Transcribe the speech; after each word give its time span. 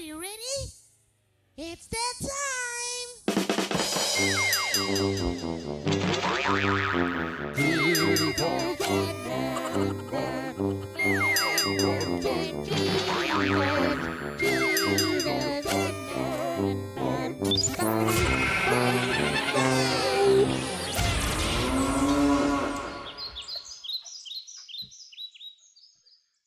you 0.00 0.18
ready? 0.18 0.32
It's 1.58 1.86
that 1.88 2.14
time! 2.22 2.30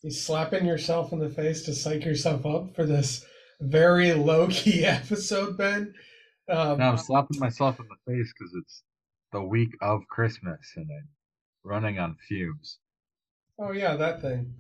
Slapping 0.09 0.65
yourself 0.65 1.11
in 1.13 1.19
the 1.19 1.29
face 1.29 1.61
to 1.63 1.73
psych 1.75 2.03
yourself 2.05 2.45
up 2.45 2.75
for 2.75 2.85
this 2.85 3.25
very 3.61 4.13
low 4.13 4.47
key 4.47 4.85
episode, 4.85 5.57
Ben. 5.57 5.93
Um, 6.49 6.77
Now 6.77 6.91
I'm 6.91 6.97
slapping 6.97 7.39
myself 7.39 7.79
in 7.79 7.85
the 7.87 8.11
face 8.11 8.33
because 8.37 8.53
it's 8.55 8.83
the 9.31 9.41
week 9.41 9.69
of 9.81 10.01
Christmas 10.09 10.59
and 10.75 10.87
I'm 10.91 11.07
running 11.63 11.99
on 11.99 12.17
fumes. 12.27 12.79
Oh 13.59 13.71
yeah, 13.71 13.95
that 13.95 14.21
thing. 14.21 14.53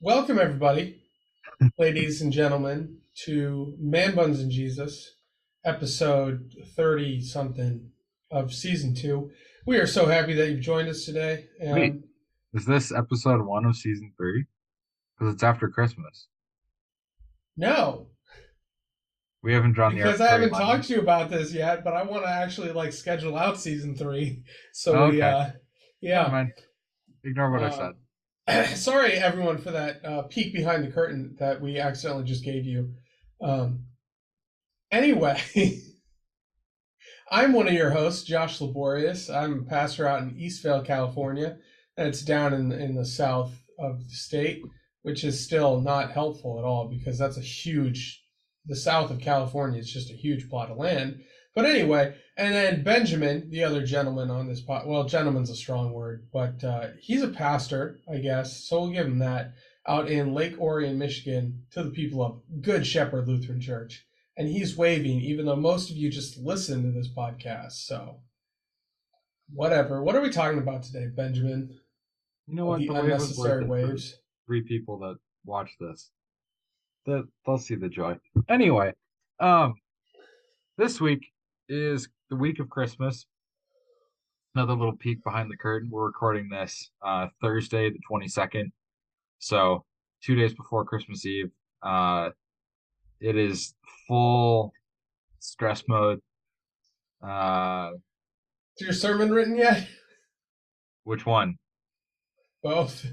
Welcome 0.00 0.38
everybody, 0.38 1.02
ladies 1.78 2.20
and 2.20 2.32
gentlemen, 2.32 2.98
to 3.24 3.74
Man 3.78 4.14
Buns 4.14 4.40
and 4.40 4.50
Jesus, 4.50 5.16
episode 5.64 6.52
thirty 6.76 7.20
something 7.20 7.90
of 8.30 8.52
season 8.52 8.94
two. 8.94 9.30
We 9.66 9.78
are 9.78 9.86
so 9.86 10.06
happy 10.06 10.34
that 10.34 10.50
you've 10.50 10.60
joined 10.60 10.88
us 10.88 11.04
today. 11.04 11.46
And 11.60 11.74
Wait. 11.74 11.94
Is 12.52 12.66
this 12.66 12.92
episode 12.92 13.44
one 13.44 13.64
of 13.64 13.74
season 13.76 14.12
three? 14.16 14.44
Because 15.18 15.34
it's 15.34 15.42
after 15.42 15.68
Christmas. 15.68 16.28
no, 17.56 18.08
We 19.44 19.52
haven't 19.52 19.72
drawn 19.72 19.94
because 19.94 20.16
the 20.18 20.24
because 20.24 20.26
I 20.26 20.32
haven't 20.32 20.50
talked 20.52 20.84
to 20.84 20.94
you 20.94 21.00
about 21.00 21.28
this 21.28 21.52
yet, 21.52 21.84
but 21.84 21.92
I 21.92 22.02
want 22.02 22.24
to 22.24 22.30
actually 22.30 22.72
like 22.72 22.94
schedule 22.94 23.36
out 23.36 23.60
season 23.60 23.94
three. 23.94 24.42
So 24.72 25.10
we, 25.10 25.20
uh, 25.20 25.50
yeah. 26.00 26.46
Ignore 27.22 27.50
what 27.52 27.62
I 27.62 27.68
Um, 27.68 27.94
said. 28.46 28.76
sorry 28.76 29.12
everyone 29.12 29.58
for 29.58 29.70
that 29.70 30.04
uh, 30.04 30.22
peek 30.22 30.52
behind 30.54 30.82
the 30.84 30.90
curtain 30.90 31.36
that 31.38 31.60
we 31.60 31.78
accidentally 31.78 32.24
just 32.24 32.44
gave 32.44 32.64
you 32.66 32.92
um, 33.40 33.84
anyway 34.90 35.40
i'm 37.30 37.54
one 37.54 37.66
of 37.66 37.72
your 37.72 37.90
hosts 37.90 38.22
josh 38.24 38.60
laborious 38.60 39.30
i'm 39.30 39.60
a 39.60 39.62
pastor 39.62 40.06
out 40.06 40.20
in 40.20 40.34
eastvale 40.34 40.84
california 40.84 41.56
and 41.96 42.06
it's 42.06 42.20
down 42.20 42.52
in, 42.52 42.70
in 42.70 42.94
the 42.94 43.06
south 43.06 43.62
of 43.78 44.04
the 44.04 44.14
state 44.14 44.62
which 45.02 45.24
is 45.24 45.42
still 45.42 45.80
not 45.80 46.12
helpful 46.12 46.58
at 46.58 46.64
all 46.66 46.86
because 46.86 47.18
that's 47.18 47.38
a 47.38 47.42
huge 47.42 48.23
the 48.66 48.76
south 48.76 49.10
of 49.10 49.20
california 49.20 49.80
is 49.80 49.92
just 49.92 50.10
a 50.10 50.14
huge 50.14 50.48
plot 50.48 50.70
of 50.70 50.76
land 50.76 51.22
but 51.54 51.64
anyway 51.64 52.14
and 52.36 52.52
then 52.52 52.82
Benjamin, 52.82 53.48
the 53.50 53.62
other 53.62 53.86
gentleman 53.86 54.28
on 54.28 54.48
this 54.48 54.60
pod, 54.60 54.86
well, 54.86 55.04
gentleman's 55.04 55.50
a 55.50 55.54
strong 55.54 55.92
word, 55.92 56.26
but 56.32 56.64
uh, 56.64 56.88
he's 57.00 57.22
a 57.22 57.28
pastor, 57.28 58.00
I 58.12 58.18
guess, 58.18 58.64
so 58.64 58.82
we'll 58.82 58.90
give 58.90 59.06
him 59.06 59.20
that, 59.20 59.52
out 59.86 60.08
in 60.08 60.34
Lake 60.34 60.58
Orion, 60.58 60.98
Michigan, 60.98 61.62
to 61.72 61.84
the 61.84 61.90
people 61.90 62.24
of 62.24 62.62
Good 62.62 62.86
Shepherd 62.86 63.28
Lutheran 63.28 63.60
Church. 63.60 64.04
And 64.36 64.48
he's 64.48 64.76
waving, 64.76 65.20
even 65.20 65.46
though 65.46 65.54
most 65.54 65.90
of 65.90 65.96
you 65.96 66.10
just 66.10 66.38
listen 66.38 66.82
to 66.82 66.90
this 66.90 67.08
podcast. 67.08 67.72
So, 67.72 68.22
whatever. 69.52 70.02
What 70.02 70.16
are 70.16 70.20
we 70.20 70.30
talking 70.30 70.58
about 70.58 70.82
today, 70.82 71.06
Benjamin? 71.14 71.78
You 72.48 72.56
know 72.56 72.66
what? 72.66 72.80
the 72.80 72.88
The 72.88 72.94
wave 72.94 73.04
unnecessary 73.04 73.64
it 73.64 73.68
waves. 73.68 74.16
Three 74.46 74.62
people 74.62 74.98
that 74.98 75.18
watch 75.44 75.70
this. 75.78 76.10
That 77.06 77.24
they'll 77.44 77.58
see 77.58 77.74
the 77.74 77.88
joy. 77.88 78.16
Anyway, 78.48 78.92
um, 79.38 79.74
this 80.78 81.00
week 81.00 81.20
is 81.68 82.08
the 82.30 82.36
week 82.36 82.60
of 82.60 82.70
Christmas. 82.70 83.26
Another 84.54 84.72
little 84.72 84.96
peek 84.96 85.22
behind 85.22 85.50
the 85.50 85.56
curtain. 85.56 85.90
We're 85.90 86.06
recording 86.06 86.48
this 86.48 86.90
uh, 87.04 87.26
Thursday, 87.42 87.90
the 87.90 87.98
twenty 88.08 88.28
second. 88.28 88.72
So 89.38 89.84
two 90.22 90.34
days 90.34 90.54
before 90.54 90.84
Christmas 90.84 91.26
Eve. 91.26 91.50
Uh, 91.82 92.30
it 93.20 93.36
is 93.36 93.74
full 94.08 94.72
stress 95.40 95.82
mode. 95.86 96.20
Uh, 97.22 97.90
Is 98.78 98.84
your 98.86 98.92
sermon 98.94 99.30
written 99.30 99.56
yet? 99.58 99.86
which 101.04 101.26
one? 101.26 101.56
Both. 102.62 103.06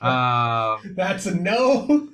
Uh, 0.00 0.78
That's 0.96 1.26
a 1.26 1.34
no. 1.34 2.08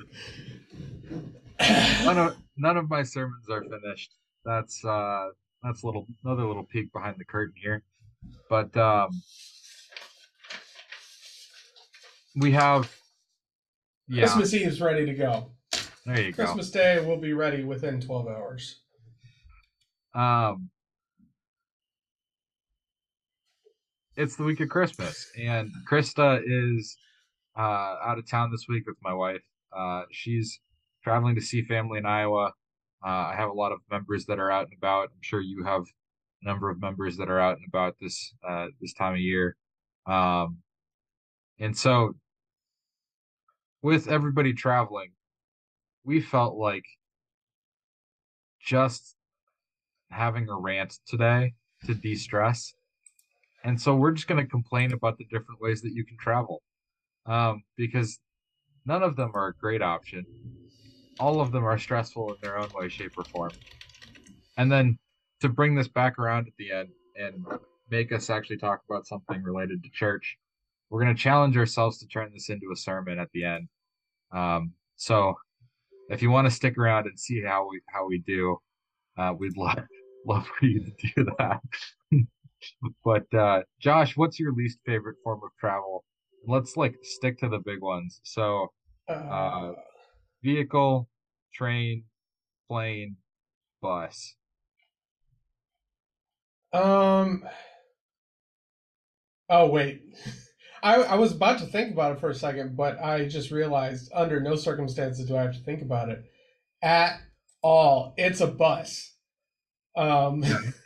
none 2.04 2.18
of 2.18 2.36
none 2.56 2.76
of 2.76 2.90
my 2.90 3.02
sermons 3.02 3.48
are 3.50 3.62
finished. 3.62 4.12
That's 4.44 4.84
uh 4.84 5.28
that's 5.62 5.82
little 5.84 6.06
another 6.24 6.44
little 6.44 6.64
peek 6.64 6.92
behind 6.92 7.16
the 7.18 7.24
curtain 7.24 7.54
here. 7.60 7.82
But 8.50 8.76
um 8.76 9.10
we 12.36 12.52
have 12.52 12.94
yeah, 14.08 14.24
Christmas 14.24 14.54
Eve's 14.54 14.80
ready 14.80 15.06
to 15.06 15.14
go. 15.14 15.50
there 16.04 16.20
you 16.20 16.32
go. 16.32 16.44
Christmas 16.44 16.70
Day 16.70 17.04
will 17.04 17.16
be 17.16 17.32
ready 17.32 17.64
within 17.64 18.00
12 18.00 18.28
hours. 18.28 18.80
Um 20.14 20.70
it's 24.16 24.36
the 24.36 24.44
week 24.44 24.60
of 24.60 24.68
Christmas 24.68 25.26
and 25.38 25.70
Krista 25.90 26.40
is 26.44 26.96
uh 27.56 27.96
out 28.04 28.18
of 28.18 28.28
town 28.28 28.50
this 28.50 28.66
week 28.68 28.86
with 28.86 28.96
my 29.02 29.12
wife. 29.14 29.42
Uh 29.76 30.02
she's 30.10 30.60
traveling 31.02 31.34
to 31.34 31.40
see 31.40 31.62
family 31.62 31.98
in 31.98 32.06
Iowa. 32.06 32.52
Uh, 33.04 33.08
I 33.08 33.34
have 33.36 33.50
a 33.50 33.54
lot 33.54 33.72
of 33.72 33.78
members 33.90 34.26
that 34.26 34.38
are 34.38 34.50
out 34.50 34.64
and 34.64 34.74
about. 34.76 35.04
I'm 35.04 35.22
sure 35.22 35.40
you 35.40 35.64
have 35.64 35.82
a 35.82 36.46
number 36.46 36.70
of 36.70 36.80
members 36.80 37.16
that 37.18 37.28
are 37.30 37.40
out 37.40 37.56
and 37.58 37.66
about 37.68 37.96
this 38.00 38.34
uh 38.48 38.66
this 38.80 38.92
time 38.94 39.14
of 39.14 39.20
year. 39.20 39.56
Um 40.06 40.58
and 41.58 41.76
so 41.76 42.14
with 43.82 44.08
everybody 44.08 44.52
traveling, 44.52 45.10
we 46.04 46.20
felt 46.20 46.56
like 46.56 46.84
just 48.60 49.16
having 50.10 50.48
a 50.48 50.56
rant 50.56 50.98
today 51.06 51.54
to 51.84 51.94
de-stress. 51.94 52.74
And 53.64 53.80
so 53.80 53.94
we're 53.94 54.12
just 54.12 54.28
going 54.28 54.42
to 54.42 54.50
complain 54.50 54.92
about 54.92 55.18
the 55.18 55.24
different 55.24 55.60
ways 55.60 55.82
that 55.82 55.92
you 55.92 56.04
can 56.04 56.16
travel. 56.18 56.62
Um, 57.26 57.62
because 57.76 58.18
none 58.84 59.02
of 59.02 59.16
them 59.16 59.32
are 59.34 59.48
a 59.48 59.54
great 59.54 59.82
option. 59.82 60.26
All 61.18 61.40
of 61.40 61.52
them 61.52 61.64
are 61.64 61.78
stressful 61.78 62.30
in 62.30 62.36
their 62.40 62.58
own 62.58 62.70
way, 62.72 62.88
shape, 62.88 63.12
or 63.16 63.24
form. 63.24 63.52
And 64.56 64.70
then 64.70 64.98
to 65.40 65.48
bring 65.48 65.74
this 65.74 65.88
back 65.88 66.18
around 66.18 66.46
at 66.46 66.54
the 66.58 66.72
end 66.72 66.88
and 67.16 67.44
make 67.90 68.12
us 68.12 68.30
actually 68.30 68.58
talk 68.58 68.80
about 68.88 69.06
something 69.06 69.42
related 69.42 69.82
to 69.82 69.90
church, 69.90 70.36
we're 70.90 71.02
going 71.02 71.14
to 71.14 71.20
challenge 71.20 71.56
ourselves 71.56 71.98
to 71.98 72.06
turn 72.06 72.30
this 72.32 72.48
into 72.48 72.70
a 72.72 72.76
sermon 72.76 73.18
at 73.18 73.28
the 73.32 73.44
end. 73.44 73.68
Um, 74.32 74.72
so 74.96 75.34
if 76.08 76.22
you 76.22 76.30
want 76.30 76.46
to 76.46 76.50
stick 76.50 76.78
around 76.78 77.06
and 77.06 77.18
see 77.18 77.42
how 77.42 77.68
we 77.68 77.80
how 77.88 78.06
we 78.06 78.18
do, 78.26 78.58
uh, 79.18 79.32
we'd 79.38 79.56
love 79.56 79.80
love 80.26 80.46
for 80.46 80.66
you 80.66 80.80
to 80.80 81.12
do 81.14 81.26
that. 81.38 81.60
but 83.04 83.38
uh, 83.38 83.62
Josh, 83.80 84.16
what's 84.16 84.38
your 84.38 84.52
least 84.52 84.78
favorite 84.86 85.16
form 85.22 85.40
of 85.44 85.50
travel? 85.58 86.04
Let's 86.46 86.76
like 86.76 86.96
stick 87.02 87.38
to 87.38 87.48
the 87.48 87.58
big 87.58 87.80
ones. 87.82 88.20
So 88.24 88.72
Uh, 89.08 89.74
vehicle, 90.42 91.08
train, 91.54 92.04
plane, 92.68 93.18
bus. 93.82 94.36
um. 96.72 97.44
Oh 99.48 99.68
wait, 99.68 100.02
I 100.82 100.96
I 100.96 101.14
was 101.16 101.32
about 101.32 101.58
to 101.60 101.66
think 101.66 101.92
about 101.92 102.12
it 102.12 102.20
for 102.20 102.30
a 102.30 102.34
second, 102.34 102.76
but 102.76 102.98
I 102.98 103.26
just 103.28 103.50
realized 103.50 104.10
under 104.14 104.40
no 104.40 104.56
circumstances 104.56 105.26
do 105.26 105.36
I 105.36 105.42
have 105.42 105.54
to 105.54 105.60
think 105.60 105.82
about 105.82 106.08
it 106.08 106.24
at 106.82 107.20
all. 107.62 108.14
It's 108.16 108.40
a 108.40 108.46
bus. 108.48 109.14
Um, 109.96 110.44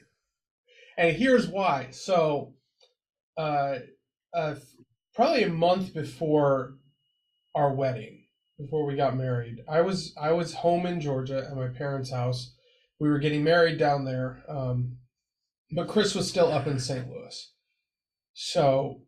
and 0.96 1.17
here's 1.17 1.49
why. 1.49 1.90
So, 1.90 2.55
uh, 3.37 3.81
uh, 4.34 4.56
probably 5.20 5.43
a 5.43 5.50
month 5.50 5.93
before 5.93 6.78
our 7.55 7.75
wedding, 7.75 8.25
before 8.58 8.87
we 8.87 8.96
got 8.96 9.14
married, 9.14 9.58
I 9.69 9.82
was 9.82 10.14
I 10.19 10.32
was 10.32 10.55
home 10.55 10.87
in 10.87 10.99
Georgia 10.99 11.46
at 11.46 11.55
my 11.55 11.69
parents' 11.69 12.11
house. 12.11 12.55
We 12.99 13.11
were 13.11 13.19
getting 13.19 13.44
married 13.44 13.76
down 13.76 14.06
there, 14.06 14.43
um, 14.49 14.96
but 15.72 15.88
Chris 15.88 16.14
was 16.14 16.26
still 16.26 16.50
up 16.50 16.67
in 16.67 16.78
St. 16.78 17.06
Louis, 17.06 17.52
so 18.32 19.02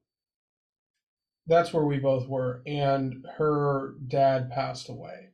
that's 1.46 1.72
where 1.72 1.86
we 1.86 1.98
both 1.98 2.28
were. 2.28 2.60
And 2.66 3.24
her 3.38 3.94
dad 4.06 4.50
passed 4.50 4.90
away. 4.90 5.30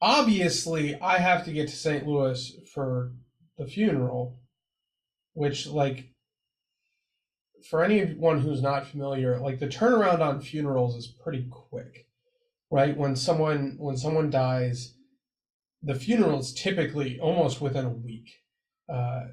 Obviously, 0.00 0.94
I 1.00 1.18
have 1.18 1.44
to 1.46 1.52
get 1.52 1.66
to 1.70 1.74
St. 1.74 2.06
Louis 2.06 2.52
for 2.72 3.10
the 3.58 3.66
funeral, 3.66 4.38
which 5.32 5.66
like 5.66 6.13
for 7.70 7.84
anyone 7.84 8.40
who's 8.40 8.62
not 8.62 8.86
familiar, 8.86 9.38
like 9.40 9.58
the 9.58 9.68
turnaround 9.68 10.20
on 10.20 10.40
funerals 10.40 10.96
is 10.96 11.06
pretty 11.06 11.46
quick. 11.50 12.06
right? 12.70 12.96
When 12.96 13.16
someone 13.16 13.76
when 13.78 13.96
someone 13.96 14.30
dies, 14.30 14.94
the 15.82 15.94
funeral 15.94 16.40
is 16.40 16.52
typically 16.54 17.18
almost 17.20 17.60
within 17.60 17.84
a 17.86 17.90
week. 17.90 18.30
Uh, 18.88 19.24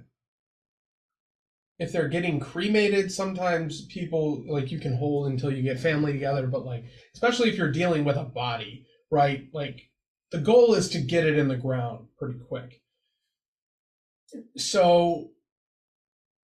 if 1.80 1.92
they're 1.92 2.08
getting 2.10 2.40
cremated, 2.40 3.12
sometimes 3.12 3.86
people 3.88 4.44
like 4.48 4.72
you 4.72 4.80
can 4.80 4.96
hold 4.98 5.28
until 5.28 5.52
you 5.52 5.64
get 5.64 5.80
family 5.80 6.14
together, 6.14 6.48
but 6.48 6.66
like 6.66 6.86
especially 7.16 7.50
if 7.50 7.58
you're 7.58 7.72
dealing 7.72 8.06
with 8.06 8.18
a 8.18 8.24
body, 8.24 8.86
right? 9.12 9.48
Like 9.54 9.90
the 10.32 10.40
goal 10.40 10.74
is 10.76 10.90
to 10.90 11.00
get 11.02 11.26
it 11.26 11.38
in 11.38 11.48
the 11.48 11.58
ground 11.58 12.08
pretty 12.20 12.40
quick. 12.40 12.82
So 14.58 15.32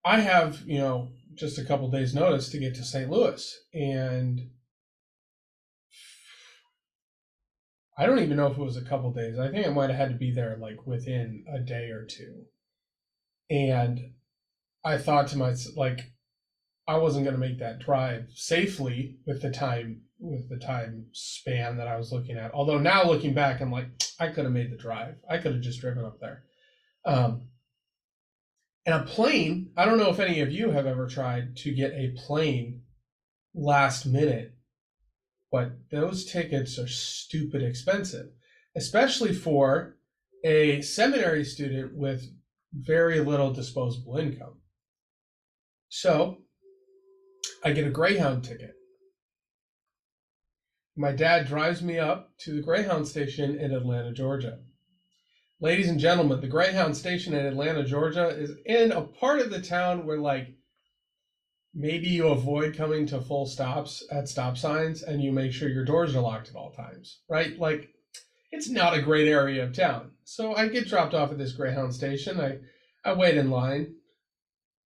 I 0.05 0.21
have, 0.21 0.63
you 0.67 0.79
know, 0.79 1.13
just 1.37 1.59
a 1.59 1.65
couple 1.65 1.91
days 1.91 2.15
notice 2.15 2.49
to 2.51 2.59
get 2.59 2.75
to 2.75 2.85
St. 2.85 3.11
Louis 3.11 3.59
and 3.73 4.51
I 7.97 8.07
don't 8.07 8.19
even 8.19 8.37
know 8.37 8.49
if 8.49 8.59
it 8.59 8.63
was 8.63 8.77
a 8.77 8.85
couple 8.85 9.13
days. 9.13 9.39
I 9.39 9.51
think 9.51 9.67
I 9.67 9.71
might 9.71 9.91
have 9.91 9.99
had 9.99 10.09
to 10.11 10.17
be 10.17 10.33
there 10.33 10.57
like 10.57 10.87
within 10.87 11.45
a 11.53 11.61
day 11.61 11.91
or 11.91 12.05
two. 12.05 12.45
And 13.51 14.15
I 14.85 14.99
thought 14.99 15.29
to 15.29 15.39
myself, 15.39 15.77
like, 15.77 16.13
I 16.87 16.97
wasn't 16.99 17.25
going 17.25 17.37
to 17.37 17.41
make 17.41 17.59
that 17.61 17.79
drive 17.79 18.31
safely 18.35 19.19
with 19.27 19.43
the 19.43 19.51
time 19.51 20.03
with 20.19 20.49
the 20.49 20.59
time 20.59 21.07
span 21.13 21.77
that 21.77 21.89
I 21.89 21.97
was 21.97 22.13
looking 22.13 22.37
at. 22.37 22.53
Although 22.53 22.79
now 22.79 23.05
looking 23.05 23.35
back, 23.35 23.61
I'm 23.61 23.71
like, 23.71 23.87
I 24.19 24.29
could 24.29 24.45
have 24.45 24.53
made 24.53 24.71
the 24.71 24.77
drive. 24.77 25.17
I 25.29 25.39
could 25.39 25.53
have 25.53 25.61
just 25.61 25.81
driven 25.81 26.05
up 26.05 26.19
there. 26.21 26.45
Um, 27.05 27.49
and 28.87 28.95
a 28.95 29.05
plane. 29.05 29.71
I 29.77 29.85
don't 29.85 29.99
know 29.99 30.11
if 30.11 30.21
any 30.21 30.41
of 30.41 30.53
you 30.53 30.71
have 30.71 30.87
ever 30.87 31.07
tried 31.07 31.57
to 31.59 31.75
get 31.75 31.93
a 31.93 32.15
plane 32.27 32.83
last 33.55 34.07
minute, 34.07 34.55
but 35.51 35.73
those 35.91 36.25
tickets 36.25 36.79
are 36.79 36.89
stupid 36.89 37.63
expensive, 37.63 38.27
especially 38.77 39.33
for 39.33 39.97
a 40.45 40.83
seminary 40.83 41.45
student 41.45 41.97
with 41.97 42.25
very 42.73 43.21
little 43.21 43.53
disposable 43.53 44.19
income. 44.19 44.61
So 45.89 46.39
I 47.65 47.73
get 47.73 47.87
a 47.87 47.91
Greyhound 47.91 48.45
ticket. 48.45 48.75
My 50.97 51.13
dad 51.13 51.47
drives 51.47 51.83
me 51.83 51.99
up 51.99 52.31
to 52.41 52.53
the 52.53 52.63
Greyhound 52.63 53.09
station 53.09 53.59
in 53.59 53.73
Atlanta, 53.73 54.13
Georgia. 54.13 54.59
Ladies 55.65 55.89
and 55.89 55.99
gentlemen, 55.99 56.43
the 56.43 56.47
Greyhound 56.47 56.95
station 56.95 57.33
in 57.33 57.47
Atlanta, 57.47 57.85
Georgia 57.85 58.29
is 58.29 58.51
in 58.67 58.93
a 58.93 59.01
part 59.01 59.41
of 59.41 59.49
the 59.49 59.63
town 59.63 60.05
where, 60.05 60.19
like, 60.19 60.49
maybe 61.73 62.07
you 62.09 62.29
avoid 62.29 62.77
coming 62.77 63.07
to 63.07 63.23
full 63.23 63.47
stops 63.47 64.05
at 64.13 64.29
stop 64.29 64.59
signs 64.59 65.03
and 65.03 65.23
you 65.23 65.33
make 65.33 65.53
sure 65.53 65.71
your 65.71 65.87
doors 65.87 66.15
are 66.15 66.21
locked 66.21 66.51
at 66.51 66.55
all 66.55 66.71
times, 66.73 67.21
right? 67.31 67.59
Like, 67.59 67.89
it's 68.53 68.69
not 68.69 68.93
a 68.93 69.01
great 69.01 69.27
area 69.27 69.65
of 69.65 69.73
town. 69.73 70.11
So 70.25 70.55
I 70.55 70.69
get 70.69 70.87
dropped 70.87 71.15
off 71.15 71.31
at 71.31 71.39
this 71.39 71.55
Greyhound 71.55 71.95
station. 71.95 72.39
I, 72.39 72.59
I 73.03 73.15
wait 73.15 73.39
in 73.39 73.49
line 73.51 73.95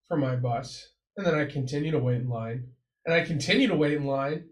for 0.07 0.17
my 0.17 0.37
bus, 0.37 0.91
and 1.17 1.27
then 1.27 1.35
I 1.35 1.47
continue 1.47 1.91
to 1.91 1.99
wait 1.99 2.21
in 2.21 2.29
line, 2.29 2.69
and 3.05 3.13
I 3.13 3.25
continue 3.25 3.67
to 3.67 3.75
wait 3.75 3.95
in 3.95 4.07
line 4.07 4.45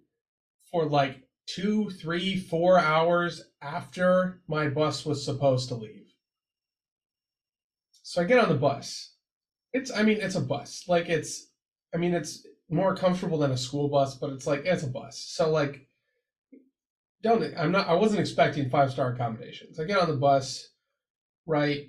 for 0.73 0.87
like 0.87 1.23
two, 1.47 1.89
three, 1.91 2.37
four 2.37 2.81
hours 2.81 3.45
after 3.63 4.41
my 4.49 4.67
bus 4.67 5.07
was 5.07 5.25
supposed 5.25 5.69
to 5.69 5.77
leave. 5.77 6.06
So 8.09 8.23
I 8.23 8.25
get 8.25 8.39
on 8.39 8.49
the 8.49 8.55
bus. 8.55 9.15
It's, 9.73 9.91
I 9.91 10.05
mean, 10.05 10.19
it's 10.21 10.37
a 10.37 10.41
bus. 10.41 10.85
Like, 10.87 11.09
it's, 11.09 11.49
I 11.93 11.97
mean, 11.97 12.15
it's 12.15 12.47
more 12.71 12.95
comfortable 12.95 13.37
than 13.37 13.51
a 13.51 13.57
school 13.57 13.89
bus, 13.89 14.15
but 14.15 14.31
it's 14.31 14.47
like, 14.47 14.65
it's 14.65 14.85
a 14.85 14.87
bus. 14.87 15.19
So, 15.19 15.51
like, 15.51 15.89
don't, 17.25 17.43
I'm 17.59 17.73
not, 17.73 17.89
I 17.89 17.95
wasn't 17.95 18.21
expecting 18.21 18.71
five 18.71 18.93
star 18.93 19.13
accommodations. 19.13 19.81
I 19.81 19.87
get 19.87 19.99
on 19.99 20.09
the 20.09 20.15
bus, 20.15 20.69
right? 21.47 21.89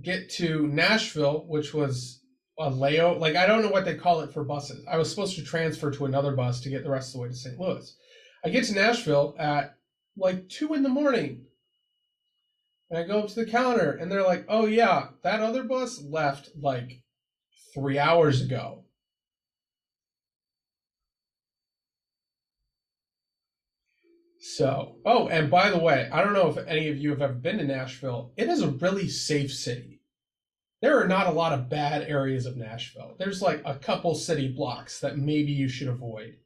Get 0.00 0.30
to 0.36 0.66
Nashville, 0.68 1.44
which 1.46 1.74
was 1.74 2.22
a 2.58 2.70
layout. 2.70 3.20
Like, 3.20 3.36
I 3.36 3.44
don't 3.44 3.60
know 3.60 3.68
what 3.68 3.84
they 3.84 3.96
call 3.96 4.22
it 4.22 4.32
for 4.32 4.44
buses. 4.44 4.82
I 4.90 4.96
was 4.96 5.10
supposed 5.10 5.36
to 5.36 5.44
transfer 5.44 5.90
to 5.90 6.06
another 6.06 6.34
bus 6.34 6.62
to 6.62 6.70
get 6.70 6.84
the 6.84 6.90
rest 6.90 7.10
of 7.10 7.12
the 7.12 7.18
way 7.24 7.28
to 7.28 7.34
St. 7.34 7.60
Louis. 7.60 7.94
I 8.46 8.48
get 8.48 8.64
to 8.64 8.74
Nashville 8.74 9.36
at 9.38 9.76
like 10.16 10.48
two 10.48 10.72
in 10.72 10.82
the 10.82 10.88
morning. 10.88 11.44
And 12.92 13.00
I 13.00 13.04
go 13.04 13.20
up 13.20 13.28
to 13.28 13.34
the 13.36 13.50
counter 13.50 13.92
and 13.92 14.12
they're 14.12 14.22
like, 14.22 14.44
oh 14.50 14.66
yeah, 14.66 15.08
that 15.22 15.40
other 15.40 15.64
bus 15.64 16.02
left 16.04 16.50
like 16.60 17.02
three 17.72 17.98
hours 17.98 18.42
ago. 18.42 18.84
So, 24.40 24.96
oh, 25.06 25.28
and 25.28 25.50
by 25.50 25.70
the 25.70 25.78
way, 25.78 26.10
I 26.12 26.22
don't 26.22 26.34
know 26.34 26.50
if 26.50 26.58
any 26.66 26.88
of 26.88 26.98
you 26.98 27.08
have 27.10 27.22
ever 27.22 27.32
been 27.32 27.56
to 27.58 27.64
Nashville. 27.64 28.34
It 28.36 28.48
is 28.48 28.60
a 28.60 28.68
really 28.68 29.08
safe 29.08 29.54
city. 29.54 30.02
There 30.82 31.00
are 31.00 31.08
not 31.08 31.28
a 31.28 31.32
lot 31.32 31.54
of 31.54 31.70
bad 31.70 32.02
areas 32.02 32.44
of 32.44 32.58
Nashville. 32.58 33.14
There's 33.18 33.40
like 33.40 33.62
a 33.64 33.76
couple 33.76 34.14
city 34.14 34.48
blocks 34.48 35.00
that 35.00 35.16
maybe 35.16 35.52
you 35.52 35.68
should 35.68 35.88
avoid 35.88 36.36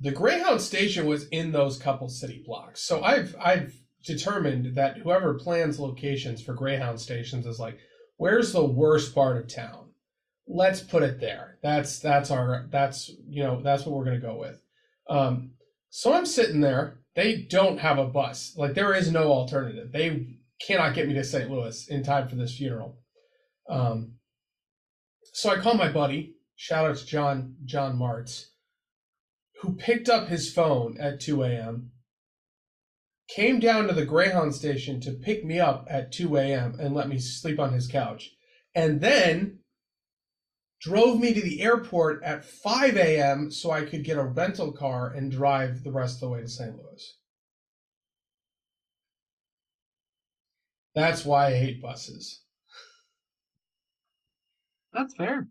the 0.00 0.10
Greyhound 0.10 0.62
station 0.62 1.06
was 1.06 1.28
in 1.28 1.52
those 1.52 1.76
couple 1.76 2.08
city 2.08 2.42
blocks. 2.44 2.80
So 2.80 3.02
I've 3.02 3.36
I've 3.38 3.79
determined 4.04 4.76
that 4.76 4.98
whoever 4.98 5.34
plans 5.34 5.78
locations 5.78 6.42
for 6.42 6.54
Greyhound 6.54 7.00
stations 7.00 7.46
is 7.46 7.58
like, 7.58 7.78
where's 8.16 8.52
the 8.52 8.64
worst 8.64 9.14
part 9.14 9.36
of 9.36 9.52
town? 9.52 9.90
Let's 10.46 10.80
put 10.80 11.02
it 11.02 11.20
there. 11.20 11.58
That's 11.62 12.00
that's 12.00 12.30
our 12.30 12.66
that's 12.70 13.10
you 13.28 13.42
know 13.42 13.60
that's 13.62 13.86
what 13.86 13.94
we're 13.94 14.04
gonna 14.04 14.18
go 14.18 14.36
with. 14.36 14.60
Um, 15.08 15.52
so 15.90 16.12
I'm 16.12 16.26
sitting 16.26 16.60
there. 16.60 16.98
They 17.14 17.46
don't 17.48 17.78
have 17.78 17.98
a 17.98 18.06
bus. 18.06 18.54
Like 18.56 18.74
there 18.74 18.94
is 18.94 19.12
no 19.12 19.30
alternative. 19.30 19.92
They 19.92 20.38
cannot 20.66 20.94
get 20.94 21.06
me 21.06 21.14
to 21.14 21.24
St. 21.24 21.50
Louis 21.50 21.86
in 21.88 22.02
time 22.02 22.28
for 22.28 22.36
this 22.36 22.56
funeral. 22.56 22.98
Um, 23.68 24.14
so 25.32 25.50
I 25.50 25.58
call 25.58 25.74
my 25.74 25.90
buddy. 25.92 26.34
Shout 26.56 26.90
out 26.90 26.96
to 26.96 27.06
John 27.06 27.56
John 27.64 27.96
Martz 27.96 28.46
who 29.60 29.74
picked 29.74 30.08
up 30.08 30.28
his 30.28 30.52
phone 30.52 30.96
at 30.98 31.20
2 31.20 31.42
a.m., 31.42 31.92
came 33.34 33.60
down 33.60 33.86
to 33.86 33.94
the 33.94 34.04
Greyhound 34.04 34.54
station 34.54 35.00
to 35.00 35.12
pick 35.12 35.44
me 35.44 35.60
up 35.60 35.86
at 35.88 36.12
2 36.12 36.36
a.m. 36.36 36.76
and 36.80 36.94
let 36.94 37.08
me 37.08 37.18
sleep 37.18 37.58
on 37.58 37.72
his 37.72 37.86
couch, 37.86 38.30
and 38.74 39.00
then 39.00 39.58
drove 40.80 41.20
me 41.20 41.34
to 41.34 41.40
the 41.40 41.62
airport 41.62 42.22
at 42.22 42.44
5 42.44 42.96
a.m. 42.96 43.50
so 43.50 43.70
I 43.70 43.84
could 43.84 44.04
get 44.04 44.16
a 44.16 44.24
rental 44.24 44.72
car 44.72 45.12
and 45.12 45.30
drive 45.30 45.84
the 45.84 45.92
rest 45.92 46.16
of 46.16 46.20
the 46.20 46.28
way 46.30 46.40
to 46.40 46.48
St. 46.48 46.74
Louis. 46.74 47.16
That's 50.94 51.24
why 51.24 51.48
I 51.48 51.52
hate 51.52 51.82
buses. 51.82 52.42
That's 54.92 55.14
fair 55.14 55.46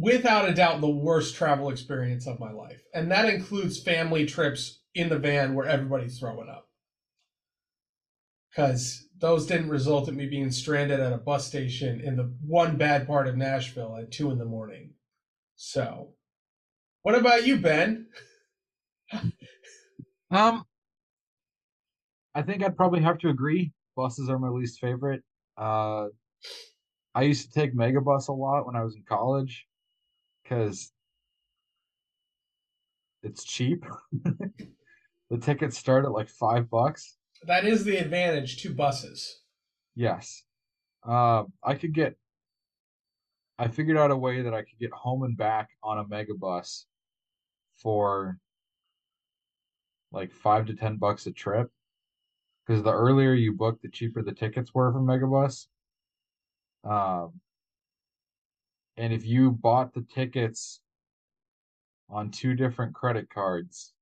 without 0.00 0.48
a 0.48 0.54
doubt 0.54 0.80
the 0.80 0.88
worst 0.88 1.34
travel 1.34 1.68
experience 1.68 2.26
of 2.26 2.40
my 2.40 2.50
life. 2.50 2.80
And 2.94 3.10
that 3.10 3.28
includes 3.28 3.82
family 3.82 4.24
trips 4.24 4.80
in 4.94 5.10
the 5.10 5.18
van 5.18 5.54
where 5.54 5.66
everybody's 5.66 6.18
throwing 6.18 6.48
up. 6.48 6.69
Because 8.50 9.08
those 9.20 9.46
didn't 9.46 9.68
result 9.68 10.08
in 10.08 10.16
me 10.16 10.26
being 10.26 10.50
stranded 10.50 10.98
at 10.98 11.12
a 11.12 11.18
bus 11.18 11.46
station 11.46 12.00
in 12.00 12.16
the 12.16 12.34
one 12.44 12.76
bad 12.76 13.06
part 13.06 13.28
of 13.28 13.36
Nashville 13.36 13.96
at 13.96 14.10
two 14.10 14.30
in 14.30 14.38
the 14.38 14.44
morning. 14.44 14.94
So, 15.56 16.14
what 17.02 17.14
about 17.14 17.46
you, 17.46 17.58
Ben? 17.58 18.08
um, 20.30 20.64
I 22.34 22.42
think 22.42 22.64
I'd 22.64 22.76
probably 22.76 23.02
have 23.02 23.18
to 23.18 23.28
agree. 23.28 23.72
Buses 23.96 24.28
are 24.28 24.38
my 24.38 24.48
least 24.48 24.80
favorite. 24.80 25.22
Uh, 25.56 26.06
I 27.14 27.22
used 27.22 27.52
to 27.52 27.60
take 27.60 27.74
Megabus 27.74 28.28
a 28.28 28.32
lot 28.32 28.66
when 28.66 28.76
I 28.76 28.84
was 28.84 28.94
in 28.94 29.02
college 29.08 29.66
because 30.42 30.92
it's 33.22 33.44
cheap. 33.44 33.84
the 35.30 35.38
tickets 35.40 35.76
start 35.76 36.04
at 36.04 36.12
like 36.12 36.28
five 36.28 36.70
bucks. 36.70 37.16
That 37.42 37.64
is 37.64 37.84
the 37.84 37.96
advantage 37.96 38.62
to 38.62 38.74
buses. 38.74 39.40
Yes. 39.94 40.42
Uh, 41.06 41.44
I 41.62 41.74
could 41.74 41.94
get. 41.94 42.16
I 43.58 43.68
figured 43.68 43.96
out 43.96 44.10
a 44.10 44.16
way 44.16 44.42
that 44.42 44.54
I 44.54 44.62
could 44.62 44.78
get 44.78 44.92
home 44.92 45.22
and 45.22 45.36
back 45.36 45.68
on 45.82 45.98
a 45.98 46.04
megabus 46.04 46.84
for 47.82 48.38
like 50.12 50.32
five 50.32 50.66
to 50.66 50.74
ten 50.74 50.96
bucks 50.96 51.26
a 51.26 51.32
trip. 51.32 51.70
Because 52.66 52.82
the 52.82 52.92
earlier 52.92 53.32
you 53.32 53.52
book, 53.52 53.80
the 53.82 53.88
cheaper 53.88 54.22
the 54.22 54.32
tickets 54.32 54.74
were 54.74 54.92
for 54.92 55.00
megabus. 55.00 55.66
Um, 56.84 57.40
and 58.96 59.12
if 59.12 59.26
you 59.26 59.50
bought 59.50 59.94
the 59.94 60.02
tickets 60.14 60.80
on 62.08 62.30
two 62.30 62.54
different 62.54 62.94
credit 62.94 63.28
cards, 63.30 63.92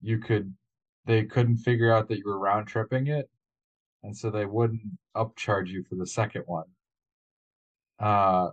you 0.00 0.18
could 0.18 0.54
they 1.06 1.24
couldn't 1.24 1.58
figure 1.58 1.92
out 1.92 2.08
that 2.08 2.18
you 2.18 2.24
were 2.26 2.38
round 2.38 2.66
tripping 2.68 3.06
it, 3.08 3.30
and 4.02 4.16
so 4.16 4.30
they 4.30 4.46
wouldn't 4.46 4.82
upcharge 5.16 5.68
you 5.68 5.84
for 5.84 5.94
the 5.96 6.06
second 6.06 6.42
one. 6.46 6.66
Uh 7.98 8.50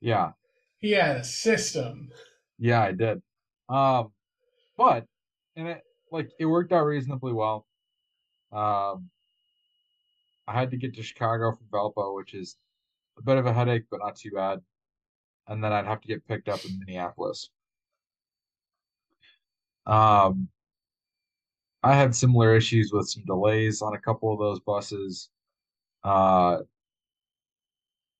yeah. 0.00 0.32
He 0.78 0.92
had 0.92 1.16
a 1.16 1.24
system. 1.24 2.10
Yeah, 2.58 2.82
I 2.82 2.92
did. 2.92 3.22
Um, 3.68 4.12
but 4.76 5.06
and 5.56 5.68
it 5.68 5.82
like 6.10 6.30
it 6.38 6.46
worked 6.46 6.72
out 6.72 6.84
reasonably 6.84 7.32
well. 7.32 7.66
Um, 8.52 9.10
I 10.48 10.54
had 10.54 10.70
to 10.72 10.76
get 10.76 10.94
to 10.94 11.02
Chicago 11.02 11.52
from 11.56 11.66
Valpo, 11.70 12.16
which 12.16 12.34
is 12.34 12.56
a 13.18 13.22
bit 13.22 13.36
of 13.36 13.46
a 13.46 13.52
headache, 13.52 13.84
but 13.90 14.00
not 14.00 14.16
too 14.16 14.30
bad. 14.32 14.60
And 15.46 15.62
then 15.62 15.72
I'd 15.72 15.86
have 15.86 16.00
to 16.00 16.08
get 16.08 16.26
picked 16.26 16.48
up 16.48 16.64
in 16.64 16.78
Minneapolis. 16.78 17.50
Um, 19.86 20.48
I 21.82 21.94
had 21.94 22.14
similar 22.14 22.54
issues 22.54 22.92
with 22.92 23.08
some 23.08 23.24
delays 23.24 23.80
on 23.82 23.94
a 23.94 24.00
couple 24.00 24.32
of 24.32 24.38
those 24.38 24.60
buses. 24.60 25.30
Uh, 26.04 26.58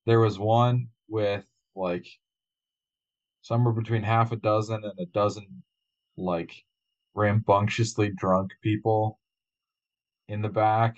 there 0.05 0.19
was 0.19 0.39
one 0.39 0.89
with 1.07 1.45
like 1.75 2.07
somewhere 3.41 3.73
between 3.73 4.03
half 4.03 4.31
a 4.31 4.35
dozen 4.35 4.83
and 4.83 4.99
a 4.99 5.05
dozen 5.07 5.63
like 6.17 6.63
rambunctiously 7.13 8.09
drunk 8.09 8.51
people 8.61 9.19
in 10.27 10.41
the 10.41 10.49
back. 10.49 10.97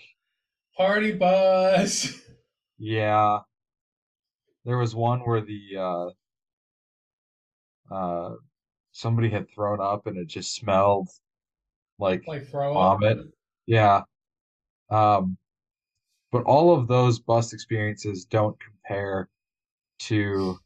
Party 0.78 1.12
bus. 1.12 2.20
Yeah. 2.80 3.40
There 4.66 4.78
was 4.78 4.94
one 4.94 5.22
where 5.22 5.40
the 5.40 5.78
uh 5.78 6.10
uh 7.94 8.36
somebody 8.92 9.30
had 9.30 9.50
thrown 9.50 9.80
up 9.80 10.08
and 10.08 10.18
it 10.18 10.28
just 10.28 10.56
smelled 10.56 11.08
like 12.00 12.24
Like 12.28 12.48
throw 12.48 12.78
up. 12.78 13.00
vomit. 13.00 13.20
Yeah. 13.66 14.02
Um 14.90 15.38
but 16.32 16.44
all 16.46 16.76
of 16.78 16.88
those 16.88 17.20
bus 17.20 17.54
experiences 17.54 18.26
don't 18.26 18.58
compare 18.60 19.30
to 20.00 20.58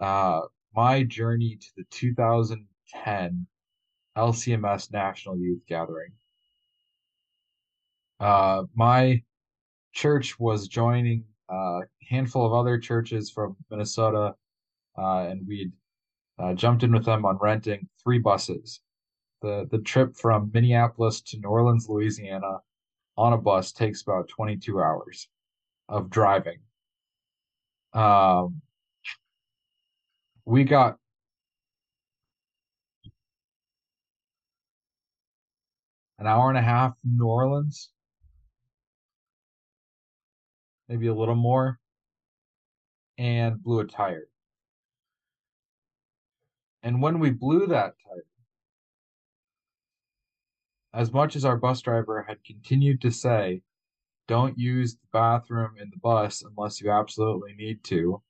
uh 0.00 0.40
my 0.74 1.02
journey 1.02 1.56
to 1.60 1.66
the 1.76 1.84
2010 1.90 3.46
LCMS 4.16 4.92
National 4.92 5.36
Youth 5.38 5.62
Gathering. 5.68 6.12
Uh 8.20 8.64
my 8.74 9.22
church 9.92 10.38
was 10.38 10.68
joining 10.68 11.24
uh, 11.52 11.80
a 11.80 11.84
handful 12.08 12.46
of 12.46 12.54
other 12.54 12.78
churches 12.78 13.30
from 13.30 13.54
Minnesota, 13.70 14.34
uh, 14.96 15.26
and 15.28 15.46
we'd 15.46 15.70
uh, 16.38 16.54
jumped 16.54 16.82
in 16.82 16.92
with 16.92 17.04
them 17.04 17.26
on 17.26 17.36
renting 17.42 17.86
three 18.02 18.18
buses. 18.18 18.80
The 19.42 19.66
the 19.70 19.78
trip 19.78 20.16
from 20.16 20.50
Minneapolis 20.54 21.20
to 21.22 21.38
New 21.38 21.48
Orleans, 21.48 21.88
Louisiana, 21.88 22.60
on 23.16 23.32
a 23.32 23.38
bus 23.38 23.72
takes 23.72 24.02
about 24.02 24.28
22 24.28 24.80
hours 24.80 25.28
of 25.88 26.10
driving. 26.10 26.60
Um, 27.92 28.62
we 30.44 30.64
got 30.64 30.96
an 36.18 36.28
hour 36.28 36.48
and 36.48 36.58
a 36.58 36.62
half 36.62 36.92
from 37.00 37.18
New 37.18 37.26
Orleans, 37.26 37.90
maybe 40.88 41.08
a 41.08 41.14
little 41.14 41.34
more, 41.34 41.80
and 43.18 43.60
blew 43.60 43.80
a 43.80 43.86
tire. 43.86 44.28
And 46.84 47.02
when 47.02 47.18
we 47.18 47.30
blew 47.30 47.66
that 47.66 47.94
tire, 48.04 48.24
as 50.94 51.12
much 51.12 51.36
as 51.36 51.44
our 51.44 51.56
bus 51.56 51.80
driver 51.80 52.24
had 52.28 52.44
continued 52.44 53.00
to 53.02 53.10
say, 53.10 53.62
don't 54.28 54.58
use 54.58 54.94
the 54.94 55.06
bathroom 55.12 55.72
in 55.80 55.90
the 55.90 55.98
bus 55.98 56.42
unless 56.42 56.80
you 56.80 56.90
absolutely 56.90 57.54
need 57.54 57.82
to, 57.84 58.22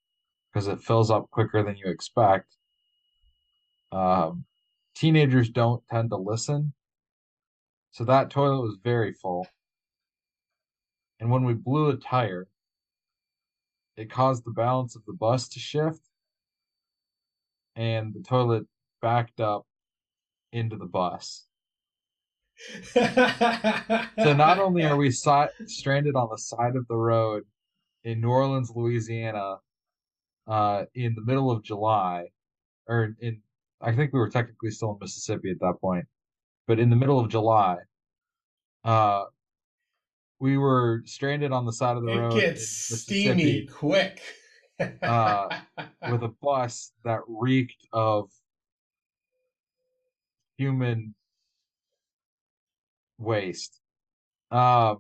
because 0.53 0.69
it 0.69 0.81
fills 0.81 1.11
up 1.11 1.31
quicker 1.31 1.63
than 1.63 1.77
you 1.77 1.87
expect. 1.87 2.57
Um, 3.91 4.45
teenagers 4.95 5.51
don't 5.51 5.83
tend 5.91 6.11
to 6.11 6.17
listen. 6.17 6.73
So 7.91 8.05
that 8.05 8.31
toilet 8.31 8.63
was 8.63 8.79
very 8.83 9.13
full. 9.13 9.47
And 11.21 11.31
when 11.31 11.45
we 11.45 11.55
blew 11.55 11.91
a 11.91 11.97
tire, 11.97 12.49
it 13.97 14.11
caused 14.11 14.45
the 14.45 14.51
balance 14.51 14.97
of 14.97 15.05
the 15.07 15.13
bus 15.13 15.49
to 15.51 15.61
shift, 15.61 16.01
and 17.77 18.15
the 18.15 18.23
toilet 18.23 18.65
backed 19.03 19.41
up 19.41 19.67
into 20.53 20.77
the 20.77 20.87
bus. 20.87 21.47
So 22.95 24.33
not 24.35 24.59
only 24.59 24.85
are 24.85 24.97
we 24.97 25.11
si- 25.11 25.47
stranded 25.67 26.15
on 26.15 26.29
the 26.31 26.39
side 26.39 26.77
of 26.77 26.87
the 26.89 26.97
road 26.97 27.45
in 28.05 28.21
New 28.21 28.29
Orleans, 28.31 28.73
Louisiana, 28.75 29.57
uh, 30.47 30.85
in 30.95 31.15
the 31.15 31.23
middle 31.23 31.51
of 31.51 31.63
July, 31.63 32.29
or 32.89 33.15
in 33.21 33.41
I 33.81 33.93
think 33.95 34.13
we 34.13 34.21
were 34.21 34.29
technically 34.29 34.71
still 34.71 34.93
in 34.93 34.99
Mississippi 35.01 35.51
at 35.51 35.59
that 35.61 35.75
point, 35.81 36.07
but 36.67 36.79
in 36.79 36.89
the 36.89 36.97
middle 36.97 37.19
of 37.19 37.29
July, 37.29 37.79
uh, 38.85 39.25
we 40.39 40.57
were 40.57 41.03
stranded 41.05 41.53
on 41.53 41.67
the 41.67 41.73
side 41.73 41.97
of 41.97 42.05
the 42.05 42.13
it 42.13 42.17
road 42.17 42.33
in 42.35 42.41
gets 42.41 42.97
steamy 42.97 43.67
quick. 43.67 44.21
Uh, 45.03 45.61
with 46.11 46.23
a 46.25 46.33
bus 46.41 46.93
that 47.05 47.21
reeked 47.29 47.87
of 47.93 48.31
human 50.57 51.15
waste. 53.23 53.81
Um, 54.51 54.99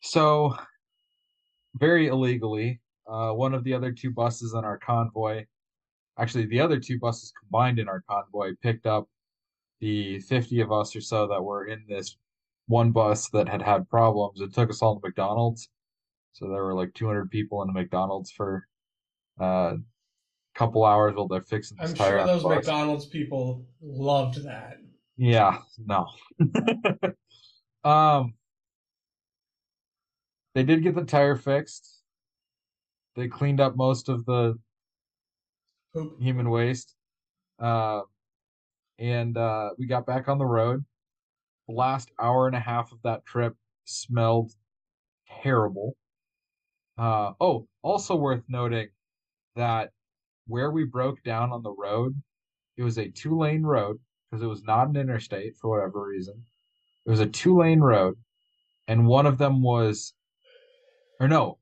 so, 0.00 0.56
very 1.76 2.08
illegally, 2.08 2.80
uh, 3.06 3.30
one 3.32 3.54
of 3.54 3.64
the 3.64 3.74
other 3.74 3.92
two 3.92 4.10
buses 4.10 4.54
in 4.54 4.64
our 4.64 4.78
convoy, 4.78 5.46
actually, 6.18 6.46
the 6.46 6.60
other 6.60 6.78
two 6.78 6.98
buses 6.98 7.32
combined 7.40 7.78
in 7.78 7.88
our 7.88 8.02
convoy, 8.08 8.52
picked 8.62 8.86
up 8.86 9.08
the 9.80 10.20
50 10.20 10.60
of 10.60 10.72
us 10.72 10.94
or 10.94 11.00
so 11.00 11.26
that 11.28 11.42
were 11.42 11.66
in 11.66 11.84
this 11.88 12.16
one 12.66 12.92
bus 12.92 13.28
that 13.30 13.48
had 13.48 13.62
had 13.62 13.88
problems. 13.88 14.40
It 14.40 14.54
took 14.54 14.70
us 14.70 14.82
all 14.82 14.94
to 14.94 15.06
McDonald's. 15.06 15.68
So 16.32 16.48
there 16.48 16.64
were 16.64 16.74
like 16.74 16.94
200 16.94 17.30
people 17.30 17.62
in 17.62 17.70
a 17.70 17.72
McDonald's 17.72 18.30
for 18.30 18.66
uh, 19.40 19.74
couple 20.54 20.84
hours 20.84 21.14
while 21.14 21.28
they're 21.28 21.40
fixing 21.40 21.76
this 21.80 21.90
I'm 21.90 21.96
tire 21.96 22.10
sure 22.10 22.20
on 22.20 22.26
the 22.26 22.32
those 22.34 22.42
bus. 22.42 22.56
McDonald's 22.56 23.06
people 23.06 23.66
loved 23.80 24.44
that. 24.44 24.76
Yeah, 25.16 25.58
no. 25.78 26.08
um, 27.90 28.34
they 30.54 30.62
did 30.62 30.82
get 30.82 30.94
the 30.94 31.04
tire 31.04 31.36
fixed. 31.36 32.02
They 33.16 33.28
cleaned 33.28 33.60
up 33.60 33.76
most 33.76 34.08
of 34.08 34.24
the 34.24 34.58
Poop. 35.94 36.20
human 36.20 36.50
waste. 36.50 36.94
Uh, 37.58 38.02
and 38.98 39.36
uh, 39.36 39.70
we 39.78 39.86
got 39.86 40.06
back 40.06 40.28
on 40.28 40.38
the 40.38 40.46
road. 40.46 40.84
The 41.68 41.74
last 41.74 42.10
hour 42.20 42.46
and 42.46 42.56
a 42.56 42.60
half 42.60 42.92
of 42.92 42.98
that 43.04 43.24
trip 43.24 43.54
smelled 43.84 44.52
terrible. 45.42 45.96
Uh, 46.98 47.32
oh, 47.40 47.66
also 47.82 48.16
worth 48.16 48.42
noting 48.48 48.88
that 49.56 49.90
where 50.46 50.70
we 50.70 50.84
broke 50.84 51.22
down 51.22 51.52
on 51.52 51.62
the 51.62 51.72
road, 51.72 52.20
it 52.76 52.82
was 52.82 52.98
a 52.98 53.08
two 53.08 53.38
lane 53.38 53.62
road 53.62 53.98
because 54.30 54.42
it 54.42 54.48
was 54.48 54.64
not 54.64 54.88
an 54.88 54.96
interstate 54.96 55.56
for 55.56 55.70
whatever 55.70 56.06
reason. 56.06 56.44
It 57.06 57.10
was 57.10 57.20
a 57.20 57.26
two 57.26 57.58
lane 57.58 57.80
road, 57.80 58.16
and 58.88 59.06
one 59.06 59.26
of 59.26 59.38
them 59.38 59.62
was, 59.62 60.14
or 61.20 61.28
no, 61.28 61.58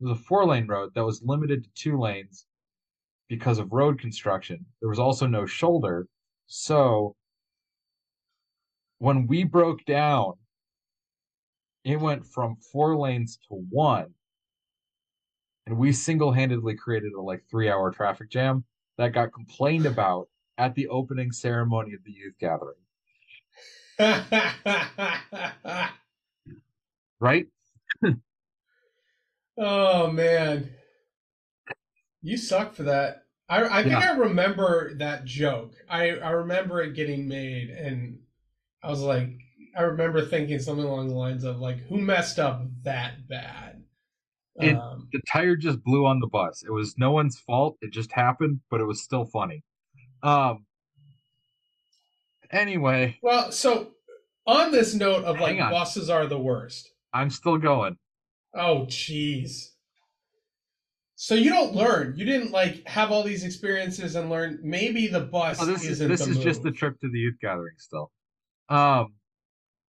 it 0.00 0.04
was 0.04 0.18
a 0.18 0.22
four 0.22 0.46
lane 0.46 0.66
road 0.66 0.92
that 0.94 1.04
was 1.04 1.22
limited 1.22 1.64
to 1.64 1.70
two 1.74 1.98
lanes 1.98 2.46
because 3.28 3.58
of 3.58 3.72
road 3.72 4.00
construction. 4.00 4.64
There 4.80 4.88
was 4.88 4.98
also 4.98 5.26
no 5.26 5.46
shoulder. 5.46 6.06
So 6.46 7.14
when 8.98 9.26
we 9.26 9.44
broke 9.44 9.84
down, 9.84 10.34
it 11.84 11.98
went 11.98 12.26
from 12.26 12.56
four 12.72 12.96
lanes 12.96 13.38
to 13.48 13.54
one. 13.70 14.14
And 15.70 15.78
we 15.78 15.92
single 15.92 16.32
handedly 16.32 16.74
created 16.74 17.12
a 17.12 17.20
like 17.20 17.44
three 17.48 17.70
hour 17.70 17.92
traffic 17.92 18.28
jam 18.28 18.64
that 18.98 19.12
got 19.12 19.32
complained 19.32 19.86
about 19.86 20.28
at 20.58 20.74
the 20.74 20.88
opening 20.88 21.30
ceremony 21.30 21.94
of 21.94 22.02
the 22.02 22.10
youth 22.10 22.34
gathering. 22.40 22.74
Right? 27.22 27.46
oh 29.58 30.10
man, 30.10 30.70
you 32.22 32.38
suck 32.38 32.74
for 32.74 32.84
that. 32.84 33.26
I 33.46 33.80
I 33.80 33.82
think 33.82 34.00
Yeah. 34.00 34.12
I 34.12 34.16
remember 34.16 34.94
that 34.94 35.26
joke. 35.26 35.74
I 35.86 36.12
I 36.16 36.30
remember 36.30 36.80
it 36.80 36.94
getting 36.94 37.28
made, 37.28 37.68
and 37.68 38.20
I 38.82 38.88
was 38.88 39.02
like, 39.02 39.38
I 39.76 39.82
remember 39.82 40.24
thinking 40.24 40.60
something 40.60 40.86
along 40.86 41.08
the 41.08 41.14
lines 41.14 41.44
of 41.44 41.58
like, 41.58 41.76
who 41.88 41.98
messed 41.98 42.38
up 42.38 42.62
that 42.84 43.28
bad? 43.28 43.79
It- 44.62 44.76
Um, 44.76 45.08
The 45.12 45.20
tire 45.32 45.56
just 45.56 45.82
blew 45.82 46.06
on 46.06 46.20
the 46.20 46.28
bus. 46.28 46.62
It 46.62 46.70
was 46.70 46.96
no 46.96 47.10
one's 47.10 47.38
fault. 47.40 47.76
It 47.80 47.92
just 47.92 48.12
happened, 48.12 48.60
but 48.70 48.80
it 48.80 48.84
was 48.84 49.02
still 49.02 49.24
funny. 49.24 49.64
Um 50.22 50.66
anyway, 52.50 53.18
well, 53.22 53.50
so 53.52 53.92
on 54.46 54.70
this 54.72 54.94
note 54.94 55.24
of 55.24 55.40
like 55.40 55.58
on. 55.60 55.70
buses 55.70 56.10
are 56.10 56.26
the 56.26 56.38
worst. 56.38 56.92
I'm 57.12 57.30
still 57.30 57.58
going. 57.58 57.96
Oh 58.54 58.86
jeez. 58.86 59.70
So 61.16 61.34
you 61.34 61.50
don't 61.50 61.74
learn. 61.74 62.14
You 62.16 62.24
didn't 62.24 62.50
like 62.50 62.86
have 62.88 63.10
all 63.10 63.22
these 63.22 63.44
experiences 63.44 64.14
and 64.14 64.30
learn. 64.30 64.58
Maybe 64.62 65.06
the 65.06 65.20
bus 65.20 65.60
Oh, 65.60 65.66
this 65.66 65.82
is 65.84 65.90
isn't 65.92 66.08
this 66.08 66.26
is 66.26 66.38
just 66.38 66.62
the 66.62 66.72
trip 66.72 66.98
to 67.00 67.08
the 67.10 67.18
youth 67.18 67.36
gathering 67.40 67.74
still. 67.78 68.10
Um, 68.68 69.14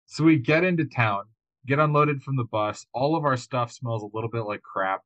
so 0.06 0.24
we 0.24 0.38
get 0.38 0.64
into 0.64 0.84
town, 0.86 1.24
get 1.66 1.78
unloaded 1.78 2.22
from 2.22 2.36
the 2.36 2.44
bus. 2.44 2.86
All 2.92 3.16
of 3.16 3.24
our 3.24 3.36
stuff 3.36 3.72
smells 3.72 4.02
a 4.02 4.08
little 4.14 4.30
bit 4.30 4.42
like 4.42 4.62
crap. 4.62 5.02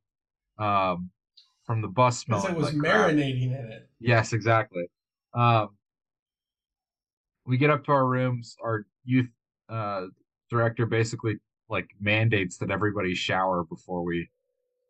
Um, 0.57 1.09
from 1.65 1.81
the 1.81 1.87
bus 1.87 2.23
Because 2.23 2.45
it 2.45 2.55
was 2.55 2.65
like 2.73 2.77
crap. 2.79 3.11
marinating 3.11 3.47
in 3.47 3.71
it. 3.71 3.89
Yes, 3.99 4.33
exactly. 4.33 4.85
Um, 5.33 5.69
we 7.45 7.57
get 7.57 7.69
up 7.71 7.83
to 7.85 7.91
our 7.91 8.05
rooms. 8.05 8.55
Our 8.63 8.85
youth 9.03 9.29
uh, 9.67 10.05
director 10.49 10.85
basically 10.85 11.35
like 11.69 11.87
mandates 11.99 12.57
that 12.59 12.69
everybody 12.69 13.15
shower 13.15 13.63
before 13.63 14.03
we 14.03 14.29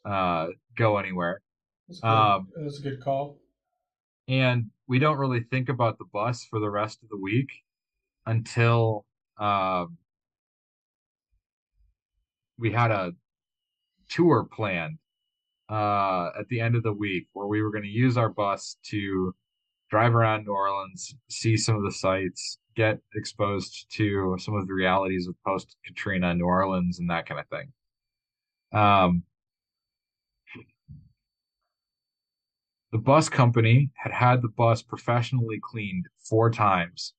uh, 0.04 0.48
go 0.76 0.98
anywhere. 0.98 1.42
Good. 1.90 2.04
Um, 2.06 2.48
was 2.58 2.80
a 2.80 2.84
good 2.84 3.02
call. 3.02 3.38
and 4.28 4.66
we 4.88 5.00
don't 5.00 5.18
really 5.18 5.42
think 5.50 5.70
about 5.70 5.98
the 5.98 6.06
bus 6.12 6.46
for 6.50 6.60
the 6.60 6.70
rest 6.70 7.02
of 7.04 7.10
the 7.10 7.18
week 7.18 7.50
until 8.26 9.06
um, 9.40 9.98
we 12.58 12.72
had 12.72 12.92
a 12.92 13.14
tour 14.10 14.48
planned 14.52 14.98
uh, 15.70 16.30
at 16.40 16.48
the 16.50 16.60
end 16.60 16.76
of 16.76 16.84
the 16.84 16.94
week 16.94 17.28
where 17.34 17.48
we 17.48 17.62
were 17.62 17.72
going 17.72 17.84
to 17.84 17.90
use 17.90 18.18
our 18.18 18.30
bus 18.30 18.78
to 18.84 19.34
drive 19.90 20.16
around 20.16 20.46
New 20.46 20.52
Orleans, 20.52 21.16
see 21.30 21.58
some 21.58 21.76
of 21.76 21.84
the 21.84 21.92
sights, 21.92 22.60
get 22.76 23.00
exposed 23.16 23.86
to 23.94 24.36
some 24.40 24.56
of 24.56 24.68
the 24.68 24.74
realities 24.74 25.28
of 25.28 25.36
post 25.46 25.76
Katrina 25.86 26.34
New 26.34 26.46
Orleans 26.46 27.00
and 27.00 27.10
that 27.10 27.26
kind 27.26 27.40
of 27.40 27.48
thing. 27.48 27.72
Um, 28.74 29.24
the 32.92 32.98
bus 32.98 33.30
company 33.30 33.90
had 33.96 34.12
had 34.12 34.42
the 34.42 34.50
bus 34.50 34.82
professionally 34.82 35.60
cleaned 35.62 36.08
four 36.30 36.50
times. 36.50 37.14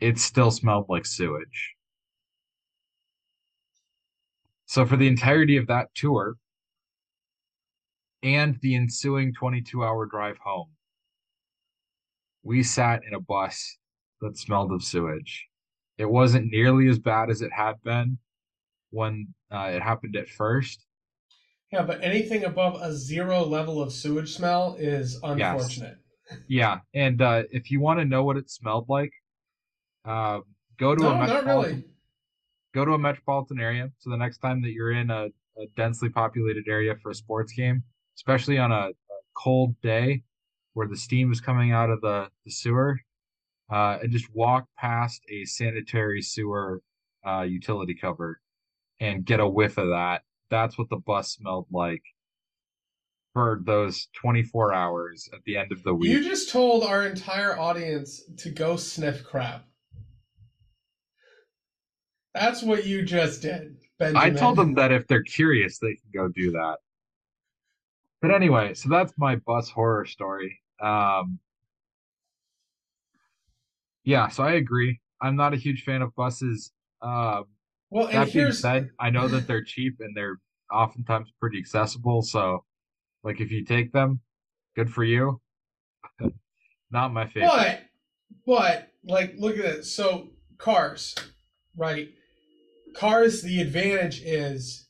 It 0.00 0.18
still 0.18 0.50
smelled 0.50 0.86
like 0.88 1.06
sewage. 1.06 1.74
So, 4.70 4.86
for 4.86 4.96
the 4.96 5.08
entirety 5.08 5.56
of 5.56 5.66
that 5.66 5.92
tour 5.96 6.36
and 8.22 8.56
the 8.62 8.76
ensuing 8.76 9.34
22 9.34 9.82
hour 9.82 10.06
drive 10.06 10.38
home, 10.38 10.68
we 12.44 12.62
sat 12.62 13.02
in 13.04 13.12
a 13.12 13.18
bus 13.18 13.78
that 14.20 14.38
smelled 14.38 14.70
of 14.70 14.84
sewage. 14.84 15.48
It 15.98 16.08
wasn't 16.08 16.52
nearly 16.52 16.86
as 16.86 17.00
bad 17.00 17.30
as 17.30 17.42
it 17.42 17.50
had 17.52 17.82
been 17.82 18.18
when 18.90 19.34
uh, 19.50 19.72
it 19.74 19.82
happened 19.82 20.14
at 20.14 20.28
first. 20.28 20.86
Yeah, 21.72 21.82
but 21.82 22.00
anything 22.00 22.44
above 22.44 22.80
a 22.80 22.94
zero 22.94 23.44
level 23.44 23.82
of 23.82 23.92
sewage 23.92 24.32
smell 24.32 24.76
is 24.78 25.18
unfortunate. 25.24 25.96
Yeah, 26.46 26.78
and 26.94 27.20
uh, 27.20 27.42
if 27.50 27.72
you 27.72 27.80
want 27.80 27.98
to 27.98 28.04
know 28.04 28.22
what 28.22 28.36
it 28.36 28.48
smelled 28.48 28.88
like, 28.88 29.10
uh, 30.04 30.38
go 30.78 30.94
to 30.94 31.02
No, 31.02 31.10
a 31.10 31.26
not 31.26 31.44
really. 31.44 31.82
Go 32.74 32.84
to 32.84 32.92
a 32.92 32.98
metropolitan 32.98 33.60
area. 33.60 33.90
So 33.98 34.10
the 34.10 34.16
next 34.16 34.38
time 34.38 34.62
that 34.62 34.70
you're 34.70 34.92
in 34.92 35.10
a, 35.10 35.26
a 35.58 35.66
densely 35.76 36.08
populated 36.08 36.64
area 36.68 36.94
for 37.02 37.10
a 37.10 37.14
sports 37.14 37.52
game, 37.52 37.82
especially 38.16 38.58
on 38.58 38.72
a, 38.72 38.88
a 38.88 38.92
cold 39.34 39.80
day 39.80 40.22
where 40.74 40.86
the 40.86 40.96
steam 40.96 41.32
is 41.32 41.40
coming 41.40 41.72
out 41.72 41.90
of 41.90 42.00
the, 42.00 42.28
the 42.44 42.50
sewer, 42.50 43.00
uh, 43.70 43.98
and 44.02 44.10
just 44.12 44.32
walk 44.34 44.66
past 44.78 45.22
a 45.30 45.44
sanitary 45.44 46.22
sewer 46.22 46.82
uh, 47.26 47.42
utility 47.42 47.94
cover 47.94 48.40
and 48.98 49.24
get 49.24 49.40
a 49.40 49.48
whiff 49.48 49.78
of 49.78 49.88
that. 49.88 50.22
That's 50.50 50.76
what 50.78 50.88
the 50.90 50.96
bus 50.96 51.32
smelled 51.32 51.66
like 51.70 52.02
for 53.32 53.60
those 53.64 54.08
24 54.20 54.74
hours 54.74 55.28
at 55.32 55.40
the 55.44 55.56
end 55.56 55.72
of 55.72 55.82
the 55.84 55.94
week. 55.94 56.10
You 56.10 56.22
just 56.22 56.50
told 56.50 56.82
our 56.82 57.06
entire 57.06 57.58
audience 57.58 58.22
to 58.38 58.50
go 58.50 58.76
sniff 58.76 59.24
crap. 59.24 59.66
That's 62.34 62.62
what 62.62 62.86
you 62.86 63.02
just 63.02 63.42
did, 63.42 63.76
Benjamin. 63.98 64.22
I 64.22 64.38
told 64.38 64.56
them 64.56 64.74
that 64.74 64.92
if 64.92 65.06
they're 65.06 65.22
curious, 65.22 65.78
they 65.78 65.94
can 65.94 66.10
go 66.14 66.28
do 66.28 66.52
that. 66.52 66.76
But 68.22 68.30
anyway, 68.30 68.74
so 68.74 68.88
that's 68.88 69.12
my 69.16 69.36
bus 69.36 69.70
horror 69.70 70.04
story. 70.04 70.60
Um, 70.80 71.38
yeah, 74.04 74.28
so 74.28 74.42
I 74.42 74.52
agree. 74.52 75.00
I'm 75.20 75.36
not 75.36 75.54
a 75.54 75.56
huge 75.56 75.84
fan 75.84 76.02
of 76.02 76.14
buses. 76.14 76.72
Um, 77.02 77.44
Well, 77.90 78.06
and 78.06 78.16
that 78.16 78.32
being 78.32 78.46
here's 78.46 78.60
said, 78.60 78.90
I 78.98 79.10
know 79.10 79.28
that 79.28 79.46
they're 79.46 79.64
cheap 79.64 79.96
and 80.00 80.16
they're 80.16 80.38
oftentimes 80.72 81.32
pretty 81.40 81.58
accessible. 81.58 82.22
So, 82.22 82.64
like, 83.22 83.40
if 83.40 83.50
you 83.50 83.64
take 83.64 83.92
them, 83.92 84.20
good 84.76 84.92
for 84.92 85.04
you. 85.04 85.40
not 86.90 87.12
my 87.12 87.26
favorite. 87.26 87.48
But, 87.48 87.80
but, 88.46 88.88
like, 89.04 89.34
look 89.38 89.58
at 89.58 89.64
it. 89.64 89.84
So, 89.84 90.28
cars, 90.58 91.14
right? 91.76 92.10
Cars, 92.94 93.42
the 93.42 93.60
advantage 93.60 94.22
is 94.22 94.88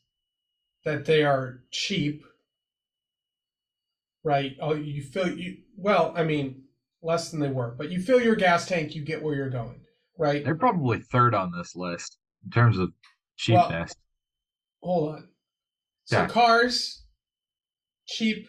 that 0.85 1.05
they 1.05 1.23
are 1.23 1.63
cheap, 1.71 2.25
right? 4.25 4.57
Oh, 4.61 4.75
you 4.75 5.03
fill 5.03 5.37
you. 5.37 5.59
Well, 5.77 6.13
I 6.17 6.25
mean, 6.25 6.65
less 7.03 7.31
than 7.31 7.41
they 7.41 7.49
were, 7.49 7.75
but 7.77 7.91
you 7.91 8.01
fill 8.01 8.21
your 8.21 8.37
gas 8.37 8.67
tank, 8.67 8.95
you 8.95 9.03
get 9.05 9.23
where 9.23 9.35
you're 9.35 9.51
going, 9.51 9.81
right? 10.19 10.45
They're 10.45 10.55
probably 10.55 11.01
third 11.01 11.35
on 11.35 11.53
this 11.57 11.75
list 11.77 12.19
in 12.45 12.51
terms 12.51 12.79
of 12.79 12.93
cheapness. 13.37 13.95
Hold 14.83 15.15
on. 15.15 15.29
So 16.05 16.17
Yeah. 16.23 16.29
cars, 16.29 17.05
cheap, 18.07 18.49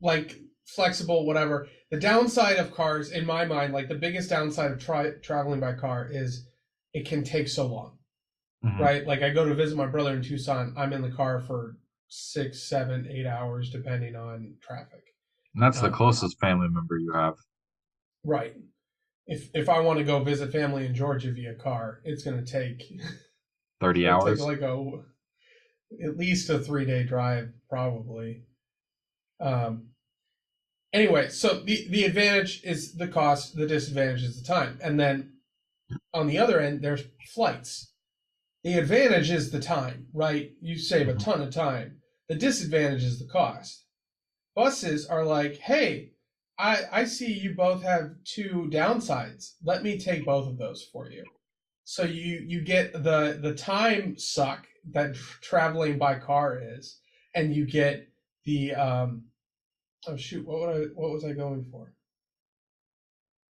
like 0.00 0.38
flexible, 0.66 1.26
whatever. 1.26 1.68
The 1.90 2.00
downside 2.00 2.56
of 2.56 2.74
cars, 2.74 3.10
in 3.12 3.24
my 3.24 3.44
mind, 3.44 3.72
like 3.72 3.88
the 3.88 3.94
biggest 3.94 4.30
downside 4.30 4.72
of 4.72 4.78
tri- 4.80 5.12
traveling 5.22 5.60
by 5.60 5.74
car 5.74 6.08
is 6.10 6.48
it 6.92 7.06
can 7.06 7.22
take 7.22 7.48
so 7.48 7.66
long, 7.66 7.95
Mhm. 8.64 8.78
right? 8.78 9.06
Like 9.06 9.22
I 9.22 9.30
go 9.30 9.44
to 9.48 9.54
visit 9.54 9.76
my 9.76 9.86
brother 9.86 10.14
in 10.14 10.22
Tucson, 10.22 10.74
I'm 10.76 10.92
in 10.92 11.02
the 11.02 11.10
car 11.10 11.40
for 11.40 11.76
six, 12.08 12.62
seven, 12.62 13.06
eight 13.08 13.26
hours, 13.26 13.70
depending 13.70 14.16
on 14.16 14.56
traffic. 14.62 15.02
And 15.54 15.62
that's 15.62 15.80
the 15.80 15.86
Um, 15.88 15.92
closest 15.92 16.38
family 16.40 16.68
member 16.68 16.98
you 16.98 17.12
have. 17.12 17.34
Right. 18.24 18.54
If 19.26 19.50
if 19.54 19.68
I 19.68 19.80
want 19.80 19.98
to 19.98 20.04
go 20.04 20.22
visit 20.22 20.52
family 20.52 20.86
in 20.86 20.94
Georgia 20.94 21.32
via 21.32 21.54
car, 21.54 22.00
it's 22.04 22.22
going 22.22 22.42
to 22.42 22.50
take 22.50 22.82
30 23.80 24.08
hours. 24.08 24.38
Take 24.38 24.46
like 24.46 24.60
a 24.60 25.04
at 26.02 26.16
least 26.16 26.50
a 26.50 26.58
three 26.58 26.84
day 26.84 27.04
drive, 27.04 27.52
probably. 27.68 28.44
Um. 29.40 29.90
Anyway, 30.92 31.28
so 31.28 31.60
the 31.60 31.86
the 31.88 32.04
advantage 32.04 32.62
is 32.64 32.94
the 32.94 33.08
cost. 33.08 33.54
The 33.56 33.66
disadvantage 33.66 34.22
is 34.22 34.40
the 34.40 34.46
time, 34.46 34.78
and 34.82 34.98
then 34.98 35.40
on 36.14 36.26
the 36.26 36.38
other 36.38 36.58
end, 36.60 36.82
there's 36.82 37.02
flights. 37.34 37.92
The 38.66 38.78
advantage 38.78 39.30
is 39.30 39.52
the 39.52 39.60
time, 39.60 40.08
right? 40.12 40.50
You 40.60 40.76
save 40.76 41.06
a 41.06 41.14
ton 41.14 41.40
of 41.40 41.54
time. 41.54 41.98
The 42.28 42.34
disadvantage 42.34 43.04
is 43.04 43.20
the 43.20 43.28
cost. 43.28 43.84
Buses 44.56 45.06
are 45.06 45.24
like, 45.24 45.58
hey, 45.58 46.10
I 46.58 46.80
I 46.90 47.04
see 47.04 47.32
you 47.32 47.54
both 47.54 47.84
have 47.84 48.16
two 48.24 48.68
downsides. 48.72 49.52
Let 49.62 49.84
me 49.84 50.00
take 50.00 50.24
both 50.24 50.48
of 50.48 50.58
those 50.58 50.82
for 50.92 51.08
you. 51.08 51.22
So 51.84 52.02
you 52.02 52.44
you 52.44 52.60
get 52.60 52.92
the 52.92 53.38
the 53.40 53.54
time 53.54 54.18
suck 54.18 54.66
that 54.90 55.14
traveling 55.14 55.96
by 55.96 56.18
car 56.18 56.60
is, 56.60 57.00
and 57.36 57.54
you 57.54 57.66
get 57.66 58.08
the 58.46 58.74
um. 58.74 59.26
Oh 60.08 60.16
shoot! 60.16 60.44
What 60.44 60.58
would 60.58 60.76
I, 60.76 60.80
what 60.96 61.12
was 61.12 61.24
I 61.24 61.34
going 61.34 61.66
for? 61.70 61.92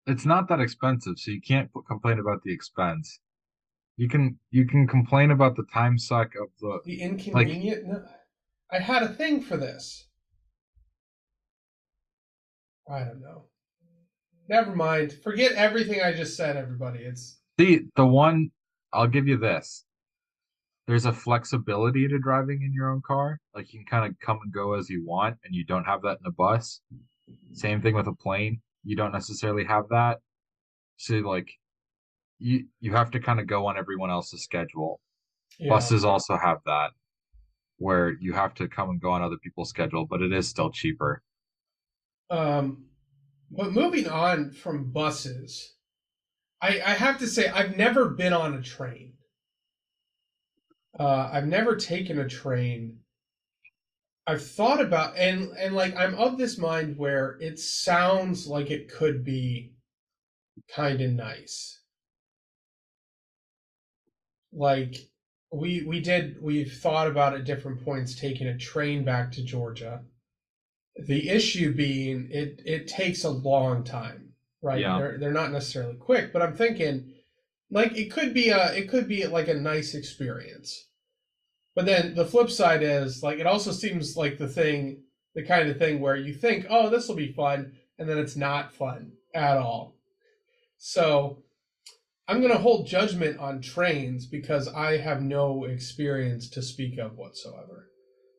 it's 0.06 0.26
not 0.26 0.48
that 0.50 0.60
expensive, 0.60 1.18
so 1.18 1.32
you 1.32 1.42
can't 1.42 1.72
complain 1.88 2.20
about 2.20 2.44
the 2.44 2.54
expense. 2.54 3.20
You 4.00 4.08
can 4.08 4.40
you 4.50 4.66
can 4.66 4.88
complain 4.88 5.30
about 5.30 5.58
the 5.58 5.66
time 5.74 5.98
suck 5.98 6.32
of 6.42 6.48
the 6.62 6.80
The 6.86 7.02
inconvenient. 7.02 7.86
no, 7.86 8.06
I 8.72 8.80
had 8.80 9.04
a 9.04 9.10
thing 9.10 9.42
for 9.42 9.58
this. 9.58 10.08
I 12.90 13.00
don't 13.00 13.20
know. 13.20 13.48
Never 14.48 14.74
mind. 14.74 15.12
Forget 15.22 15.52
everything 15.52 16.02
I 16.02 16.14
just 16.14 16.38
said, 16.38 16.56
everybody. 16.56 17.00
It's 17.00 17.42
the 17.58 17.82
the 17.98 18.06
one 18.06 18.52
I'll 18.94 19.08
give 19.08 19.28
you 19.28 19.36
this. 19.36 19.84
There's 20.88 21.06
a 21.06 21.12
flexibility 21.12 22.08
to 22.08 22.20
driving 22.20 22.62
in 22.62 22.72
your 22.72 22.92
own 22.92 23.02
car. 23.06 23.42
Like 23.54 23.74
you 23.74 23.80
can 23.82 23.86
kind 23.86 24.10
of 24.10 24.18
come 24.22 24.40
and 24.42 24.54
go 24.54 24.76
as 24.76 24.90
you 24.90 25.06
want, 25.06 25.36
and 25.44 25.54
you 25.54 25.66
don't 25.66 25.84
have 25.84 26.04
that 26.04 26.20
in 26.22 26.26
a 26.26 26.32
bus. 26.32 26.80
Same 27.52 27.82
thing 27.82 27.96
with 27.96 28.08
a 28.08 28.14
plane. 28.14 28.62
You 28.86 28.96
don't 28.96 29.12
necessarily 29.12 29.66
have 29.66 29.90
that. 29.90 30.20
So 30.96 31.16
like 31.16 31.50
you 32.40 32.66
you 32.80 32.94
have 32.94 33.12
to 33.12 33.20
kind 33.20 33.40
of 33.40 33.48
go 33.48 33.68
on 33.68 33.78
everyone 33.78 34.10
else's 34.10 34.44
schedule. 34.44 35.00
yeah. 35.60 35.70
Buses 35.70 36.06
also 36.06 36.38
have 36.38 36.58
that 36.66 36.92
where 37.78 38.14
you 38.20 38.34
have 38.34 38.54
to 38.56 38.68
come 38.68 38.90
and 38.90 39.02
go 39.02 39.12
on 39.12 39.22
other 39.22 39.38
people's 39.42 39.70
schedule, 39.70 40.06
but 40.06 40.22
it 40.22 40.34
is 40.34 40.48
still 40.48 40.70
cheaper. 40.70 41.24
Um, 42.30 42.86
but 43.50 43.72
moving 43.72 44.08
on 44.08 44.52
from 44.52 44.92
buses, 44.92 45.76
I, 46.62 46.82
I 46.86 46.94
have 46.94 47.18
to 47.20 47.28
say 47.28 47.48
I've 47.48 47.78
never 47.78 48.10
been 48.10 48.34
on 48.34 48.54
a 48.54 48.62
train. 48.62 49.14
Uh, 51.00 51.30
I've 51.32 51.48
never 51.48 51.76
taken 51.76 52.20
a 52.20 52.28
train. 52.28 53.00
I've 54.28 54.46
thought 54.46 54.82
about 54.82 55.18
and 55.18 55.50
and 55.58 55.74
like 55.74 55.96
I'm 55.96 56.14
of 56.16 56.38
this 56.38 56.58
mind 56.58 56.98
where 56.98 57.38
it 57.40 57.58
sounds 57.58 58.46
like 58.46 58.70
it 58.70 58.92
could 58.92 59.24
be 59.24 59.74
kind 60.76 61.02
of 61.02 61.12
nice. 61.12 61.79
Like 64.54 64.96
we 65.52 65.84
we 65.84 66.00
did 66.00 66.42
we've 66.42 66.72
thought 66.72 67.08
about 67.08 67.34
at 67.34 67.46
different 67.46 67.84
points 67.84 68.16
taking 68.16 68.48
a 68.48 68.58
train 68.58 69.04
back 69.04 69.32
to 69.34 69.44
Georgia. 69.44 70.02
The 70.98 71.30
issue 71.30 71.74
being 71.74 72.28
it 72.32 72.62
it 72.66 72.88
takes 72.88 73.24
a 73.24 73.30
long 73.30 73.84
time, 73.84 74.34
right? 74.62 74.80
Yeah. 74.82 74.98
They're 74.98 75.18
they're 75.18 75.32
not 75.32 75.52
necessarily 75.52 75.96
quick, 75.96 76.34
but 76.34 76.42
I'm 76.42 76.56
thinking 76.56 77.14
like 77.72 77.96
it 77.96 78.12
could 78.12 78.34
be 78.34 78.50
a 78.50 78.74
it 78.74 78.90
could 78.90 79.08
be 79.08 79.26
like 79.26 79.48
a 79.48 79.54
nice 79.54 79.94
experience. 79.94 80.88
But 81.76 81.86
then 81.86 82.16
the 82.16 82.26
flip 82.26 82.50
side 82.50 82.84
is 82.84 83.24
like 83.24 83.40
it 83.40 83.48
also 83.48 83.72
seems 83.72 84.18
like 84.18 84.38
the 84.38 84.48
thing 84.48 85.04
the 85.36 85.44
kind 85.44 85.70
of 85.70 85.78
thing 85.78 86.00
where 86.00 86.16
you 86.16 86.34
think, 86.34 86.66
"Oh, 86.70 86.90
this 86.90 87.08
will 87.08 87.16
be 87.16 87.32
fun," 87.32 87.74
and 87.98 88.10
then 88.10 88.18
it's 88.18 88.36
not 88.36 88.74
fun 88.74 89.14
at 89.34 89.58
all. 89.58 89.96
So, 90.78 91.44
I'm 92.30 92.42
going 92.42 92.54
to 92.54 92.60
hold 92.60 92.86
judgment 92.86 93.40
on 93.40 93.60
trains 93.60 94.28
because 94.28 94.68
I 94.68 94.98
have 94.98 95.20
no 95.20 95.64
experience 95.64 96.48
to 96.52 96.62
speak 96.62 97.00
of 97.00 97.18
whatsoever. 97.18 97.90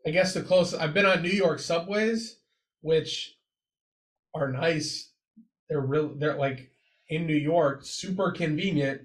I 0.07 0.11
guess 0.11 0.33
the 0.33 0.43
closest 0.43 0.81
I've 0.81 0.95
been 0.95 1.07
on 1.07 1.23
New 1.23 1.29
York 1.29 1.59
subways, 1.59 2.39
which 2.83 3.35
are 4.33 4.53
nice. 4.53 5.11
They're 5.69 5.81
real. 5.81 6.15
They're 6.17 6.37
like 6.37 6.71
in 7.09 7.27
New 7.27 7.35
York, 7.35 7.81
super 7.83 8.31
convenient. 8.31 9.01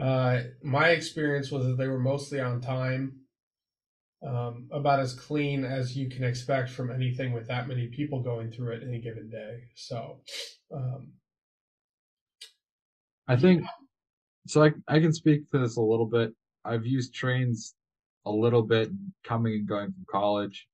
Uh, 0.00 0.40
my 0.62 0.88
experience 0.88 1.50
was 1.50 1.66
that 1.66 1.76
they 1.76 1.86
were 1.86 2.00
mostly 2.00 2.40
on 2.40 2.62
time, 2.62 3.20
um, 4.26 4.68
about 4.72 5.00
as 5.00 5.12
clean 5.12 5.66
as 5.66 5.98
you 5.98 6.08
can 6.08 6.24
expect 6.24 6.70
from 6.70 6.90
anything 6.90 7.34
with 7.34 7.48
that 7.48 7.68
many 7.68 7.88
people 7.88 8.22
going 8.22 8.50
through 8.50 8.72
it 8.72 8.82
any 8.88 9.02
given 9.02 9.28
day. 9.28 9.64
So, 9.74 10.20
um, 10.74 11.12
I 13.28 13.36
think 13.36 13.64
so. 14.46 14.62
I 14.62 14.72
I 14.88 15.00
can 15.00 15.12
speak 15.12 15.50
to 15.50 15.58
this 15.58 15.76
a 15.76 15.80
little 15.82 16.06
bit. 16.06 16.34
I've 16.64 16.86
used 16.86 17.14
trains 17.14 17.74
a 18.26 18.30
little 18.30 18.62
bit 18.62 18.90
coming 19.22 19.54
and 19.54 19.68
going 19.68 19.86
from 19.86 20.04
college. 20.10 20.66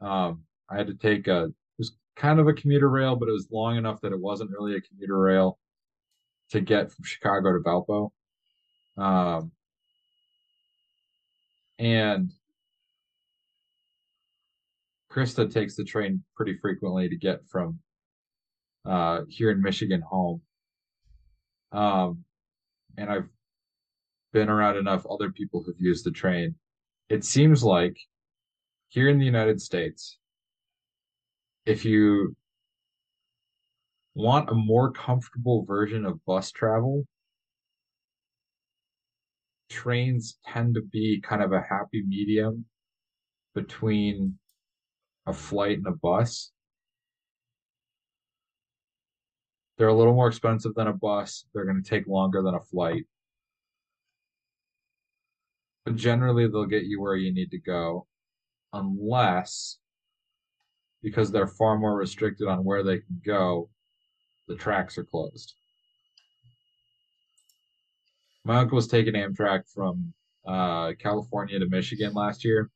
Um, 0.00 0.42
I 0.70 0.76
had 0.76 0.86
to 0.88 0.94
take 0.94 1.28
a 1.28 1.44
it 1.44 1.54
was 1.78 1.96
kind 2.16 2.40
of 2.40 2.48
a 2.48 2.52
commuter 2.52 2.88
rail, 2.88 3.16
but 3.16 3.28
it 3.28 3.32
was 3.32 3.48
long 3.50 3.76
enough 3.76 4.00
that 4.02 4.12
it 4.12 4.20
wasn't 4.20 4.50
really 4.50 4.76
a 4.76 4.80
commuter 4.80 5.18
rail 5.18 5.58
to 6.50 6.60
get 6.60 6.92
from 6.92 7.04
Chicago 7.04 7.52
to 7.52 7.60
Valpo. 7.60 8.10
Um, 8.96 9.52
and 11.78 12.30
Krista 15.10 15.52
takes 15.52 15.76
the 15.76 15.84
train 15.84 16.22
pretty 16.36 16.56
frequently 16.58 17.08
to 17.08 17.16
get 17.16 17.40
from 17.48 17.78
uh, 18.84 19.22
here 19.28 19.50
in 19.50 19.62
Michigan 19.62 20.00
home. 20.00 20.42
Um, 21.72 22.24
and 22.96 23.10
I've 23.10 23.28
been 24.32 24.48
around 24.48 24.76
enough 24.76 25.06
other 25.06 25.30
people 25.30 25.62
who've 25.62 25.80
used 25.80 26.04
the 26.04 26.10
train. 26.10 26.56
It 27.08 27.24
seems 27.24 27.62
like 27.62 27.96
here 28.88 29.08
in 29.08 29.18
the 29.18 29.24
United 29.24 29.60
States, 29.60 30.18
if 31.66 31.84
you 31.84 32.34
want 34.14 34.50
a 34.50 34.54
more 34.54 34.92
comfortable 34.92 35.64
version 35.64 36.04
of 36.04 36.24
bus 36.24 36.50
travel, 36.50 37.04
trains 39.68 40.38
tend 40.46 40.74
to 40.74 40.82
be 40.82 41.20
kind 41.20 41.42
of 41.42 41.52
a 41.52 41.60
happy 41.60 42.02
medium 42.06 42.64
between 43.54 44.38
a 45.26 45.32
flight 45.32 45.78
and 45.78 45.86
a 45.86 45.92
bus. 45.92 46.52
They're 49.76 49.88
a 49.88 49.94
little 49.94 50.14
more 50.14 50.28
expensive 50.28 50.74
than 50.74 50.86
a 50.86 50.92
bus. 50.92 51.46
They're 51.52 51.64
going 51.64 51.82
to 51.82 51.88
take 51.88 52.06
longer 52.06 52.42
than 52.42 52.54
a 52.54 52.60
flight. 52.60 53.04
But 55.84 55.96
generally, 55.96 56.46
they'll 56.46 56.64
get 56.64 56.84
you 56.84 57.00
where 57.00 57.16
you 57.16 57.32
need 57.32 57.50
to 57.50 57.58
go, 57.58 58.06
unless, 58.72 59.78
because 61.02 61.30
they're 61.30 61.46
far 61.46 61.78
more 61.78 61.96
restricted 61.96 62.48
on 62.48 62.64
where 62.64 62.82
they 62.82 62.98
can 62.98 63.20
go, 63.24 63.68
the 64.48 64.56
tracks 64.56 64.96
are 64.96 65.04
closed. 65.04 65.54
My 68.44 68.58
uncle 68.58 68.76
was 68.76 68.88
taking 68.88 69.14
Amtrak 69.14 69.62
from 69.72 70.12
uh, 70.46 70.92
California 70.98 71.58
to 71.58 71.68
Michigan 71.68 72.12
last 72.12 72.44
year 72.44 72.70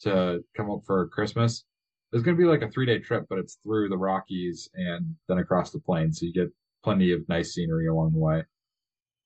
to 0.00 0.42
come 0.56 0.70
up 0.70 0.80
for 0.86 1.08
Christmas. 1.08 1.64
It's 2.12 2.22
going 2.22 2.36
to 2.36 2.42
be 2.42 2.48
like 2.48 2.62
a 2.62 2.70
three 2.70 2.86
day 2.86 2.98
trip, 2.98 3.26
but 3.28 3.38
it's 3.38 3.58
through 3.62 3.88
the 3.88 3.96
Rockies 3.96 4.68
and 4.74 5.14
then 5.28 5.38
across 5.38 5.70
the 5.70 5.80
plains. 5.80 6.20
So 6.20 6.26
you 6.26 6.32
get 6.32 6.52
plenty 6.84 7.12
of 7.12 7.26
nice 7.28 7.54
scenery 7.54 7.86
along 7.86 8.12
the 8.12 8.18
way. 8.18 8.42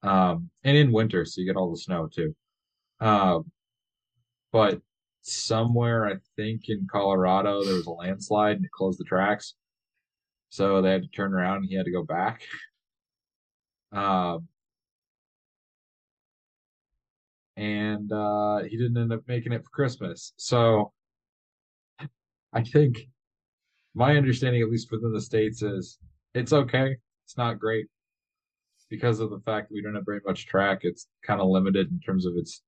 Um, 0.03 0.51
and 0.62 0.77
in 0.77 0.92
winter, 0.92 1.25
so 1.25 1.40
you 1.40 1.46
get 1.46 1.57
all 1.57 1.70
the 1.70 1.79
snow 1.79 2.09
too. 2.12 2.35
Um, 3.01 3.51
but 4.53 4.81
somewhere, 5.22 6.07
I 6.07 6.14
think 6.37 6.68
in 6.68 6.87
Colorado, 6.90 7.64
there 7.64 7.75
was 7.75 7.87
a 7.87 7.90
landslide 7.90 8.57
and 8.57 8.64
it 8.64 8.70
closed 8.70 9.01
the 9.01 9.05
tracks. 9.05 9.55
So 10.51 10.81
they 10.81 10.92
had 10.92 11.03
to 11.03 11.09
turn 11.09 11.35
around 11.35 11.59
and 11.59 11.66
he 11.68 11.75
had 11.77 11.87
to 11.87 11.92
go 11.92 12.03
back. 12.03 12.42
Um, 13.92 14.49
and 17.57 18.12
uh, 18.12 18.59
he 18.64 18.77
didn't 18.77 18.99
end 18.99 19.12
up 19.12 19.22
making 19.27 19.53
it 19.53 19.64
for 19.64 19.70
Christmas. 19.70 20.35
So 20.37 20.92
I 22.57 22.62
think 22.62 22.97
my 23.95 24.16
understanding, 24.16 24.62
at 24.62 24.71
least 24.71 24.90
within 24.90 25.12
the 25.12 25.21
states, 25.21 25.61
is 25.61 25.99
it's 26.33 26.55
okay. 26.55 26.97
It's 27.27 27.37
not 27.37 27.59
great 27.59 27.87
because 28.88 29.21
of 29.21 29.29
the 29.29 29.40
fact 29.40 29.69
that 29.69 29.75
we 29.75 29.83
don't 29.83 29.95
have 29.95 30.07
very 30.07 30.21
much 30.25 30.47
track. 30.47 30.79
It's 30.83 31.07
kind 31.23 31.38
of 31.38 31.49
limited 31.49 31.90
in 31.90 32.01
terms 32.01 32.25
of 32.25 32.33
its 32.37 32.62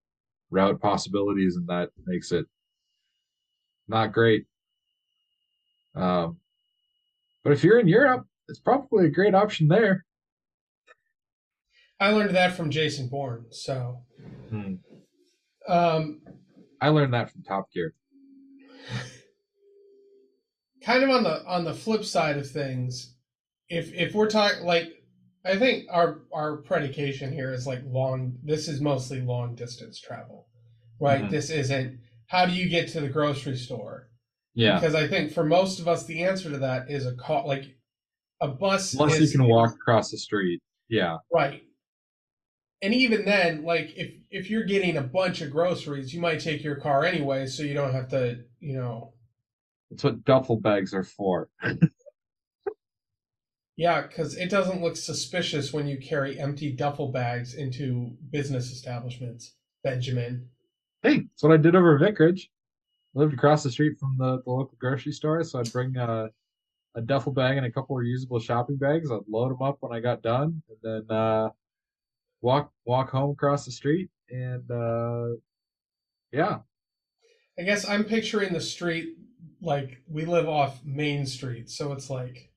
route 0.51 0.79
possibilities, 0.79 1.57
and 1.57 1.66
that 1.68 1.88
makes 2.05 2.33
it 2.33 2.44
not 3.88 4.12
great. 4.12 4.44
Um, 5.94 6.37
but 7.42 7.55
if 7.55 7.64
you're 7.64 7.81
in 7.81 7.88
Europe, 7.88 8.27
it's 8.46 8.61
probably 8.61 9.07
a 9.07 9.11
great 9.11 9.35
option 9.35 9.68
there. 9.68 10.05
I 11.98 12.11
learned 12.11 12.37
that 12.37 12.55
from 12.55 12.70
Jason 12.70 13.09
Bourne. 13.09 13.46
So, 13.53 14.05
Hmm. 14.51 14.74
um, 15.66 16.20
I 16.79 16.90
learned 16.90 17.14
that 17.14 17.31
from 17.31 17.42
Top 17.42 17.72
Gear. 17.72 17.94
kind 20.88 21.05
of 21.05 21.11
on 21.11 21.22
the 21.22 21.44
on 21.46 21.64
the 21.64 21.74
flip 21.74 22.03
side 22.05 22.38
of 22.38 22.51
things, 22.51 23.14
if 23.68 23.92
if 23.92 24.14
we're 24.14 24.31
talking 24.31 24.64
like, 24.64 25.05
I 25.44 25.57
think 25.59 25.85
our 25.90 26.22
our 26.33 26.57
predication 26.57 27.31
here 27.31 27.53
is 27.53 27.66
like 27.66 27.81
long. 27.85 28.38
This 28.42 28.68
is 28.68 28.81
mostly 28.81 29.20
long 29.20 29.55
distance 29.55 30.01
travel, 30.01 30.48
right? 30.98 31.24
Mhm. 31.24 31.31
This 31.31 31.51
isn't 31.51 32.01
how 32.27 32.46
do 32.46 32.53
you 32.53 32.68
get 32.70 32.88
to 32.88 33.01
the 33.01 33.09
grocery 33.09 33.57
store? 33.57 34.09
Yeah, 34.55 34.74
Because 34.81 34.94
I 34.94 35.07
think 35.07 35.31
for 35.33 35.44
most 35.44 35.79
of 35.79 35.87
us, 35.88 36.05
the 36.07 36.24
answer 36.24 36.51
to 36.51 36.59
that 36.59 36.90
is 36.90 37.07
a 37.07 37.14
car, 37.14 37.46
like 37.46 37.77
a 38.40 38.48
bus. 38.48 38.94
unless 38.94 39.20
you 39.20 39.38
can 39.38 39.46
walk 39.46 39.74
across 39.74 40.11
the 40.11 40.18
street. 40.18 40.61
Yeah, 40.88 41.18
Right. 41.31 41.62
And 42.81 42.94
even 42.94 43.24
then, 43.27 43.64
like 43.64 43.92
if 43.96 44.14
if 44.31 44.48
you're 44.48 44.64
getting 44.64 44.96
a 44.96 45.03
bunch 45.03 45.42
of 45.42 45.51
groceries, 45.51 46.14
you 46.14 46.20
might 46.20 46.40
take 46.40 46.64
your 46.64 46.77
car 46.77 47.05
anyway, 47.05 47.46
so 47.46 47.62
you 47.62 47.74
don't 47.74 47.92
have 47.92 48.09
to, 48.09 48.44
you 48.61 48.77
know. 48.79 49.12
That's 49.90 50.05
what 50.05 50.24
duffel 50.24 50.61
bags 50.61 50.94
are 50.94 51.05
for. 51.05 51.48
Yeah, 53.79 54.03
because 54.03 54.37
it 54.37 54.51
doesn't 54.51 54.83
look 54.83 54.96
suspicious 54.96 55.72
when 55.72 55.87
you 55.87 55.98
carry 55.98 56.37
empty 56.37 56.72
duffel 56.72 57.12
bags 57.12 57.55
into 57.55 58.11
business 58.29 58.72
establishments, 58.72 59.55
Benjamin. 59.85 60.48
Hey, 61.05 61.18
that's 61.18 61.44
what 61.44 61.53
I 61.53 61.59
did 61.59 61.77
over 61.77 61.94
at 61.94 62.01
Vicarage. 62.01 62.51
I 63.14 63.20
lived 63.20 63.35
across 63.35 63.62
the 63.62 63.70
street 63.70 63.96
from 64.01 64.16
the, 64.18 64.42
the 64.44 64.51
local 64.51 64.77
grocery 64.81 65.12
store, 65.12 65.44
so 65.44 65.61
I'd 65.61 65.72
bring 65.72 65.96
a, 65.96 66.29
a 66.96 67.01
duffel 67.01 67.31
bag 67.31 67.57
and 67.57 67.66
a 67.66 67.70
couple 67.70 67.94
reusable 67.94 68.42
shopping 68.42 68.79
bags. 68.79 69.12
I'd 69.12 69.20
load 69.29 69.53
them 69.53 69.62
up 69.62 69.77
when 69.79 69.96
I 69.96 70.01
got 70.01 70.22
done, 70.22 70.61
and 70.68 70.79
then 71.09 71.16
uh, 71.16 71.51
walk 72.40 72.72
walk 72.85 73.11
home 73.11 73.31
across 73.31 73.64
the 73.64 73.70
street. 73.70 74.11
And 74.29 74.68
uh, 74.72 75.37
yeah, 76.33 76.59
I 77.57 77.62
guess 77.62 77.88
I'm 77.88 78.03
picturing 78.03 78.53
the 78.53 78.61
street 78.61 79.14
like 79.61 80.03
we 80.09 80.25
live 80.25 80.49
off 80.49 80.81
Main 80.85 81.27
Street, 81.27 81.71
so 81.71 81.92
it's 81.92 82.11
like 82.11 82.51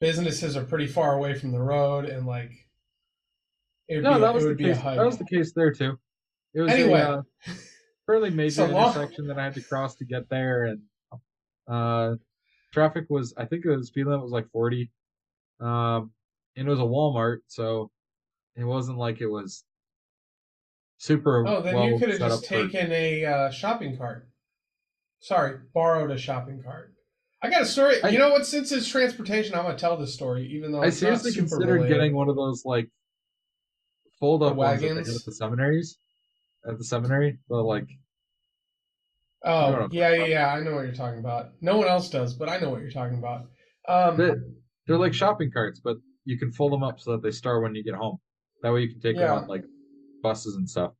businesses 0.00 0.56
are 0.56 0.64
pretty 0.64 0.86
far 0.86 1.14
away 1.14 1.34
from 1.34 1.52
the 1.52 1.60
road, 1.60 2.04
and 2.04 2.26
like 2.26 2.52
it 3.88 4.02
no, 4.02 4.14
be, 4.14 4.20
that 4.20 4.34
was 4.34 4.44
the 4.44 4.54
case. 4.54 4.78
That 4.78 5.04
was 5.04 5.18
the 5.18 5.24
case 5.24 5.52
there 5.54 5.72
too. 5.72 5.98
It 6.54 6.60
was 6.62 6.72
Anyway. 6.72 7.00
a 7.00 7.18
uh, 7.18 7.22
fairly 8.06 8.30
major 8.42 8.54
So 8.54 8.64
intersection 8.66 9.26
that 9.28 9.38
I 9.38 9.44
had 9.44 9.54
to 9.54 9.62
cross 9.62 9.94
to 9.96 10.04
get 10.04 10.28
there, 10.28 10.64
and 10.64 10.80
uh, 11.68 12.16
traffic 12.72 13.06
was. 13.08 13.34
I 13.36 13.44
think 13.44 13.64
the 13.64 13.84
speed 13.84 14.06
limit 14.06 14.22
was 14.22 14.32
like 14.32 14.50
forty, 14.50 14.90
um, 15.60 16.10
and 16.56 16.66
it 16.66 16.70
was 16.70 16.80
a 16.80 16.82
Walmart, 16.82 17.38
so 17.46 17.90
it 18.56 18.64
wasn't 18.64 18.98
like 18.98 19.20
it 19.20 19.26
was 19.26 19.64
super. 20.98 21.46
Oh, 21.46 21.62
then 21.62 21.74
well 21.74 21.88
you 21.88 21.98
could 21.98 22.10
have 22.10 22.18
just 22.18 22.44
up 22.44 22.48
for- 22.48 22.68
taken 22.68 22.90
a 22.92 23.24
uh, 23.24 23.50
shopping 23.50 23.96
cart. 23.96 24.28
Sorry, 25.20 25.58
borrowed 25.74 26.10
a 26.10 26.18
shopping 26.18 26.62
cart. 26.62 26.94
I 27.42 27.50
got 27.50 27.62
a 27.62 27.66
story. 27.66 28.02
I- 28.02 28.08
you 28.08 28.18
know 28.18 28.30
what? 28.30 28.46
Since 28.46 28.72
it's 28.72 28.88
transportation, 28.88 29.54
I'm 29.54 29.64
gonna 29.64 29.78
tell 29.78 29.96
this 29.96 30.14
story, 30.14 30.46
even 30.52 30.72
though 30.72 30.82
I 30.82 30.90
seriously 30.90 31.32
considered 31.32 31.66
related. 31.74 31.94
getting 31.94 32.14
one 32.14 32.28
of 32.28 32.36
those 32.36 32.64
like 32.64 32.88
fold 34.20 34.42
up 34.42 34.50
The 34.50 34.54
ones 34.54 34.80
that 34.80 34.86
they 34.88 34.94
wagons? 34.94 35.16
at 35.16 35.24
the 35.24 35.32
seminaries. 35.32 35.98
At 36.68 36.78
the 36.78 36.84
seminary, 36.84 37.38
the 37.48 37.56
like 37.56 37.88
You 39.44 39.50
know 39.50 39.78
Oh, 39.84 39.88
yeah, 39.92 40.12
yeah, 40.14 40.24
yeah. 40.26 40.52
I 40.54 40.60
know 40.60 40.74
what 40.74 40.84
you're 40.86 40.94
talking 40.94 41.20
about. 41.20 41.50
No 41.60 41.78
one 41.78 41.86
else 41.86 42.10
does, 42.10 42.34
but 42.34 42.48
I 42.48 42.58
know 42.58 42.70
what 42.70 42.80
you're 42.80 42.90
talking 42.90 43.18
about. 43.18 43.46
Um, 43.88 44.16
they, 44.16 44.32
they're 44.86 44.98
like 44.98 45.14
shopping 45.14 45.50
carts, 45.52 45.80
but 45.82 45.96
you 46.24 46.38
can 46.38 46.50
fold 46.52 46.72
them 46.72 46.82
up 46.82 46.98
so 46.98 47.12
that 47.12 47.22
they 47.22 47.30
start 47.30 47.62
when 47.62 47.74
you 47.76 47.84
get 47.84 47.94
home. 47.94 48.18
That 48.62 48.72
way 48.72 48.80
you 48.82 48.88
can 48.90 49.00
take 49.00 49.14
Yeah. 49.16 49.28
them 49.28 49.44
on 49.44 49.46
like 49.48 49.64
buses 50.22 50.56
and 50.56 50.68
stuff. 50.68 50.92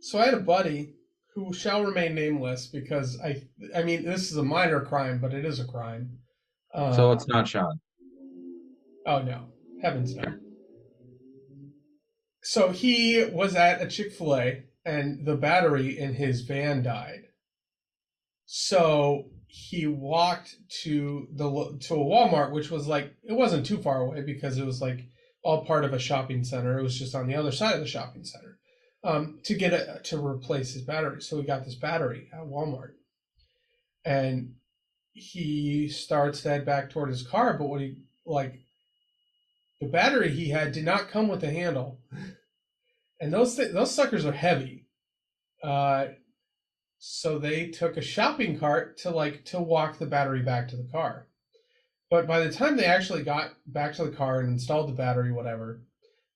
so 0.00 0.18
I 0.18 0.24
had 0.24 0.34
a 0.34 0.40
buddy 0.40 0.94
who 1.34 1.52
shall 1.52 1.84
remain 1.84 2.14
nameless 2.14 2.66
because 2.66 3.18
I, 3.20 3.42
I 3.74 3.82
mean, 3.82 4.04
this 4.04 4.30
is 4.30 4.36
a 4.36 4.42
minor 4.42 4.80
crime, 4.80 5.18
but 5.20 5.32
it 5.32 5.44
is 5.44 5.60
a 5.60 5.64
crime. 5.64 6.18
Um, 6.74 6.94
so 6.94 7.12
it's 7.12 7.28
not 7.28 7.48
Sean. 7.48 7.80
Oh 9.06 9.22
no, 9.22 9.46
heavens 9.82 10.14
no. 10.14 10.24
So 12.42 12.70
he 12.70 13.24
was 13.24 13.54
at 13.54 13.82
a 13.82 13.86
Chick 13.86 14.12
Fil 14.12 14.36
A, 14.36 14.64
and 14.84 15.24
the 15.26 15.36
battery 15.36 15.98
in 15.98 16.14
his 16.14 16.42
van 16.42 16.82
died. 16.82 17.22
So 18.46 19.26
he 19.46 19.86
walked 19.86 20.56
to 20.82 21.28
the 21.32 21.78
to 21.88 21.94
a 21.94 21.98
Walmart, 21.98 22.52
which 22.52 22.70
was 22.70 22.86
like 22.86 23.14
it 23.22 23.32
wasn't 23.32 23.66
too 23.66 23.78
far 23.78 24.00
away 24.00 24.22
because 24.22 24.58
it 24.58 24.66
was 24.66 24.80
like 24.80 25.06
all 25.42 25.64
part 25.64 25.84
of 25.84 25.92
a 25.92 25.98
shopping 25.98 26.44
center. 26.44 26.78
It 26.78 26.82
was 26.82 26.98
just 26.98 27.14
on 27.14 27.26
the 27.26 27.34
other 27.34 27.52
side 27.52 27.74
of 27.74 27.80
the 27.80 27.86
shopping 27.86 28.24
center 28.24 28.59
um, 29.02 29.40
to 29.44 29.54
get 29.54 29.72
it 29.72 30.04
to 30.04 30.24
replace 30.24 30.74
his 30.74 30.82
battery. 30.82 31.22
So 31.22 31.38
he 31.38 31.46
got 31.46 31.64
this 31.64 31.74
battery 31.74 32.28
at 32.32 32.46
Walmart, 32.46 32.92
and 34.04 34.54
he 35.12 35.88
starts 35.88 36.42
to 36.42 36.50
head 36.50 36.66
back 36.66 36.90
toward 36.90 37.08
his 37.10 37.26
car. 37.26 37.54
But 37.54 37.68
what 37.68 37.80
he 37.80 37.96
like 38.26 38.60
the 39.80 39.88
battery 39.88 40.30
he 40.30 40.50
had 40.50 40.72
did 40.72 40.84
not 40.84 41.08
come 41.08 41.28
with 41.28 41.42
a 41.42 41.50
handle, 41.50 42.00
and 43.20 43.32
those 43.32 43.56
th- 43.56 43.72
those 43.72 43.94
suckers 43.94 44.26
are 44.26 44.32
heavy. 44.32 44.86
Uh, 45.62 46.06
so 46.98 47.38
they 47.38 47.68
took 47.68 47.96
a 47.96 48.02
shopping 48.02 48.58
cart 48.58 48.98
to 48.98 49.10
like 49.10 49.44
to 49.46 49.60
walk 49.60 49.98
the 49.98 50.06
battery 50.06 50.42
back 50.42 50.68
to 50.68 50.76
the 50.76 50.88
car. 50.92 51.26
But 52.10 52.26
by 52.26 52.40
the 52.40 52.52
time 52.52 52.76
they 52.76 52.86
actually 52.86 53.22
got 53.22 53.52
back 53.66 53.94
to 53.94 54.04
the 54.04 54.16
car 54.16 54.40
and 54.40 54.48
installed 54.50 54.88
the 54.88 54.94
battery, 54.94 55.32
whatever, 55.32 55.80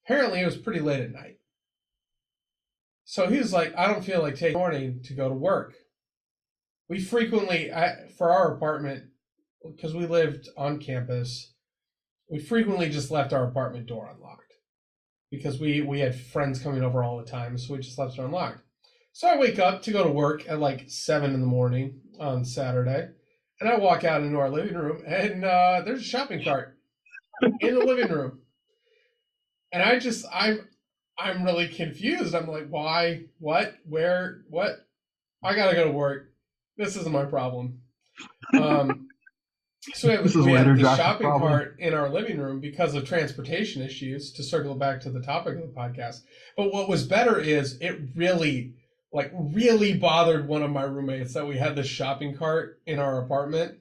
apparently 0.04 0.40
it 0.40 0.46
was 0.46 0.56
pretty 0.56 0.80
late 0.80 1.00
at 1.00 1.12
night. 1.12 1.33
So 3.04 3.28
he 3.28 3.38
was 3.38 3.52
like, 3.52 3.74
"I 3.76 3.86
don't 3.86 4.04
feel 4.04 4.22
like 4.22 4.36
taking 4.36 4.58
morning 4.58 5.00
to 5.04 5.14
go 5.14 5.28
to 5.28 5.34
work." 5.34 5.74
We 6.88 7.00
frequently, 7.00 7.72
I, 7.72 8.08
for 8.18 8.30
our 8.30 8.54
apartment, 8.54 9.04
because 9.64 9.94
we 9.94 10.06
lived 10.06 10.48
on 10.56 10.78
campus, 10.78 11.54
we 12.30 12.38
frequently 12.38 12.90
just 12.90 13.10
left 13.10 13.32
our 13.32 13.44
apartment 13.44 13.86
door 13.86 14.10
unlocked 14.12 14.54
because 15.30 15.58
we 15.58 15.82
we 15.82 16.00
had 16.00 16.18
friends 16.18 16.60
coming 16.60 16.82
over 16.82 17.02
all 17.02 17.18
the 17.18 17.30
time, 17.30 17.58
so 17.58 17.74
we 17.74 17.80
just 17.80 17.98
left 17.98 18.18
it 18.18 18.22
unlocked. 18.22 18.60
So 19.12 19.28
I 19.28 19.38
wake 19.38 19.58
up 19.58 19.82
to 19.82 19.92
go 19.92 20.02
to 20.04 20.10
work 20.10 20.48
at 20.48 20.58
like 20.58 20.84
seven 20.88 21.34
in 21.34 21.40
the 21.40 21.46
morning 21.46 22.00
on 22.18 22.44
Saturday, 22.44 23.08
and 23.60 23.68
I 23.68 23.76
walk 23.76 24.04
out 24.04 24.22
into 24.22 24.38
our 24.38 24.50
living 24.50 24.74
room, 24.74 25.02
and 25.06 25.44
uh, 25.44 25.82
there's 25.84 26.00
a 26.00 26.04
shopping 26.04 26.42
cart 26.42 26.76
in 27.60 27.74
the 27.74 27.84
living 27.84 28.10
room, 28.10 28.40
and 29.72 29.82
I 29.82 29.98
just 29.98 30.24
I'm 30.32 30.68
I'm 31.18 31.44
really 31.44 31.68
confused. 31.68 32.34
I'm 32.34 32.48
like, 32.48 32.68
why? 32.68 33.24
What? 33.38 33.74
Where? 33.88 34.42
What? 34.50 34.86
I 35.42 35.54
gotta 35.54 35.74
go 35.76 35.84
to 35.84 35.92
work. 35.92 36.32
This 36.76 36.96
isn't 36.96 37.12
my 37.12 37.24
problem. 37.24 37.80
Um, 38.54 39.08
so 39.94 40.08
we 40.08 40.14
have, 40.14 40.24
This 40.24 40.34
is 40.34 40.44
we 40.44 40.54
later 40.54 40.76
the 40.76 40.96
shopping 40.96 41.26
problem. 41.28 41.50
cart 41.50 41.76
in 41.78 41.94
our 41.94 42.08
living 42.08 42.38
room 42.38 42.60
because 42.60 42.94
of 42.94 43.04
transportation 43.04 43.82
issues. 43.82 44.32
To 44.32 44.42
circle 44.42 44.74
back 44.74 45.00
to 45.02 45.10
the 45.10 45.20
topic 45.20 45.56
of 45.56 45.62
the 45.62 45.74
podcast, 45.80 46.22
but 46.56 46.72
what 46.72 46.88
was 46.88 47.06
better 47.06 47.38
is 47.38 47.78
it 47.80 48.00
really, 48.16 48.74
like, 49.12 49.30
really 49.34 49.96
bothered 49.96 50.48
one 50.48 50.62
of 50.62 50.70
my 50.70 50.82
roommates 50.82 51.34
that 51.34 51.46
we 51.46 51.58
had 51.58 51.76
this 51.76 51.86
shopping 51.86 52.36
cart 52.36 52.80
in 52.86 52.98
our 52.98 53.22
apartment, 53.22 53.78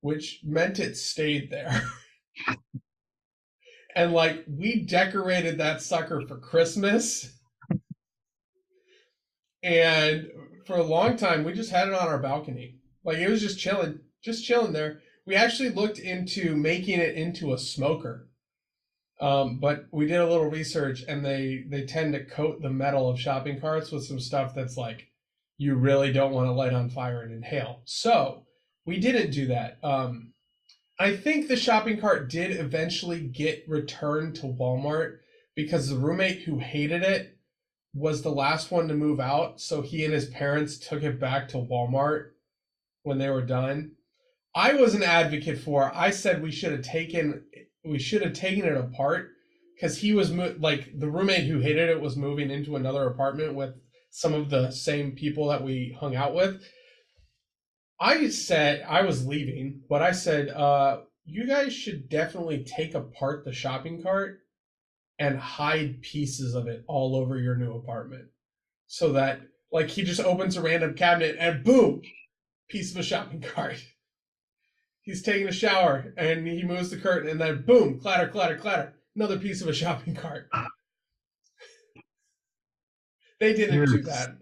which 0.00 0.40
meant 0.44 0.78
it 0.78 0.96
stayed 0.96 1.50
there. 1.50 1.82
and 3.94 4.12
like 4.12 4.44
we 4.48 4.84
decorated 4.84 5.58
that 5.58 5.82
sucker 5.82 6.22
for 6.26 6.38
Christmas. 6.38 7.30
and 9.62 10.28
for 10.66 10.76
a 10.76 10.82
long 10.82 11.16
time 11.16 11.44
we 11.44 11.52
just 11.52 11.70
had 11.70 11.88
it 11.88 11.94
on 11.94 12.08
our 12.08 12.18
balcony. 12.18 12.76
Like 13.04 13.18
it 13.18 13.28
was 13.28 13.40
just 13.40 13.58
chilling, 13.58 14.00
just 14.22 14.44
chilling 14.44 14.72
there. 14.72 15.00
We 15.26 15.34
actually 15.34 15.70
looked 15.70 15.98
into 15.98 16.54
making 16.56 17.00
it 17.00 17.14
into 17.14 17.52
a 17.52 17.58
smoker. 17.58 18.28
Um, 19.20 19.58
but 19.60 19.86
we 19.92 20.06
did 20.06 20.20
a 20.20 20.28
little 20.28 20.50
research 20.50 21.02
and 21.06 21.24
they 21.24 21.64
they 21.68 21.86
tend 21.86 22.12
to 22.14 22.24
coat 22.24 22.60
the 22.60 22.70
metal 22.70 23.08
of 23.08 23.20
shopping 23.20 23.60
carts 23.60 23.90
with 23.90 24.04
some 24.04 24.20
stuff 24.20 24.54
that's 24.54 24.76
like 24.76 25.08
you 25.56 25.76
really 25.76 26.12
don't 26.12 26.32
want 26.32 26.46
to 26.46 26.52
light 26.52 26.72
on 26.72 26.90
fire 26.90 27.22
and 27.22 27.32
inhale. 27.32 27.82
So 27.84 28.44
we 28.84 28.98
didn't 28.98 29.30
do 29.30 29.46
that. 29.46 29.78
Um, 29.82 30.33
I 30.98 31.16
think 31.16 31.48
the 31.48 31.56
shopping 31.56 31.98
cart 31.98 32.30
did 32.30 32.52
eventually 32.52 33.20
get 33.20 33.64
returned 33.68 34.36
to 34.36 34.46
Walmart 34.46 35.18
because 35.56 35.88
the 35.88 35.96
roommate 35.96 36.42
who 36.42 36.58
hated 36.58 37.02
it 37.02 37.36
was 37.94 38.22
the 38.22 38.30
last 38.30 38.70
one 38.70 38.88
to 38.88 38.94
move 38.94 39.18
out. 39.18 39.60
So 39.60 39.82
he 39.82 40.04
and 40.04 40.14
his 40.14 40.26
parents 40.26 40.78
took 40.78 41.02
it 41.02 41.18
back 41.18 41.48
to 41.48 41.58
Walmart 41.58 42.30
when 43.02 43.18
they 43.18 43.28
were 43.28 43.42
done. 43.42 43.92
I 44.54 44.74
was 44.74 44.94
an 44.94 45.02
advocate 45.02 45.58
for. 45.58 45.92
I 45.94 46.10
said 46.10 46.42
we 46.42 46.52
should 46.52 46.72
have 46.72 46.82
taken 46.82 47.44
we 47.84 47.98
should 47.98 48.22
have 48.22 48.32
taken 48.32 48.64
it 48.64 48.76
apart 48.76 49.30
because 49.74 49.98
he 49.98 50.12
was 50.12 50.30
mo- 50.30 50.54
like 50.58 50.98
the 50.98 51.10
roommate 51.10 51.44
who 51.44 51.58
hated 51.58 51.90
it 51.90 52.00
was 52.00 52.16
moving 52.16 52.50
into 52.50 52.76
another 52.76 53.06
apartment 53.06 53.54
with 53.54 53.74
some 54.10 54.32
of 54.32 54.48
the 54.48 54.70
same 54.70 55.12
people 55.12 55.48
that 55.48 55.62
we 55.62 55.96
hung 55.98 56.14
out 56.14 56.34
with. 56.34 56.62
I 58.00 58.28
said 58.28 58.84
I 58.88 59.02
was 59.02 59.26
leaving, 59.26 59.82
but 59.88 60.02
I 60.02 60.12
said, 60.12 60.48
uh, 60.48 61.02
you 61.24 61.46
guys 61.46 61.72
should 61.72 62.08
definitely 62.08 62.64
take 62.64 62.94
apart 62.94 63.44
the 63.44 63.52
shopping 63.52 64.02
cart 64.02 64.40
and 65.18 65.38
hide 65.38 66.02
pieces 66.02 66.54
of 66.54 66.66
it 66.66 66.84
all 66.88 67.16
over 67.16 67.38
your 67.38 67.56
new 67.56 67.74
apartment. 67.74 68.24
So 68.86 69.12
that 69.12 69.40
like 69.72 69.88
he 69.88 70.02
just 70.02 70.20
opens 70.20 70.56
a 70.56 70.60
random 70.62 70.94
cabinet 70.94 71.36
and 71.38 71.64
boom, 71.64 72.02
piece 72.68 72.92
of 72.92 72.98
a 72.98 73.02
shopping 73.02 73.40
cart. 73.54 73.82
He's 75.02 75.22
taking 75.22 75.48
a 75.48 75.52
shower 75.52 76.14
and 76.16 76.46
he 76.46 76.62
moves 76.62 76.90
the 76.90 76.96
curtain 76.96 77.28
and 77.30 77.40
then 77.40 77.62
boom, 77.66 78.00
clatter, 78.00 78.28
clatter, 78.28 78.56
clatter, 78.56 78.94
another 79.14 79.38
piece 79.38 79.60
of 79.62 79.68
a 79.68 79.72
shopping 79.74 80.14
cart. 80.14 80.48
They 83.40 83.52
didn't 83.52 83.74
You're 83.76 83.86
do 83.86 84.02
that. 84.02 84.36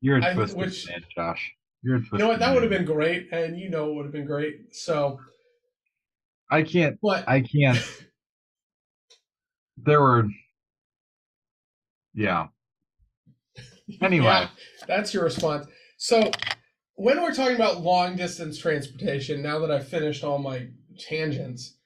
You're 0.00 0.18
a 0.18 0.24
I- 0.30 0.34
twisted 0.34 0.58
which- 0.58 0.88
man, 0.88 1.04
Josh. 1.14 1.52
You're 1.84 1.98
You 1.98 2.18
know 2.18 2.28
what? 2.28 2.38
That 2.38 2.54
would 2.54 2.62
have 2.62 2.70
been 2.70 2.86
great, 2.86 3.28
and 3.30 3.58
you 3.58 3.68
know 3.68 3.90
it 3.90 3.94
would 3.94 4.06
have 4.06 4.12
been 4.12 4.24
great. 4.24 4.74
So, 4.74 5.20
I 6.50 6.62
can't. 6.62 6.98
but 7.02 7.28
I 7.28 7.42
can't. 7.42 7.78
There 9.76 10.00
were. 10.00 10.28
Yeah. 12.14 12.48
Anyway. 14.00 14.24
Yeah, 14.24 14.48
that's 14.88 15.12
your 15.12 15.24
response. 15.24 15.66
So, 15.98 16.30
when 16.94 17.20
we're 17.20 17.34
talking 17.34 17.54
about 17.54 17.82
long 17.82 18.16
distance 18.16 18.56
transportation, 18.56 19.42
now 19.42 19.58
that 19.58 19.70
I've 19.70 19.86
finished 19.86 20.24
all 20.24 20.38
my 20.38 20.68
tangents, 20.98 21.76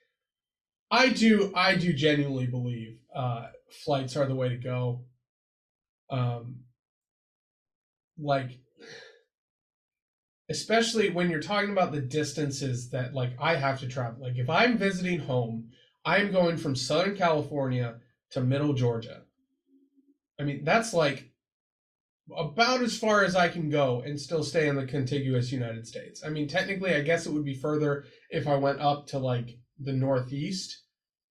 I 0.92 1.08
do 1.08 1.50
I 1.56 1.74
do 1.74 1.92
genuinely 1.92 2.46
believe 2.46 2.98
uh, 3.12 3.48
flights 3.84 4.16
are 4.16 4.26
the 4.26 4.34
way 4.36 4.48
to 4.48 4.56
go. 4.56 5.00
Um, 6.08 6.60
like, 8.16 8.60
especially 10.50 11.10
when 11.10 11.30
you're 11.30 11.40
talking 11.40 11.70
about 11.70 11.92
the 11.92 12.00
distances 12.00 12.90
that 12.90 13.14
like 13.14 13.32
I 13.40 13.56
have 13.56 13.80
to 13.80 13.88
travel. 13.88 14.22
Like, 14.22 14.36
if 14.36 14.48
I'm 14.48 14.78
visiting 14.78 15.20
home, 15.20 15.68
I'm 16.04 16.32
going 16.32 16.56
from 16.56 16.74
Southern 16.74 17.16
California 17.16 17.96
to 18.30 18.40
Middle 18.40 18.72
Georgia. 18.72 19.22
I 20.40 20.44
mean, 20.44 20.64
that's 20.64 20.94
like 20.94 21.30
about 22.36 22.82
as 22.82 22.98
far 22.98 23.24
as 23.24 23.34
I 23.36 23.48
can 23.48 23.70
go 23.70 24.02
and 24.04 24.20
still 24.20 24.42
stay 24.42 24.68
in 24.68 24.76
the 24.76 24.86
contiguous 24.86 25.52
United 25.52 25.86
States. 25.86 26.22
I 26.24 26.30
mean, 26.30 26.48
technically, 26.48 26.94
I 26.94 27.02
guess 27.02 27.26
it 27.26 27.32
would 27.32 27.44
be 27.44 27.54
further 27.54 28.04
if 28.30 28.46
I 28.46 28.56
went 28.56 28.80
up 28.80 29.06
to 29.08 29.18
like 29.18 29.58
the 29.78 29.92
Northeast 29.92 30.82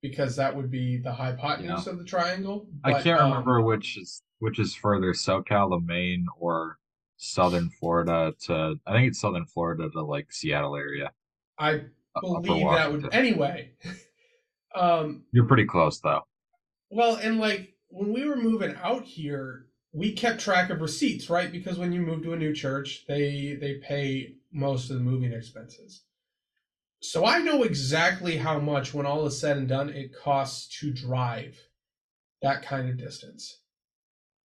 because 0.02 0.36
that 0.36 0.56
would 0.56 0.70
be 0.70 0.98
the 0.98 1.12
hypotenuse 1.12 1.88
of 1.88 1.98
the 1.98 2.06
triangle. 2.06 2.68
But, 2.84 2.94
I 2.94 3.02
can't 3.02 3.20
um, 3.20 3.32
remember 3.32 3.62
which 3.62 3.98
is 3.98 4.22
which 4.40 4.60
is 4.60 4.76
further, 4.76 5.14
SoCal 5.14 5.84
Maine 5.84 6.28
or 6.40 6.78
Southern 7.18 7.70
Florida 7.70 8.34
to. 8.46 8.80
I 8.86 8.94
think 8.94 9.10
it's 9.10 9.20
Southern 9.20 9.46
Florida 9.46 9.90
to 9.92 10.02
like 10.04 10.32
Seattle 10.32 10.76
area. 10.76 11.12
I 11.58 11.82
uh, 12.16 12.40
believe 12.40 12.70
that 12.70 12.92
would 12.92 13.14
anyway. 13.14 13.72
um, 14.76 15.24
You're 15.32 15.48
pretty 15.48 15.66
close 15.66 16.00
though. 16.00 16.22
Well, 16.90 17.16
and 17.16 17.40
like 17.40 17.74
when 17.90 18.14
we 18.14 18.26
were 18.26 18.36
moving 18.36 18.76
out 18.82 19.04
here, 19.04 19.66
we 19.92 20.14
kept 20.14 20.40
track 20.40 20.70
of 20.70 20.82
receipts, 20.82 21.30
right? 21.30 21.52
Because 21.52 21.78
when 21.78 21.92
you 21.92 22.02
move 22.02 22.24
to 22.24 22.34
a 22.34 22.38
new 22.38 22.54
church, 22.54 23.06
they 23.08 23.58
they 23.60 23.76
pay 23.76 24.36
most 24.52 24.90
of 24.90 24.98
the 24.98 25.04
moving 25.04 25.34
expenses. 25.34 26.04
So 27.00 27.26
I 27.26 27.40
know 27.40 27.64
exactly 27.64 28.38
how 28.38 28.60
much, 28.60 28.94
when 28.94 29.06
all 29.06 29.26
is 29.28 29.40
said 29.40 29.58
and 29.58 29.68
done, 29.68 29.90
it 29.90 30.16
costs 30.16 30.80
to 30.80 30.92
drive 30.92 31.68
that 32.42 32.64
kind 32.64 32.90
of 32.90 32.98
distance, 32.98 33.62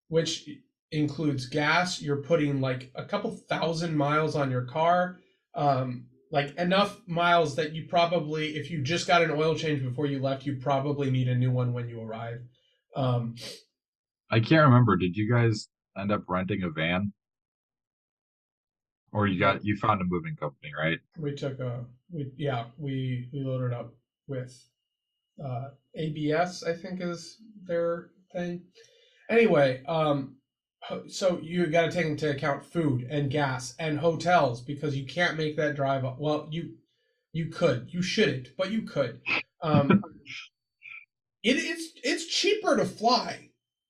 which 0.08 0.48
includes 0.92 1.46
gas. 1.46 2.00
You're 2.00 2.22
putting 2.22 2.60
like 2.60 2.90
a 2.94 3.04
couple 3.04 3.30
thousand 3.48 3.96
miles 3.96 4.36
on 4.36 4.50
your 4.50 4.62
car, 4.66 5.18
um, 5.54 6.06
like 6.30 6.54
enough 6.56 7.00
miles 7.06 7.56
that 7.56 7.72
you 7.72 7.86
probably, 7.88 8.56
if 8.56 8.70
you 8.70 8.82
just 8.82 9.06
got 9.06 9.22
an 9.22 9.30
oil 9.30 9.54
change 9.54 9.82
before 9.82 10.06
you 10.06 10.20
left, 10.20 10.46
you 10.46 10.56
probably 10.56 11.10
need 11.10 11.28
a 11.28 11.34
new 11.34 11.50
one 11.50 11.72
when 11.72 11.88
you 11.88 12.00
arrive. 12.00 12.40
Um, 12.94 13.34
I 14.30 14.40
can't 14.40 14.64
remember. 14.64 14.96
Did 14.96 15.16
you 15.16 15.30
guys 15.30 15.68
end 15.98 16.12
up 16.12 16.22
renting 16.28 16.62
a 16.62 16.70
van? 16.70 17.12
Or 19.12 19.26
you 19.26 19.38
got 19.38 19.62
you 19.62 19.76
found 19.76 20.00
a 20.00 20.04
moving 20.04 20.36
company, 20.36 20.72
right? 20.78 20.98
we 21.18 21.34
took 21.34 21.58
a 21.60 21.84
we 22.10 22.30
yeah 22.36 22.64
we 22.78 23.28
we 23.32 23.40
loaded 23.40 23.72
up 23.72 23.92
with 24.26 24.54
uh 25.42 25.68
abs 25.96 26.62
i 26.62 26.72
think 26.74 27.00
is 27.00 27.38
their 27.64 28.10
thing 28.32 28.62
anyway 29.30 29.82
um 29.86 30.36
so 31.08 31.38
you 31.42 31.66
got 31.66 31.82
to 31.82 31.92
take 31.92 32.06
into 32.06 32.30
account 32.30 32.64
food 32.64 33.06
and 33.08 33.30
gas 33.30 33.74
and 33.78 33.98
hotels 33.98 34.60
because 34.60 34.96
you 34.96 35.06
can't 35.06 35.36
make 35.36 35.56
that 35.56 35.76
drive 35.76 36.04
up 36.04 36.18
well 36.18 36.48
you 36.50 36.74
you 37.32 37.46
could 37.46 37.88
you 37.92 38.02
shouldn't 38.02 38.48
but 38.56 38.70
you 38.70 38.82
could. 38.82 39.20
Um 39.62 39.90
it, 41.42 41.56
it's 41.56 41.92
it's 42.02 42.26
cheaper 42.26 42.76
to 42.76 42.84
fly 42.84 43.48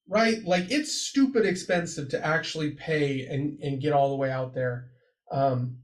right? 0.08 0.44
Like 0.44 0.70
it's 0.70 0.92
stupid 0.92 1.46
expensive 1.46 2.10
to 2.10 2.24
actually 2.24 2.72
pay 2.72 3.26
and 3.26 3.58
and 3.62 3.80
get 3.80 3.92
all 3.92 4.10
the 4.10 4.16
way 4.16 4.30
out 4.30 4.54
there. 4.54 4.90
Um 5.30 5.78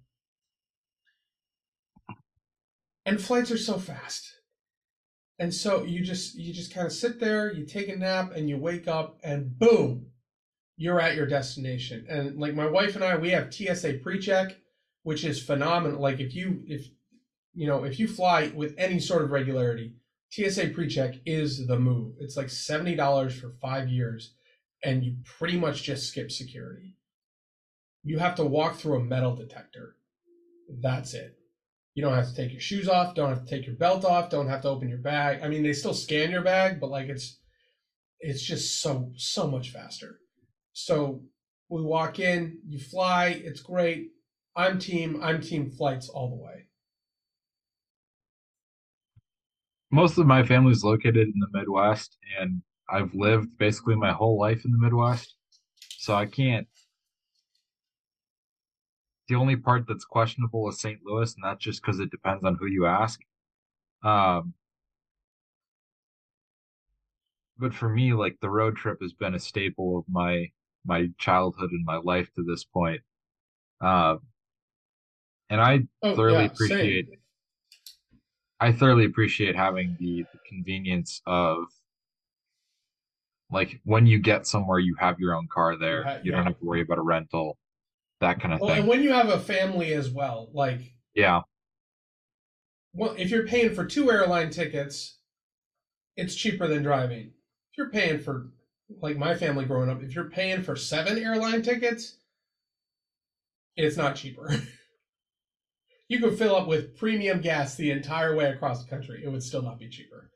and 3.07 3.21
flights 3.21 3.51
are 3.51 3.59
so 3.59 3.79
fast. 3.79 4.35
And 5.39 5.55
so 5.55 5.85
you 5.85 6.05
just 6.05 6.35
you 6.35 6.53
just 6.53 6.75
kind 6.75 6.87
of 6.87 6.93
sit 6.93 7.21
there 7.21 7.53
you 7.53 7.65
take 7.65 7.89
a 7.89 7.97
nap 7.97 8.33
and 8.35 8.49
you 8.49 8.59
wake 8.59 8.87
up 8.87 9.19
and 9.23 9.59
boom 9.59 10.09
you're 10.79 11.01
at 11.01 11.17
your 11.17 11.27
destination. 11.27 12.07
And 12.09 12.39
like 12.39 12.55
my 12.55 12.67
wife 12.67 12.95
and 12.95 13.05
i 13.05 13.17
we 13.17 13.31
have 13.31 13.53
tsa 13.53 13.95
pre-check 14.03 14.57
which 15.03 15.25
is 15.25 15.43
phenomenal. 15.43 16.01
Like 16.01 16.21
if 16.21 16.35
you 16.35 16.63
if 16.67 16.87
you 17.55 17.67
know 17.67 17.85
if 17.85 17.99
you 17.99 18.09
fly 18.09 18.53
with 18.55 18.75
any 18.79 19.01
sort 19.01 19.23
of 19.23 19.31
regularity 19.31 19.95
tsa 20.31 20.69
pre-check 20.69 21.17
is 21.27 21.67
the 21.67 21.79
move. 21.79 22.15
It's 22.21 22.37
like 22.37 22.47
$70 22.47 23.33
for 23.33 23.51
five 23.61 23.89
years 23.89 24.35
and 24.85 25.03
you 25.03 25.17
pretty 25.25 25.59
much 25.59 25.83
just 25.83 26.09
skip 26.09 26.31
security. 26.31 26.95
You 28.05 28.19
have 28.19 28.37
to 28.37 28.45
walk 28.45 28.77
through 28.77 29.01
a 29.01 29.05
metal 29.05 29.35
detector. 29.35 29.97
That's 30.69 31.15
it. 31.15 31.39
You 31.95 32.03
don't 32.03 32.15
have 32.15 32.29
to 32.29 32.35
take 32.35 32.53
your 32.53 32.61
shoes 32.61 32.89
off, 32.89 33.15
don't 33.17 33.31
have 33.31 33.45
to 33.45 33.51
take 33.51 33.67
your 33.67 33.75
belt 33.75 34.05
off, 34.05 34.31
don't 34.31 34.49
have 34.49 34.63
to 34.63 34.69
open 34.69 34.89
your 34.89 34.99
bag. 34.99 35.41
I 35.43 35.49
mean, 35.49 35.65
they 35.65 35.73
still 35.73 35.95
scan 35.95 36.31
your 36.31 36.43
bag, 36.43 36.79
but 36.81 36.91
like 36.91 37.09
it's 37.09 37.39
it's 38.21 38.43
just 38.43 38.81
so 38.81 39.11
so 39.17 39.49
much 39.49 39.71
faster. 39.71 40.21
So 40.79 41.23
we 41.69 41.83
walk 41.83 42.21
in, 42.21 42.61
you 42.65 42.79
fly, 42.79 43.41
it's 43.45 43.61
great. 43.61 44.11
I'm 44.55 44.79
team, 44.79 45.21
I'm 45.21 45.41
team 45.41 45.73
flights 45.73 46.09
all 46.09 46.31
the 46.31 46.37
way. 46.37 46.69
Most 49.91 50.19
of 50.19 50.27
my 50.27 50.45
family 50.45 50.71
is 50.71 50.85
located 50.85 51.27
in 51.27 51.35
the 51.41 51.49
Midwest, 51.53 52.17
and 52.41 52.63
I've 52.89 53.13
lived 53.13 53.59
basically 53.59 53.97
my 53.97 54.13
whole 54.13 54.39
life 54.39 54.65
in 54.65 54.71
the 54.71 54.79
Midwest. 54.79 55.35
So 55.97 56.15
I 56.15 56.27
can't. 56.27 56.69
The 59.29 59.35
only 59.35 59.57
part 59.57 59.85
that's 59.89 60.05
questionable 60.05 60.69
is 60.69 60.81
St. 60.81 61.01
Louis, 61.05 61.35
and 61.35 61.43
that's 61.43 61.63
just 61.63 61.83
because 61.83 61.99
it 61.99 62.13
depends 62.13 62.45
on 62.45 62.55
who 62.55 62.67
you 62.67 62.87
ask. 62.87 63.21
Um, 64.05 64.55
but 67.59 67.75
for 67.75 67.89
me, 67.89 68.13
like 68.13 68.39
the 68.41 68.49
road 68.49 68.77
trip 68.77 68.99
has 69.03 69.13
been 69.13 69.35
a 69.35 69.41
staple 69.41 69.99
of 69.99 70.05
my 70.09 70.51
my 70.85 71.09
childhood 71.19 71.71
and 71.73 71.85
my 71.85 71.97
life 71.97 72.29
to 72.35 72.45
this 72.45 72.65
point. 72.65 73.01
Um, 73.81 74.21
and 75.51 75.61
I 75.61 75.81
Oh, 76.03 76.15
thoroughly 76.15 76.45
yeah, 76.45 76.53
same. 76.55 76.55
appreciate 76.55 77.09
I 78.61 78.73
thoroughly 78.73 79.05
appreciate 79.05 79.55
having 79.57 79.97
the, 80.01 80.25
the 80.33 80.39
convenience 80.49 81.23
of 81.27 81.67
like 83.51 83.81
when 83.85 84.07
you 84.07 84.19
get 84.19 84.47
somewhere 84.47 84.79
you 84.79 84.95
have 84.99 85.19
your 85.21 85.35
own 85.35 85.49
car 85.53 85.77
there. 85.77 86.21
You 86.23 86.33
don't 86.33 86.45
have 86.45 86.59
to 86.59 86.65
worry 86.65 86.83
about 86.83 86.99
a 86.99 87.03
rental, 87.03 87.57
that 88.21 88.41
kind 88.41 88.55
of 88.55 88.61
Well, 88.61 88.71
thing. 88.71 88.81
and 88.81 88.89
when 88.89 89.03
you 89.03 89.13
have 89.13 89.29
a 89.29 89.39
family 89.39 89.93
as 89.95 90.11
well, 90.11 90.51
like 90.53 90.95
yeah. 91.15 91.43
well, 92.93 93.15
if 93.17 93.31
you're 93.31 93.47
paying 93.47 93.75
for 93.75 93.85
two 93.85 94.11
airline 94.11 94.51
tickets, 94.51 95.19
it's 96.17 96.35
cheaper 96.35 96.67
than 96.67 96.83
driving. 96.83 97.33
If 97.73 97.79
you're 97.79 97.91
paying 97.91 98.19
for 98.21 98.51
like 99.01 99.17
my 99.17 99.35
family 99.35 99.65
growing 99.65 99.91
up, 99.91 100.03
if 100.03 100.15
you're 100.15 100.31
paying 100.31 100.63
for 100.63 100.77
seven 100.77 101.19
airline 101.19 101.63
tickets, 101.63 102.17
it's 103.77 103.97
not 103.97 104.17
cheaper. 104.17 104.51
you 106.09 106.21
could 106.21 106.39
fill 106.39 106.57
up 106.57 106.67
with 106.67 106.97
premium 106.97 107.41
gas 107.41 107.75
the 107.75 107.91
entire 107.91 108.35
way 108.35 108.47
across 108.47 108.83
the 108.83 108.91
country. 108.91 109.23
It 109.25 109.29
would 109.29 109.43
still 109.43 109.63
not 109.63 109.79
be 109.79 109.89
cheaper. 109.89 110.31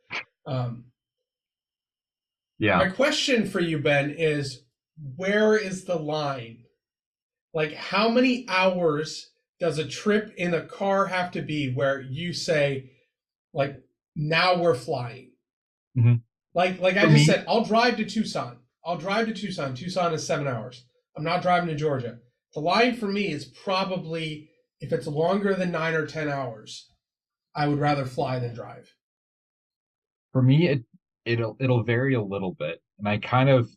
Um, 0.47 0.85
Yeah. 2.59 2.79
My 2.79 2.91
question 2.91 3.47
for 3.49 3.61
you, 3.61 3.79
Ben, 3.79 4.11
is 4.11 4.65
where 5.17 5.57
is 5.57 5.85
the 5.85 5.97
line? 5.97 6.59
Like, 7.55 7.73
how 7.75 8.09
many 8.09 8.47
hours 8.49 9.31
does 9.59 9.79
a 9.79 9.87
trip 9.87 10.33
in 10.37 10.55
a 10.55 10.65
car 10.67 11.07
have 11.07 11.31
to 11.33 11.43
be 11.43 11.73
where 11.73 12.01
you 12.01 12.33
say, 12.33 12.93
like, 13.53 13.83
now 14.15 14.61
we're 14.61 14.75
flying? 14.75 15.33
Mhm. 15.97 16.23
Like, 16.55 16.81
like 16.81 16.97
I 16.97 17.03
For 17.03 17.07
just 17.09 17.15
me- 17.15 17.25
said, 17.25 17.45
I'll 17.49 17.65
drive 17.65 17.97
to 17.97 18.05
Tucson. 18.05 18.59
I'll 18.85 18.99
drive 18.99 19.27
to 19.27 19.35
Tucson. 19.35 19.75
Tucson 19.75 20.13
is 20.13 20.27
seven 20.27 20.47
hours. 20.47 20.85
I'm 21.17 21.25
not 21.25 21.43
driving 21.43 21.69
to 21.69 21.75
Georgia. 21.75 22.19
The 22.55 22.61
line 22.61 22.97
for 22.97 23.07
me 23.07 23.29
is 23.29 23.45
probably 23.45 24.51
if 24.81 24.93
it's 24.93 25.07
longer 25.07 25.55
than 25.55 25.71
nine 25.71 25.95
or 25.95 26.07
ten 26.07 26.29
hours, 26.29 26.91
I 27.55 27.69
would 27.69 27.79
rather 27.79 28.05
fly 28.05 28.39
than 28.39 28.55
drive. 28.55 28.93
For 30.33 30.43
me, 30.43 30.69
it 30.69 30.83
it'll 31.25 31.57
it'll 31.61 31.85
vary 31.85 32.15
a 32.15 32.23
little 32.23 32.53
bit, 32.59 32.83
and 32.99 33.09
I 33.09 33.19
kind 33.19 33.49
of 33.49 33.71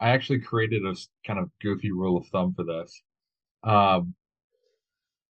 I 0.00 0.10
actually 0.10 0.40
created 0.40 0.86
a 0.86 0.94
kind 1.26 1.38
of 1.38 1.50
goofy 1.60 1.90
rule 1.90 2.16
of 2.16 2.26
thumb 2.28 2.54
for 2.54 2.64
this. 2.64 3.02
Um, 3.64 4.14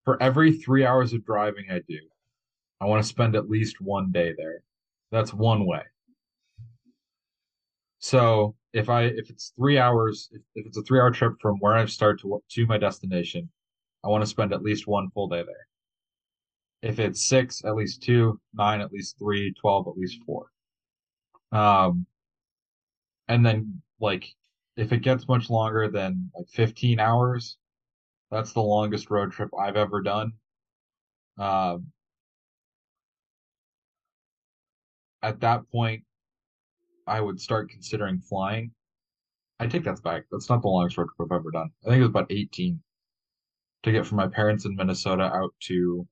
for 0.04 0.22
every 0.22 0.52
three 0.52 0.84
hours 0.84 1.12
of 1.12 1.24
driving 1.24 1.66
I 1.70 1.80
do, 1.88 1.98
I 2.80 2.84
want 2.86 3.02
to 3.02 3.08
spend 3.08 3.34
at 3.34 3.48
least 3.48 3.80
one 3.80 4.12
day 4.12 4.34
there. 4.36 4.62
That's 5.10 5.32
one 5.32 5.66
way. 5.66 5.82
So 8.00 8.56
if 8.72 8.88
I 8.88 9.02
if 9.04 9.30
it's 9.30 9.52
three 9.56 9.78
hours, 9.78 10.28
if, 10.32 10.42
if 10.56 10.66
it's 10.66 10.76
a 10.76 10.82
three 10.82 10.98
hour 10.98 11.11
trip 11.12 11.34
from 11.40 11.58
where 11.61 11.74
I 11.74 11.87
start 11.87 12.20
to 12.22 12.42
to 12.48 12.66
my 12.66 12.76
destination, 12.78 13.50
I 14.04 14.08
want 14.08 14.22
to 14.22 14.26
spend 14.26 14.52
at 14.52 14.62
least 14.62 14.87
one 14.88 15.11
full 15.11 15.28
day 15.28 15.42
there. 15.44 15.68
If 16.82 16.98
it's 16.98 17.22
six, 17.22 17.64
at 17.64 17.76
least 17.76 18.02
two, 18.02 18.40
nine, 18.52 18.80
at 18.80 18.90
least 18.92 19.16
three, 19.16 19.54
twelve, 19.54 19.87
at 19.87 19.96
least 19.96 20.20
four. 20.26 20.50
Um, 21.52 22.06
and 23.28 23.44
then 23.44 23.82
like 24.00 24.34
if 24.76 24.92
it 24.92 25.02
gets 25.02 25.28
much 25.28 25.50
longer 25.50 25.88
than 25.88 26.30
like 26.37 26.48
15 26.50 27.00
hours, 27.00 27.58
that's 28.30 28.52
the 28.52 28.62
longest 28.62 29.11
road 29.11 29.32
trip 29.32 29.50
I've 29.58 29.76
ever 29.76 30.02
done. 30.02 30.34
Um, 31.38 31.92
at 35.22 35.40
that 35.40 35.68
point, 35.70 36.04
I 37.09 37.21
would 37.21 37.40
start 37.40 37.71
considering 37.71 38.21
flying. 38.21 38.71
I 39.61 39.66
take 39.66 39.85
that 39.85 40.03
back. 40.03 40.25
That's 40.31 40.49
not 40.49 40.62
the 40.62 40.68
longest 40.68 40.97
road 40.99 41.09
trip 41.16 41.29
I've 41.33 41.37
ever 41.37 41.51
done. 41.51 41.71
I 41.85 41.88
think 41.88 41.98
it 41.98 42.02
was 42.02 42.11
about 42.11 42.31
18 42.31 42.81
to 43.83 43.92
get 43.92 44.06
from 44.06 44.17
my 44.17 44.29
parents 44.29 44.65
in 44.65 44.77
Minnesota 44.77 45.25
out 45.25 45.52
to 45.63 46.06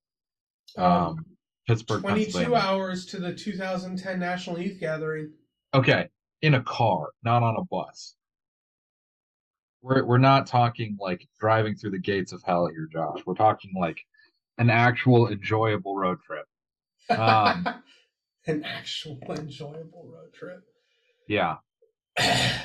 um, 0.77 1.25
Pittsburgh, 1.69 2.03
22 2.03 2.55
hours 2.55 3.07
to 3.07 3.19
the 3.19 3.33
2010 3.33 4.19
National 4.19 4.59
Youth 4.59 4.81
Gathering. 4.81 5.33
Okay, 5.75 6.09
in 6.43 6.55
a 6.55 6.63
car, 6.63 7.09
not 7.23 7.43
on 7.43 7.57
a 7.57 7.65
bus. 7.65 8.15
We're 9.83 10.05
we're 10.05 10.19
not 10.19 10.47
talking 10.47 10.97
like 11.01 11.29
driving 11.39 11.77
through 11.77 11.93
the 11.93 12.01
gates 12.01 12.33
of 12.33 12.43
hell 12.45 12.67
here, 12.67 12.89
Josh. 12.93 13.21
We're 13.25 13.35
talking 13.35 13.73
like 13.79 14.01
an 14.59 14.71
actual 14.71 15.29
enjoyable 15.29 15.97
road 15.97 16.19
trip. 16.27 16.47
Um, 17.09 17.65
An 18.49 18.65
actual 18.65 19.21
enjoyable 19.29 20.09
road 20.09 20.33
trip. 20.33 20.63
Yeah, 21.29 21.57
I 22.19 22.61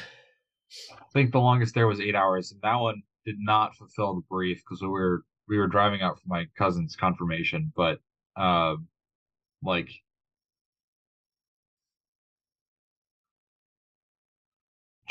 think 1.14 1.32
the 1.32 1.40
longest 1.40 1.76
there 1.76 1.88
was 1.88 2.00
eight 2.00 2.16
hours, 2.16 2.52
and 2.52 2.62
that 2.62 2.76
one 2.76 3.02
did 3.26 3.36
not 3.40 3.76
fulfill 3.76 4.16
the 4.16 4.22
brief 4.30 4.62
because 4.64 4.82
we 4.82 4.88
were 4.88 5.24
we 5.48 5.58
were 5.58 5.68
driving 5.68 6.02
out 6.02 6.20
for 6.20 6.28
my 6.28 6.46
cousin's 6.58 6.96
confirmation, 6.96 7.72
but 7.76 8.00
um, 8.38 8.88
like 9.64 9.90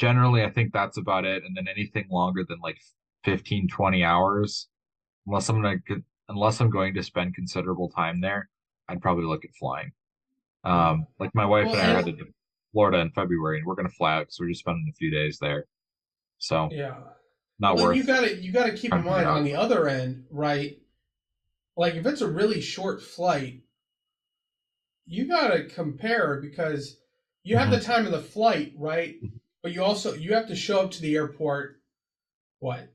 generally 0.01 0.43
I 0.43 0.51
think 0.51 0.73
that's 0.73 0.97
about 0.97 1.25
it. 1.25 1.45
And 1.45 1.57
then 1.57 1.69
anything 1.69 2.07
longer 2.11 2.45
than 2.49 2.59
like 2.61 2.79
15, 3.25 3.69
20 3.69 4.03
hours, 4.03 4.69
unless 5.27 5.49
I'm 5.49 5.63
gonna 5.63 5.77
unless 6.29 6.61
I'm 6.61 6.71
going 6.71 6.95
to 6.95 7.03
spend 7.03 7.35
considerable 7.35 7.91
time 7.91 8.21
there, 8.21 8.49
I'd 8.89 9.03
probably 9.03 9.25
look 9.25 9.45
at 9.45 9.55
flying. 9.55 9.93
Um, 10.65 11.07
like 11.19 11.35
my 11.35 11.45
wife 11.45 11.67
Well, 11.67 11.77
and 11.77 11.83
I 11.83 11.95
had 11.95 12.07
to 12.07 12.13
Florida 12.73 12.99
in 13.01 13.11
February, 13.11 13.59
and 13.59 13.67
we're 13.67 13.75
gonna 13.75 13.89
fly 13.89 14.15
out, 14.17 14.33
so 14.33 14.45
we're 14.45 14.51
just 14.51 14.61
spending 14.61 14.89
a 14.91 14.97
few 14.97 15.11
days 15.11 15.39
there. 15.41 15.67
So 16.39 16.69
Yeah. 16.73 17.03
not 17.59 17.77
well, 17.77 17.87
worth. 17.87 17.97
you 17.97 18.05
got 18.05 18.21
to 18.23 18.37
you 18.41 18.53
got 18.53 18.67
to 18.67 18.77
keep 18.77 18.93
in 18.93 19.05
mind 19.05 19.27
on 19.27 19.45
the 19.45 19.55
other 19.55 19.89
end, 19.89 20.27
right? 20.31 20.81
Like 21.77 21.95
if 21.95 22.07
it's 22.07 22.21
a 22.23 22.31
really 22.31 22.61
short 22.61 23.03
flight, 23.03 23.63
you 25.07 25.27
got 25.27 25.49
to 25.49 25.65
compare 25.69 26.41
because 26.41 26.99
you 27.43 27.57
have 27.57 27.69
Mm-hmm. 27.69 27.77
the 27.79 27.81
time 27.85 28.07
of 28.07 28.13
the 28.13 28.21
flight, 28.23 28.73
right? 28.77 29.17
But 29.63 29.73
you 29.73 29.83
also 29.83 30.15
you 30.15 30.35
have 30.35 30.49
to 30.49 30.57
show 30.57 30.81
up 30.81 30.91
to 30.93 31.03
the 31.03 31.17
airport 31.17 31.81
what? 32.61 32.93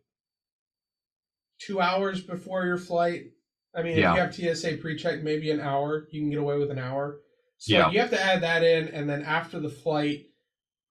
2 1.60 1.80
hours 1.82 2.22
before 2.22 2.66
your 2.66 2.78
flight. 2.78 3.32
I 3.74 3.82
mean, 3.84 3.98
Yeah. 3.98 4.12
if 4.12 4.38
you 4.40 4.46
have 4.48 4.58
TSA 4.58 4.78
pre-check, 4.78 5.22
maybe 5.24 5.52
an 5.52 5.60
hour. 5.60 6.08
You 6.12 6.22
can 6.22 6.30
get 6.30 6.40
away 6.40 6.58
with 6.58 6.70
an 6.72 6.80
hour. 6.80 7.20
So 7.66 7.74
Yeah. 7.74 7.90
you 7.90 8.00
have 8.00 8.12
to 8.12 8.22
add 8.22 8.44
that 8.44 8.64
in, 8.64 8.90
and 8.90 9.10
then 9.10 9.24
after 9.24 9.60
the 9.60 9.70
flight, 9.72 10.28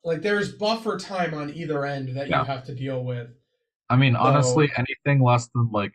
like 0.03 0.23
there's 0.23 0.53
buffer 0.57 0.99
time 0.99 1.33
on 1.33 1.51
either 1.55 1.85
end 1.87 2.17
that 2.17 2.29
Yeah. 2.29 2.41
you 2.41 2.47
have 2.47 2.65
to 2.65 2.75
deal 2.75 3.05
with. 3.05 3.31
I 3.89 3.95
mean, 3.97 4.15
So- 4.15 4.19
honestly, 4.19 4.73
anything 4.77 5.23
less 5.23 5.47
than 5.55 5.71
like 5.71 5.93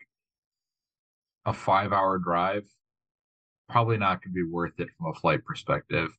a 1.44 1.52
five 1.52 1.92
hour 1.92 2.18
drive, 2.18 2.66
probably 3.68 3.98
not 3.98 4.22
going 4.22 4.32
to 4.32 4.34
be 4.34 4.42
worth 4.50 4.80
it 4.80 4.88
from 4.96 5.08
a 5.08 5.14
flight 5.14 5.44
perspective. 5.44 6.16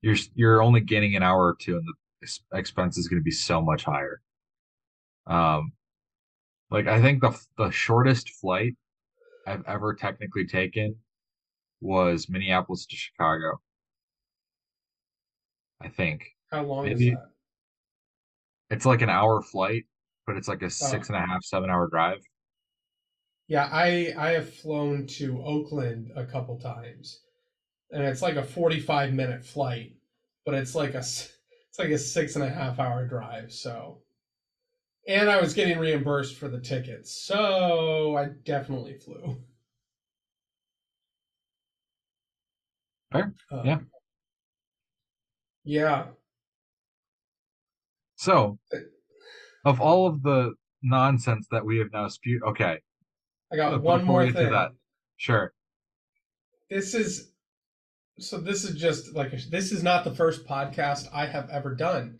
You're 0.00 0.14
you're 0.34 0.62
only 0.62 0.80
gaining 0.80 1.16
an 1.16 1.24
hour 1.24 1.44
or 1.48 1.56
two, 1.56 1.76
and 1.76 1.84
the 2.20 2.28
expense 2.56 2.96
is 2.98 3.08
going 3.08 3.18
to 3.20 3.24
be 3.24 3.32
so 3.32 3.60
much 3.60 3.82
higher. 3.82 4.22
Um, 5.26 5.72
like 6.70 6.86
I 6.86 7.02
think 7.02 7.20
the 7.20 7.36
the 7.56 7.72
shortest 7.72 8.30
flight 8.30 8.76
I've 9.44 9.64
ever 9.66 9.92
technically 9.92 10.46
taken 10.46 11.02
was 11.80 12.28
Minneapolis 12.28 12.86
to 12.86 12.94
Chicago. 12.96 13.60
I 15.80 15.88
think 15.88 16.24
How 16.50 16.64
long 16.64 16.84
Maybe- 16.86 17.08
is 17.10 17.14
that? 17.14 17.30
it's 18.70 18.84
like 18.86 19.02
an 19.02 19.10
hour 19.10 19.40
flight, 19.42 19.84
but 20.26 20.36
it's 20.36 20.48
like 20.48 20.62
a 20.62 20.70
six 20.70 21.08
and 21.08 21.16
a 21.16 21.20
half, 21.20 21.42
seven 21.44 21.70
hour 21.70 21.88
drive. 21.88 22.20
Yeah, 23.46 23.68
I 23.72 24.12
I 24.18 24.30
have 24.32 24.52
flown 24.52 25.06
to 25.18 25.42
Oakland 25.42 26.10
a 26.16 26.26
couple 26.26 26.58
times, 26.58 27.22
and 27.90 28.02
it's 28.02 28.20
like 28.22 28.36
a 28.36 28.42
forty-five 28.44 29.14
minute 29.14 29.44
flight, 29.44 29.96
but 30.44 30.54
it's 30.54 30.74
like 30.74 30.94
a 30.94 30.98
it's 30.98 31.78
like 31.78 31.88
a 31.90 31.98
six 31.98 32.34
and 32.36 32.44
a 32.44 32.50
half 32.50 32.78
hour 32.78 33.06
drive. 33.06 33.52
So, 33.52 34.02
and 35.06 35.30
I 35.30 35.40
was 35.40 35.54
getting 35.54 35.78
reimbursed 35.78 36.36
for 36.36 36.48
the 36.48 36.60
tickets, 36.60 37.10
so 37.22 38.16
I 38.16 38.26
definitely 38.44 38.98
flew. 38.98 39.38
Fair, 43.12 43.32
Um, 43.50 43.64
yeah. 43.66 43.78
Yeah. 45.64 46.06
So, 48.16 48.58
of 49.64 49.80
all 49.80 50.06
of 50.06 50.22
the 50.22 50.54
nonsense 50.82 51.46
that 51.50 51.64
we 51.64 51.78
have 51.78 51.92
now 51.92 52.08
spewed, 52.08 52.42
okay, 52.42 52.80
I 53.52 53.56
got 53.56 53.74
Uh, 53.74 53.78
one 53.78 54.04
more 54.04 54.30
thing. 54.30 54.50
that, 54.50 54.72
sure. 55.16 55.52
this 56.70 56.94
is 56.94 57.32
so 58.18 58.38
this 58.38 58.64
is 58.64 58.74
just 58.74 59.14
like 59.14 59.30
this 59.30 59.70
is 59.70 59.82
not 59.82 60.02
the 60.04 60.14
first 60.14 60.44
podcast 60.46 61.08
I 61.12 61.26
have 61.26 61.48
ever 61.50 61.74
done 61.74 62.18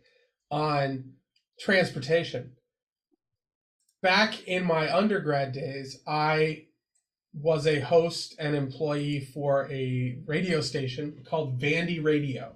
on 0.51 1.14
transportation. 1.59 2.53
Back 4.01 4.47
in 4.47 4.64
my 4.64 4.95
undergrad 4.95 5.51
days, 5.53 6.01
I 6.07 6.66
was 7.34 7.66
a 7.66 7.80
host 7.80 8.36
and 8.39 8.55
employee 8.55 9.20
for 9.20 9.68
a 9.72 10.22
radio 10.26 10.61
station 10.61 11.24
called 11.28 11.61
Vandy 11.61 12.03
Radio. 12.03 12.55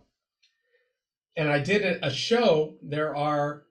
And 1.37 1.49
I 1.49 1.59
did 1.59 1.83
a- 2.03 2.11
show. 2.11 2.77
There 2.83 3.17
are 3.17 3.65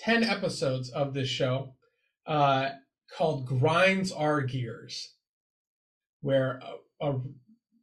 10 0.00 0.24
episodes 0.24 0.90
of 0.90 1.14
this 1.14 1.28
show 1.28 1.74
uh, 2.26 2.70
called 3.16 3.46
Grinds 3.46 4.12
Our 4.12 4.40
Gears 4.42 5.14
where 6.20 6.60
a, 7.00 7.08
a 7.08 7.20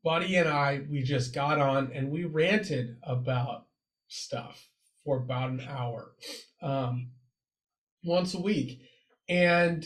buddy 0.04 0.36
and 0.36 0.48
I 0.48 0.82
we 0.90 1.04
just 1.04 1.34
got 1.34 1.60
on 1.60 1.92
and 1.94 2.10
we 2.10 2.24
ranted 2.24 2.98
about 3.04 3.66
stuff 4.08 4.70
for 5.04 5.18
about 5.18 5.50
an 5.50 5.62
hour 5.68 6.12
um, 6.62 7.12
once 8.04 8.34
a 8.34 8.42
week 8.42 8.82
and 9.28 9.86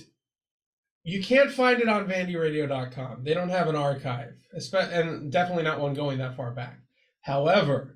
you 1.04 1.24
can't 1.24 1.52
find 1.52 1.82
it 1.82 1.90
on 1.90 2.08
vandyradio.com 2.08 3.24
they 3.24 3.34
don't 3.34 3.50
have 3.50 3.68
an 3.68 3.76
archive 3.76 4.34
and 4.74 5.32
definitely 5.32 5.64
not 5.64 5.80
one 5.80 5.94
going 5.94 6.20
that 6.20 6.36
far 6.36 6.52
back 6.52 6.78
however 7.22 7.91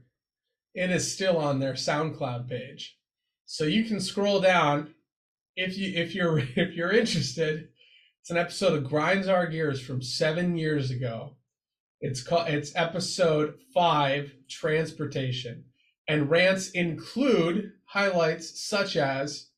it 0.75 0.91
is 0.91 1.11
still 1.11 1.37
on 1.37 1.59
their 1.59 1.73
soundcloud 1.73 2.47
page 2.47 2.97
so 3.45 3.63
you 3.63 3.83
can 3.83 3.99
scroll 3.99 4.39
down 4.39 4.93
if 5.55 5.77
you 5.77 5.91
if 5.95 6.13
you're 6.13 6.39
if 6.55 6.73
you're 6.75 6.91
interested 6.91 7.69
it's 8.25 8.31
an 8.31 8.37
episode 8.37 8.73
of 8.73 8.89
Grinds 8.89 9.27
Our 9.27 9.45
Gears 9.45 9.79
from 9.79 10.01
seven 10.01 10.57
years 10.57 10.89
ago. 10.89 11.35
It's 12.01 12.23
called 12.23 12.47
it's 12.47 12.75
episode 12.75 13.59
five, 13.71 14.33
Transportation. 14.49 15.65
And 16.07 16.27
rants 16.27 16.71
include 16.71 17.73
highlights 17.85 18.67
such 18.67 18.97
as 18.97 19.51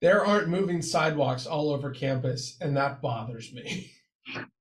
there 0.00 0.26
aren't 0.26 0.48
moving 0.48 0.82
sidewalks 0.82 1.46
all 1.46 1.70
over 1.70 1.92
campus, 1.92 2.56
and 2.60 2.76
that 2.76 3.00
bothers 3.00 3.52
me. 3.52 3.92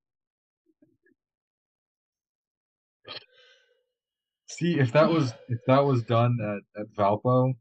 See, 4.59 4.77
if 4.77 4.91
that 4.91 5.09
was 5.09 5.33
if 5.47 5.59
that 5.67 5.85
was 5.85 6.03
done 6.03 6.37
at, 6.41 6.81
at 6.81 6.93
Valpo, 6.93 7.53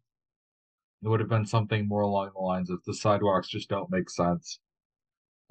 it 1.03 1.09
would 1.09 1.20
have 1.20 1.28
been 1.28 1.46
something 1.46 1.86
more 1.86 2.01
along 2.01 2.32
the 2.34 2.40
lines 2.40 2.70
of 2.70 2.80
the 2.86 2.94
sidewalks 2.94 3.46
just 3.46 3.68
don't 3.68 3.88
make 3.88 4.11
sense. 4.11 4.59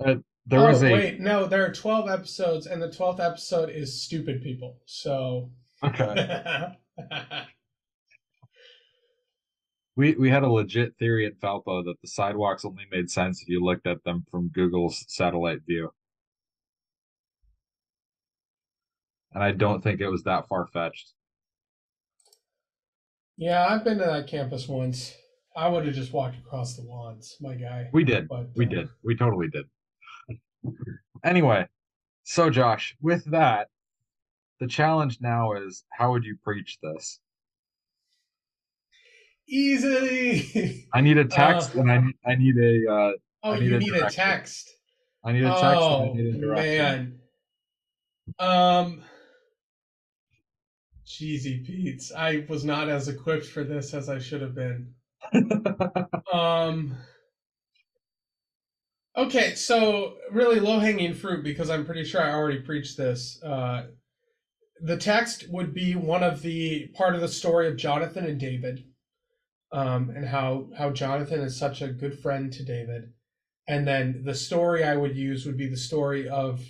Uh, 0.04 0.16
there 0.46 0.60
oh, 0.60 0.68
was 0.68 0.84
a 0.84 0.92
wait, 0.92 1.20
no, 1.22 1.46
there 1.46 1.66
are 1.66 1.72
twelve 1.72 2.10
episodes, 2.10 2.68
and 2.68 2.82
the 2.82 2.92
twelfth 2.92 3.22
episode 3.22 3.70
is 3.70 4.02
stupid 4.02 4.44
people. 4.44 4.80
So 4.86 5.50
okay. 5.84 6.68
We 9.96 10.14
we 10.14 10.30
had 10.30 10.44
a 10.44 10.50
legit 10.50 10.96
theory 11.00 11.26
at 11.26 11.40
Valpo 11.40 11.84
that 11.86 11.96
the 12.02 12.08
sidewalks 12.08 12.64
only 12.64 12.84
made 12.92 13.10
sense 13.10 13.42
if 13.42 13.50
you 13.50 13.64
looked 13.64 13.88
at 13.88 14.04
them 14.04 14.26
from 14.30 14.50
Google's 14.50 15.04
satellite 15.08 15.62
view. 15.66 15.92
And 19.34 19.44
I 19.44 19.54
don't 19.54 19.82
think 19.82 20.00
it 20.00 20.10
was 20.10 20.22
that 20.24 20.48
far 20.48 20.68
fetched. 20.68 21.14
Yeah, 23.38 23.66
I've 23.68 23.84
been 23.84 23.98
to 24.00 24.06
that 24.06 24.28
campus 24.28 24.68
once. 24.68 25.14
I 25.56 25.68
would 25.68 25.86
have 25.86 25.96
just 25.96 26.14
walked 26.14 26.38
across 26.38 26.76
the 26.76 26.84
lawns, 26.84 27.36
my 27.42 27.56
guy. 27.56 27.90
We 27.92 28.04
did. 28.04 28.28
But 28.28 28.50
We 28.56 28.66
uh, 28.66 28.70
did. 28.70 28.90
We 29.04 29.16
totally 29.16 29.48
did. 29.48 29.66
Anyway, 31.24 31.68
so 32.24 32.50
Josh, 32.50 32.96
with 33.02 33.24
that, 33.32 33.70
the 34.60 34.68
challenge 34.68 35.20
now 35.22 35.54
is 35.54 35.84
how 35.92 36.12
would 36.12 36.26
you 36.26 36.38
preach 36.44 36.78
this? 36.82 37.20
easily. 39.48 40.88
I 40.94 41.02
need 41.02 41.18
a 41.18 41.26
text 41.26 41.76
Uh, 41.76 41.82
and 41.82 41.92
I 41.92 42.30
I 42.30 42.36
need 42.36 42.58
a 42.58 42.92
uh, 42.92 43.12
oh, 43.44 43.52
I 43.54 43.60
need 43.60 43.70
you 43.70 43.76
a 43.78 43.80
need 43.80 43.94
a 43.94 44.10
text. 44.10 44.70
I 45.24 45.32
need 45.32 45.44
a 45.44 45.50
text 45.52 45.64
and 45.64 45.74
I 45.74 46.08
Oh 46.08 46.14
need 46.14 46.34
a 46.34 46.48
man. 46.48 47.20
Um. 48.40 49.04
Cheesy 51.08 51.64
Pete's. 51.66 52.12
I 52.12 52.46
was 52.50 52.66
not 52.66 52.90
as 52.90 53.08
equipped 53.08 53.46
for 53.46 53.64
this 53.64 53.94
as 53.94 54.10
I 54.10 54.20
should 54.20 54.42
have 54.42 54.56
been. 54.56 54.94
Um. 56.34 56.98
Okay, 59.18 59.56
so 59.56 60.18
really 60.30 60.60
low 60.60 60.80
hanging 60.80 61.14
fruit 61.14 61.44
because 61.44 61.70
I'm 61.70 61.86
pretty 61.86 62.04
sure 62.04 62.22
I 62.22 62.34
already 62.34 62.60
preached 62.60 62.98
this. 62.98 63.42
Uh, 63.42 63.88
the 64.82 64.98
text 64.98 65.46
would 65.50 65.74
be 65.74 65.96
one 65.96 66.22
of 66.22 66.42
the 66.42 66.88
part 66.96 67.16
of 67.16 67.22
the 67.22 67.28
story 67.28 67.68
of 67.68 67.78
Jonathan 67.78 68.26
and 68.26 68.40
David, 68.40 68.84
um, 69.72 70.12
and 70.12 70.28
how 70.28 70.68
how 70.78 70.92
Jonathan 70.92 71.40
is 71.42 71.58
such 71.58 71.82
a 71.82 71.88
good 71.88 72.20
friend 72.20 72.54
to 72.54 72.64
David, 72.64 73.14
and 73.68 73.88
then 73.88 74.22
the 74.24 74.36
story 74.36 74.84
I 74.84 74.98
would 74.98 75.16
use 75.16 75.46
would 75.46 75.58
be 75.58 75.68
the 75.68 75.78
story 75.78 76.30
of 76.30 76.62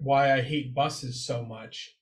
why 0.00 0.32
I 0.32 0.42
hate 0.42 0.74
buses 0.74 1.24
so 1.24 1.44
much, 1.44 1.95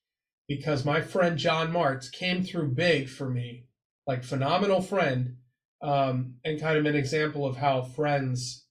because 0.48 0.84
my 0.84 1.00
friend 1.00 1.38
John 1.38 1.72
Martz 1.72 2.10
came 2.10 2.42
through 2.42 2.74
big 2.74 3.08
for 3.08 3.28
me, 3.28 3.64
like 4.06 4.24
phenomenal 4.24 4.82
friend, 4.82 5.36
um, 5.82 6.34
and 6.44 6.60
kind 6.60 6.78
of 6.78 6.86
an 6.86 6.96
example 6.96 7.46
of 7.46 7.56
how 7.56 7.82
friends 7.82 8.66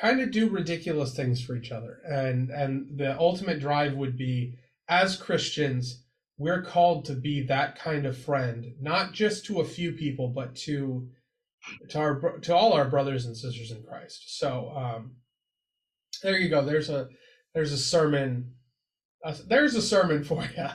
kind 0.00 0.20
of 0.20 0.30
do 0.32 0.48
ridiculous 0.48 1.14
things 1.14 1.40
for 1.40 1.54
each 1.54 1.70
other 1.70 2.00
and 2.04 2.50
and 2.50 2.98
the 2.98 3.16
ultimate 3.16 3.60
drive 3.60 3.94
would 3.94 4.18
be 4.18 4.52
as 4.88 5.16
christians 5.16 6.04
we're 6.36 6.62
called 6.62 7.04
to 7.06 7.14
be 7.14 7.42
that 7.42 7.78
kind 7.78 8.06
of 8.06 8.18
friend, 8.18 8.74
not 8.80 9.12
just 9.12 9.46
to 9.46 9.60
a 9.60 9.64
few 9.64 9.92
people, 9.92 10.28
but 10.28 10.56
to 10.56 11.08
to 11.90 11.98
our 11.98 12.38
to 12.40 12.54
all 12.54 12.72
our 12.72 12.88
brothers 12.88 13.26
and 13.26 13.36
sisters 13.36 13.70
in 13.70 13.82
Christ. 13.82 14.38
So 14.38 14.72
um, 14.76 15.12
there 16.22 16.38
you 16.38 16.48
go. 16.48 16.64
There's 16.64 16.90
a 16.90 17.08
there's 17.54 17.72
a 17.72 17.78
sermon. 17.78 18.54
Uh, 19.24 19.34
there's 19.48 19.74
a 19.74 19.80
sermon 19.80 20.22
for 20.22 20.42
you. 20.42 20.68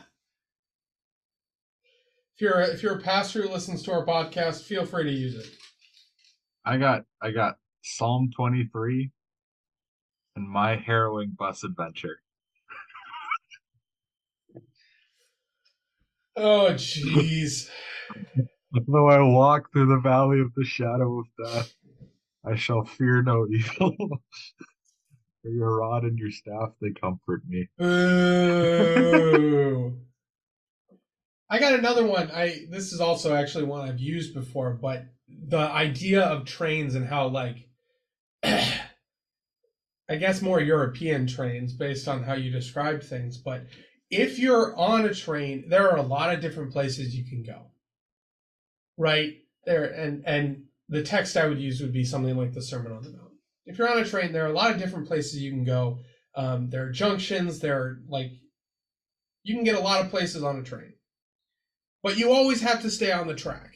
If 2.35 2.41
you're 2.41 2.61
a, 2.61 2.67
if 2.67 2.81
you're 2.81 2.97
a 2.97 3.01
pastor 3.01 3.43
who 3.43 3.49
listens 3.49 3.83
to 3.83 3.91
our 3.91 4.03
podcast, 4.05 4.63
feel 4.63 4.85
free 4.85 5.03
to 5.03 5.11
use 5.11 5.35
it. 5.35 5.45
I 6.65 6.77
got 6.77 7.03
I 7.21 7.29
got 7.29 7.57
Psalm 7.83 8.31
23 8.35 9.11
and 10.35 10.49
my 10.49 10.77
harrowing 10.77 11.35
bus 11.37 11.63
adventure. 11.63 12.21
Oh, 16.35 16.69
jeez. 16.71 17.69
Though 18.87 19.09
I 19.09 19.19
walk 19.21 19.71
through 19.71 19.87
the 19.87 19.99
valley 19.99 20.39
of 20.39 20.53
the 20.55 20.63
shadow 20.63 21.19
of 21.19 21.25
death, 21.45 21.73
I 22.45 22.55
shall 22.55 22.85
fear 22.85 23.21
no 23.21 23.45
evil. 23.47 23.95
For 25.41 25.49
your 25.49 25.77
rod 25.77 26.03
and 26.03 26.17
your 26.17 26.31
staff, 26.31 26.71
they 26.81 26.91
comfort 26.91 27.43
me. 27.47 27.69
Ooh. 27.81 29.97
I 31.49 31.59
got 31.59 31.73
another 31.73 32.05
one. 32.05 32.29
I 32.31 32.65
this 32.69 32.93
is 32.93 33.01
also 33.01 33.33
actually 33.33 33.63
one 33.63 33.87
I've 33.87 33.99
used 33.99 34.35
before, 34.35 34.73
but 34.73 35.05
the 35.27 35.57
idea 35.57 36.21
of 36.21 36.45
trains 36.45 36.93
and 36.93 37.07
how 37.07 37.27
like 37.27 37.67
I 38.43 40.15
guess 40.17 40.41
more 40.41 40.59
European 40.59 41.25
trains 41.25 41.73
based 41.73 42.07
on 42.07 42.23
how 42.23 42.33
you 42.33 42.51
describe 42.51 43.01
things, 43.01 43.37
but 43.37 43.65
if 44.11 44.39
you're 44.39 44.75
on 44.75 45.05
a 45.05 45.13
train, 45.13 45.65
there 45.69 45.89
are 45.89 45.97
a 45.97 46.03
lot 46.03 46.33
of 46.33 46.41
different 46.41 46.71
places 46.71 47.15
you 47.15 47.25
can 47.25 47.43
go. 47.43 47.67
Right? 48.97 49.37
There 49.65 49.85
and 49.85 50.23
and 50.25 50.63
the 50.87 51.03
text 51.03 51.35
I 51.35 51.47
would 51.47 51.59
use 51.59 51.81
would 51.81 51.93
be 51.93 52.03
something 52.03 52.37
like 52.37 52.53
the 52.53 52.61
Sermon 52.61 52.91
on 52.91 53.03
the 53.03 53.11
Mount. 53.11 53.28
If 53.69 53.77
you're 53.77 53.89
on 53.89 53.99
a 53.99 54.05
train, 54.05 54.33
there 54.33 54.43
are 54.45 54.49
a 54.49 54.53
lot 54.53 54.71
of 54.71 54.79
different 54.79 55.07
places 55.07 55.41
you 55.41 55.51
can 55.51 55.63
go. 55.63 55.99
Um, 56.35 56.71
there 56.71 56.87
are 56.87 56.91
junctions, 56.91 57.59
there 57.59 57.77
are 57.79 57.99
like 58.07 58.31
you 59.43 59.53
can 59.53 59.63
get 59.63 59.75
a 59.75 59.79
lot 59.79 60.03
of 60.03 60.09
places 60.09 60.43
on 60.43 60.57
a 60.57 60.63
train. 60.63 60.93
But 62.01 62.17
you 62.17 62.31
always 62.31 62.61
have 62.61 62.81
to 62.81 62.89
stay 62.89 63.11
on 63.11 63.27
the 63.27 63.35
track. 63.35 63.73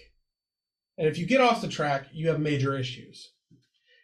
And 0.97 1.07
if 1.07 1.19
you 1.19 1.27
get 1.27 1.41
off 1.41 1.61
the 1.61 1.67
track, 1.67 2.07
you 2.11 2.29
have 2.29 2.39
major 2.39 2.75
issues. 2.75 3.33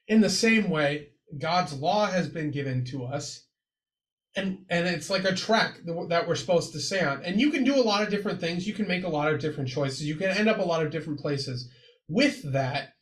In 0.08 0.22
the 0.22 0.30
same 0.30 0.70
way, 0.70 1.10
God's 1.40 1.74
law 1.74 2.06
has 2.06 2.28
been 2.28 2.52
given 2.52 2.86
to 2.86 3.06
us 3.06 3.48
and 4.36 4.60
and 4.70 4.88
it's 4.88 5.10
like 5.10 5.24
a 5.24 5.36
track 5.36 5.80
that 5.86 6.28
we're 6.28 6.36
supposed 6.36 6.72
to 6.74 6.80
stay 6.80 7.02
on 7.02 7.24
and 7.24 7.42
you 7.42 7.50
can 7.50 7.64
do 7.64 7.76
a 7.76 7.82
lot 7.82 8.04
of 8.04 8.12
different 8.12 8.40
things 8.40 8.68
you 8.68 8.76
can 8.76 8.88
make 8.88 9.04
a 9.04 9.10
lot 9.10 9.34
of 9.34 9.40
different 9.40 9.68
choices 9.68 10.04
you 10.04 10.16
can 10.16 10.30
end 10.30 10.48
up 10.48 10.60
a 10.60 10.64
lot 10.64 10.86
of 10.86 10.92
different 10.92 11.20
places 11.20 11.68
with 12.08 12.54
that 12.54 12.94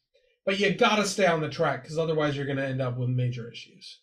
but 0.47 0.59
you 0.59 0.73
gotta 0.73 1.05
stay 1.05 1.27
on 1.27 1.41
the 1.41 1.49
track 1.49 1.83
because 1.83 1.97
otherwise 1.97 2.37
you're 2.37 2.45
gonna 2.45 2.63
end 2.63 2.81
up 2.81 2.97
with 2.97 3.09
major 3.09 3.51
issues. 3.51 3.99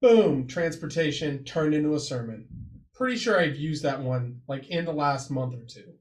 Boom 0.00 0.46
transportation 0.46 1.44
turned 1.44 1.74
into 1.74 1.94
a 1.94 2.00
sermon. 2.00 2.48
Pretty 2.94 3.18
sure 3.18 3.38
i've 3.38 3.56
used 3.56 3.82
that 3.82 4.00
one 4.00 4.40
like 4.48 4.70
in 4.70 4.86
the 4.86 4.92
last 4.92 5.30
month 5.30 5.54
or 5.54 5.64
two. 5.66 5.92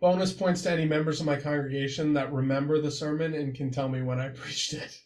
Bonus 0.00 0.32
points 0.32 0.62
to 0.62 0.70
any 0.70 0.86
members 0.86 1.18
of 1.18 1.26
my 1.26 1.36
congregation 1.36 2.14
that 2.14 2.32
remember 2.32 2.80
the 2.80 2.90
sermon 2.90 3.34
and 3.34 3.52
can 3.52 3.72
tell 3.72 3.88
me 3.88 4.00
when 4.00 4.20
i 4.20 4.28
preached 4.28 4.72
it 4.72 4.96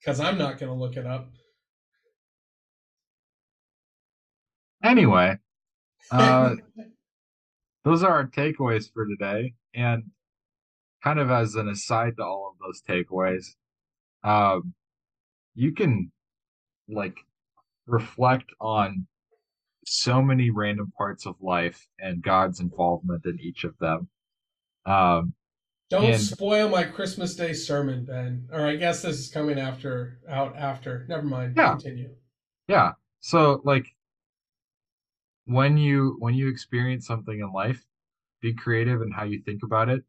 because 0.00 0.18
i'm 0.18 0.38
not 0.38 0.58
gonna 0.58 0.74
look 0.74 0.96
it 0.96 1.06
up. 1.06 1.28
Anyway, 4.82 5.36
uh, 6.10 6.54
those 7.84 8.02
are 8.02 8.12
our 8.12 8.26
takeaways 8.26 8.90
for 8.90 9.06
today. 9.06 9.52
And 9.74 10.04
kind 11.02 11.18
of 11.18 11.30
as 11.30 11.54
an 11.54 11.68
aside 11.68 12.16
to 12.16 12.22
all 12.24 12.52
of 12.52 12.58
those 12.64 12.82
takeaways, 12.88 13.54
um, 14.24 14.74
you 15.54 15.72
can 15.72 16.10
like 16.88 17.16
reflect 17.86 18.50
on 18.60 19.06
so 19.84 20.22
many 20.22 20.50
random 20.50 20.92
parts 20.96 21.26
of 21.26 21.34
life 21.40 21.86
and 21.98 22.22
God's 22.22 22.60
involvement 22.60 23.24
in 23.26 23.38
each 23.40 23.64
of 23.64 23.76
them. 23.78 24.08
Um, 24.86 25.34
Don't 25.90 26.04
and- 26.04 26.20
spoil 26.20 26.68
my 26.68 26.84
Christmas 26.84 27.34
Day 27.34 27.52
sermon, 27.52 28.04
Ben. 28.04 28.48
Or 28.52 28.66
I 28.66 28.76
guess 28.76 29.02
this 29.02 29.18
is 29.18 29.30
coming 29.30 29.58
after 29.58 30.20
out 30.28 30.56
after. 30.56 31.04
Never 31.08 31.24
mind. 31.24 31.54
Yeah. 31.56 31.72
Continue. 31.72 32.10
yeah. 32.68 32.92
So 33.20 33.60
like 33.64 33.86
when 35.44 35.76
you 35.76 36.16
when 36.20 36.34
you 36.34 36.48
experience 36.48 37.06
something 37.06 37.38
in 37.40 37.52
life, 37.52 37.84
be 38.40 38.54
creative 38.54 39.02
in 39.02 39.10
how 39.10 39.24
you 39.24 39.42
think 39.44 39.62
about 39.64 39.88
it 39.88 40.04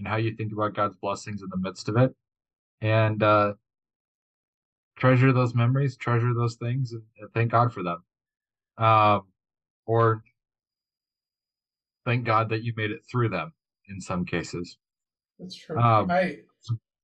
and 0.00 0.08
how 0.08 0.16
you 0.16 0.34
think 0.34 0.50
about 0.52 0.74
God's 0.74 0.96
blessings 0.96 1.42
in 1.42 1.48
the 1.50 1.58
midst 1.58 1.88
of 1.88 1.96
it. 1.96 2.14
And 2.80 3.22
uh 3.22 3.52
treasure 4.96 5.32
those 5.32 5.54
memories, 5.54 5.96
treasure 5.96 6.34
those 6.34 6.56
things 6.56 6.92
and, 6.92 7.02
and 7.18 7.32
thank 7.32 7.52
God 7.52 7.72
for 7.72 7.82
them. 7.82 8.02
Um 8.78 9.22
or 9.86 10.24
thank 12.04 12.24
God 12.24 12.48
that 12.48 12.62
you 12.62 12.72
made 12.76 12.90
it 12.90 13.02
through 13.10 13.28
them 13.28 13.52
in 13.88 14.00
some 14.00 14.24
cases. 14.24 14.78
That's 15.38 15.56
true. 15.56 15.78
Um, 15.78 16.10
I 16.10 16.38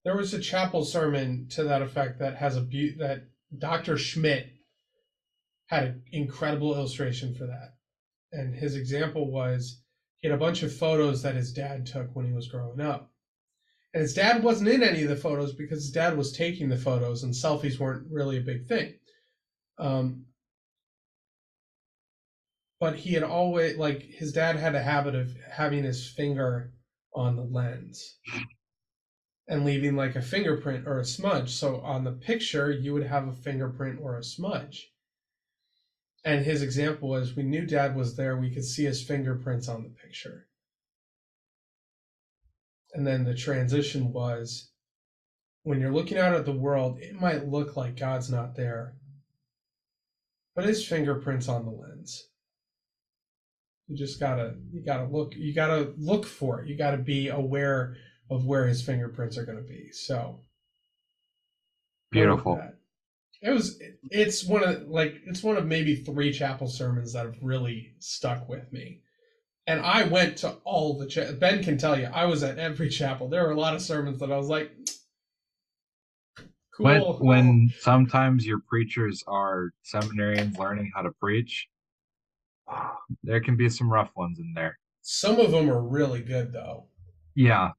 there 0.04 0.16
was 0.16 0.32
a 0.32 0.40
chapel 0.40 0.84
sermon 0.84 1.48
to 1.50 1.64
that 1.64 1.82
effect 1.82 2.18
that 2.20 2.36
has 2.36 2.56
a 2.56 2.62
be- 2.62 2.96
that 2.98 3.24
Dr. 3.58 3.98
Schmidt 3.98 4.52
had 5.66 5.84
an 5.84 6.02
incredible 6.12 6.74
illustration 6.74 7.34
for 7.34 7.46
that. 7.46 7.74
And 8.32 8.54
his 8.54 8.76
example 8.76 9.30
was 9.30 9.82
he 10.26 10.30
had 10.30 10.40
a 10.40 10.44
bunch 10.44 10.64
of 10.64 10.74
photos 10.74 11.22
that 11.22 11.36
his 11.36 11.52
dad 11.52 11.86
took 11.86 12.08
when 12.16 12.26
he 12.26 12.32
was 12.32 12.48
growing 12.48 12.80
up. 12.80 13.12
And 13.94 14.00
his 14.00 14.12
dad 14.12 14.42
wasn't 14.42 14.70
in 14.70 14.82
any 14.82 15.04
of 15.04 15.08
the 15.08 15.14
photos 15.14 15.52
because 15.52 15.84
his 15.84 15.92
dad 15.92 16.16
was 16.16 16.32
taking 16.32 16.68
the 16.68 16.76
photos 16.76 17.22
and 17.22 17.32
selfies 17.32 17.78
weren't 17.78 18.10
really 18.10 18.38
a 18.38 18.40
big 18.40 18.66
thing. 18.66 18.94
Um, 19.78 20.24
but 22.80 22.96
he 22.96 23.12
had 23.12 23.22
always 23.22 23.76
like 23.76 24.02
his 24.02 24.32
dad 24.32 24.56
had 24.56 24.74
a 24.74 24.82
habit 24.82 25.14
of 25.14 25.30
having 25.48 25.84
his 25.84 26.08
finger 26.08 26.72
on 27.14 27.36
the 27.36 27.44
lens 27.44 28.18
and 29.46 29.64
leaving 29.64 29.94
like 29.94 30.16
a 30.16 30.22
fingerprint 30.22 30.88
or 30.88 30.98
a 30.98 31.04
smudge. 31.04 31.52
So 31.52 31.76
on 31.82 32.02
the 32.02 32.10
picture, 32.10 32.72
you 32.72 32.94
would 32.94 33.06
have 33.06 33.28
a 33.28 33.32
fingerprint 33.32 34.00
or 34.02 34.18
a 34.18 34.24
smudge. 34.24 34.90
And 36.26 36.44
his 36.44 36.60
example 36.60 37.08
was 37.08 37.36
we 37.36 37.44
knew 37.44 37.64
dad 37.64 37.94
was 37.94 38.16
there, 38.16 38.36
we 38.36 38.52
could 38.52 38.64
see 38.64 38.82
his 38.82 39.00
fingerprints 39.00 39.68
on 39.68 39.84
the 39.84 39.90
picture. 39.90 40.48
And 42.94 43.06
then 43.06 43.22
the 43.24 43.34
transition 43.34 44.12
was 44.12 44.72
when 45.62 45.78
you're 45.78 45.92
looking 45.92 46.18
out 46.18 46.34
at 46.34 46.44
the 46.44 46.50
world, 46.50 46.98
it 47.00 47.14
might 47.14 47.46
look 47.46 47.76
like 47.76 47.96
God's 47.96 48.28
not 48.28 48.56
there, 48.56 48.96
but 50.56 50.64
his 50.64 50.84
fingerprints 50.84 51.48
on 51.48 51.64
the 51.64 51.70
lens. 51.70 52.24
You 53.86 53.96
just 53.96 54.18
gotta 54.18 54.56
you 54.72 54.84
gotta 54.84 55.04
look 55.04 55.32
you 55.36 55.54
gotta 55.54 55.94
look 55.96 56.26
for 56.26 56.60
it. 56.60 56.68
You 56.68 56.76
gotta 56.76 56.98
be 56.98 57.28
aware 57.28 57.94
of 58.32 58.44
where 58.46 58.66
his 58.66 58.82
fingerprints 58.82 59.38
are 59.38 59.46
gonna 59.46 59.60
be. 59.60 59.92
So 59.92 60.40
Beautiful. 62.10 62.60
It 63.42 63.50
was 63.50 63.80
it's 64.10 64.44
one 64.44 64.64
of 64.64 64.88
like 64.88 65.20
it's 65.26 65.42
one 65.42 65.56
of 65.56 65.66
maybe 65.66 65.96
three 65.96 66.32
chapel 66.32 66.68
sermons 66.68 67.12
that 67.12 67.26
have 67.26 67.36
really 67.42 67.94
stuck 67.98 68.48
with 68.48 68.72
me. 68.72 69.02
And 69.66 69.80
I 69.80 70.04
went 70.04 70.38
to 70.38 70.58
all 70.64 70.96
the 70.96 71.06
cha- 71.06 71.32
Ben 71.32 71.62
can 71.62 71.76
tell 71.76 71.98
you 71.98 72.06
I 72.06 72.24
was 72.26 72.42
at 72.42 72.58
every 72.58 72.88
chapel. 72.88 73.28
There 73.28 73.44
were 73.44 73.50
a 73.50 73.60
lot 73.60 73.74
of 73.74 73.82
sermons 73.82 74.20
that 74.20 74.32
I 74.32 74.36
was 74.36 74.48
like 74.48 74.72
cool. 76.76 77.18
When 77.20 77.26
when 77.26 77.74
sometimes 77.80 78.46
your 78.46 78.60
preachers 78.68 79.22
are 79.26 79.70
seminarians 79.84 80.56
learning 80.58 80.92
how 80.94 81.02
to 81.02 81.10
preach, 81.20 81.68
there 83.22 83.40
can 83.40 83.56
be 83.56 83.68
some 83.68 83.90
rough 83.92 84.10
ones 84.16 84.38
in 84.38 84.52
there. 84.54 84.78
some 85.02 85.38
of 85.38 85.50
them 85.50 85.70
are 85.70 85.82
really 85.82 86.20
good 86.22 86.52
though. 86.52 86.88
Yeah. 87.34 87.70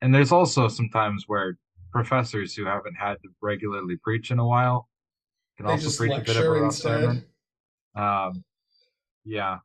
And 0.00 0.14
there's 0.14 0.32
also 0.32 0.68
sometimes 0.68 1.24
where 1.26 1.58
professors 1.92 2.54
who 2.54 2.64
haven't 2.64 2.94
had 2.94 3.14
to 3.22 3.28
regularly 3.40 3.96
preach 4.02 4.30
in 4.30 4.38
a 4.38 4.46
while 4.46 4.88
can 5.56 5.66
They 5.66 5.72
also 5.72 5.84
just 5.84 5.98
preach 5.98 6.12
a 6.12 6.20
bit 6.20 6.36
of 6.36 6.44
a 6.44 6.48
lecture 6.48 6.52
rough 6.52 6.64
instead. 6.64 7.00
sermon. 7.00 7.24
Um, 7.94 8.44
yeah. 9.24 9.58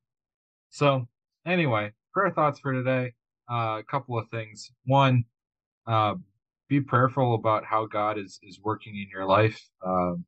So 0.69 1.07
anyway, 1.45 1.91
prayer 2.13 2.31
thoughts 2.31 2.59
for 2.59 2.73
today. 2.73 3.13
Uh, 3.49 3.79
a 3.79 3.83
couple 3.89 4.17
of 4.17 4.29
things. 4.29 4.71
One, 4.85 5.23
uh, 5.87 6.15
be 6.67 6.81
prayerful 6.81 7.35
about 7.35 7.63
how 7.63 7.85
God 7.85 8.17
is 8.17 8.39
is 8.43 8.59
working 8.61 8.95
in 8.97 9.07
your 9.09 9.25
life. 9.25 9.59
Um, 9.85 10.25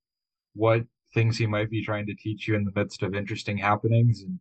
what 0.53 0.83
things 1.13 1.37
He 1.37 1.45
might 1.45 1.69
be 1.69 1.83
trying 1.83 2.05
to 2.05 2.15
teach 2.15 2.47
you 2.47 2.55
in 2.55 2.63
the 2.63 2.71
midst 2.73 3.03
of 3.03 3.13
interesting 3.13 3.57
happenings, 3.57 4.21
and 4.21 4.39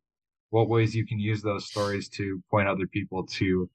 what 0.51 0.69
ways 0.69 0.95
you 0.95 1.05
can 1.05 1.19
use 1.19 1.43
those 1.43 1.67
stories 1.67 2.09
to 2.11 2.41
point 2.51 2.69
other 2.69 2.87
people 2.87 3.27
to 3.27 3.69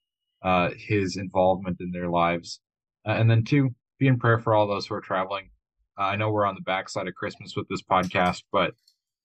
uh, 0.44 0.70
His 0.78 1.18
involvement 1.18 1.78
in 1.82 1.92
their 1.92 2.10
lives. 2.10 2.62
Uh, 3.06 3.12
and 3.12 3.30
then 3.30 3.44
two, 3.44 3.76
be 4.00 4.08
in 4.08 4.18
prayer 4.18 4.40
for 4.40 4.54
all 4.54 4.68
those 4.68 4.88
who 4.88 4.96
are 4.96 5.02
traveling. 5.02 5.50
Uh, 5.98 6.04
I 6.04 6.16
know 6.16 6.32
we're 6.32 6.46
on 6.46 6.56
the 6.56 6.62
backside 6.62 7.08
of 7.08 7.16
Christmas 7.16 7.56
with 7.56 7.68
this 7.68 7.82
podcast, 7.82 8.44
but 8.52 8.74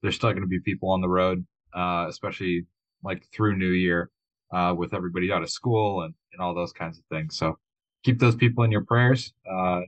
there's 0.03 0.17
still 0.17 0.31
going 0.31 0.43
to 0.43 0.49
be 0.49 0.61
people 0.61 0.91
on 0.91 1.01
the 1.01 1.09
road. 1.09 1.47
uh, 1.75 2.07
especially 2.09 2.67
like 3.05 3.25
through 3.33 3.57
New 3.57 3.71
Year, 3.71 4.11
uh, 4.53 4.75
with 4.77 4.95
everybody 4.95 5.31
out 5.33 5.43
of 5.43 5.51
school 5.51 6.03
and, 6.03 6.15
and 6.33 6.41
all 6.41 6.55
those 6.55 6.73
kinds 6.73 6.99
of 6.99 7.05
things. 7.11 7.37
So 7.37 7.59
keep 8.05 8.19
those 8.19 8.35
people 8.37 8.65
in 8.65 8.73
your 8.73 8.85
prayers. 8.85 9.33
Uh, 9.51 9.83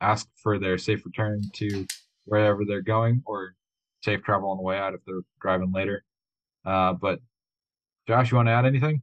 ask 0.00 0.28
for 0.42 0.58
their 0.58 0.78
safe 0.78 1.04
return 1.04 1.42
to 1.54 1.86
wherever 2.24 2.64
they're 2.66 2.82
going 2.82 3.22
or 3.26 3.54
safe 4.02 4.22
travel 4.22 4.50
on 4.50 4.56
the 4.56 4.62
way 4.62 4.78
out 4.78 4.94
if 4.94 5.00
they're 5.06 5.22
driving 5.40 5.72
later. 5.72 6.04
Uh, 6.64 6.92
but 6.92 7.20
Josh, 8.06 8.30
you 8.30 8.36
want 8.36 8.48
to 8.48 8.52
add 8.52 8.66
anything? 8.66 9.02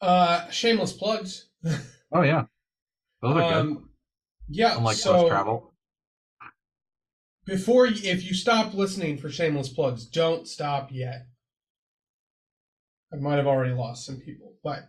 Uh, 0.00 0.48
shameless 0.50 0.92
plugs. 0.92 1.48
Oh 2.12 2.22
yeah, 2.22 2.44
those 3.22 3.36
are 3.36 3.52
good. 3.52 3.60
Um, 3.60 3.90
yeah. 4.48 4.76
Unlike 4.76 4.96
so 4.96 5.28
travel. 5.28 5.69
Before, 7.50 7.86
if 7.86 8.24
you 8.24 8.32
stop 8.32 8.74
listening 8.74 9.18
for 9.18 9.28
shameless 9.28 9.68
plugs, 9.68 10.06
don't 10.06 10.46
stop 10.46 10.90
yet. 10.92 11.26
I 13.12 13.16
might 13.16 13.38
have 13.38 13.48
already 13.48 13.74
lost 13.74 14.06
some 14.06 14.20
people, 14.20 14.54
but 14.62 14.84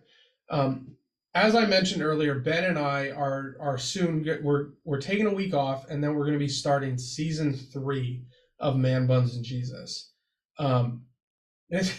um, 0.51 0.95
as 1.33 1.55
I 1.55 1.65
mentioned 1.65 2.03
earlier, 2.03 2.39
Ben 2.39 2.65
and 2.65 2.77
I 2.77 3.09
are 3.09 3.57
are 3.59 3.79
soon 3.79 4.21
get, 4.21 4.43
we're 4.43 4.67
we're 4.83 5.01
taking 5.01 5.25
a 5.25 5.33
week 5.33 5.55
off, 5.55 5.89
and 5.89 6.03
then 6.03 6.13
we're 6.13 6.25
going 6.25 6.37
to 6.37 6.45
be 6.45 6.47
starting 6.47 6.99
season 6.99 7.51
three 7.51 8.21
of 8.59 8.77
Man 8.77 9.07
Buns 9.07 9.35
and 9.35 9.43
Jesus. 9.43 10.11
Um, 10.59 11.05
it's 11.69 11.91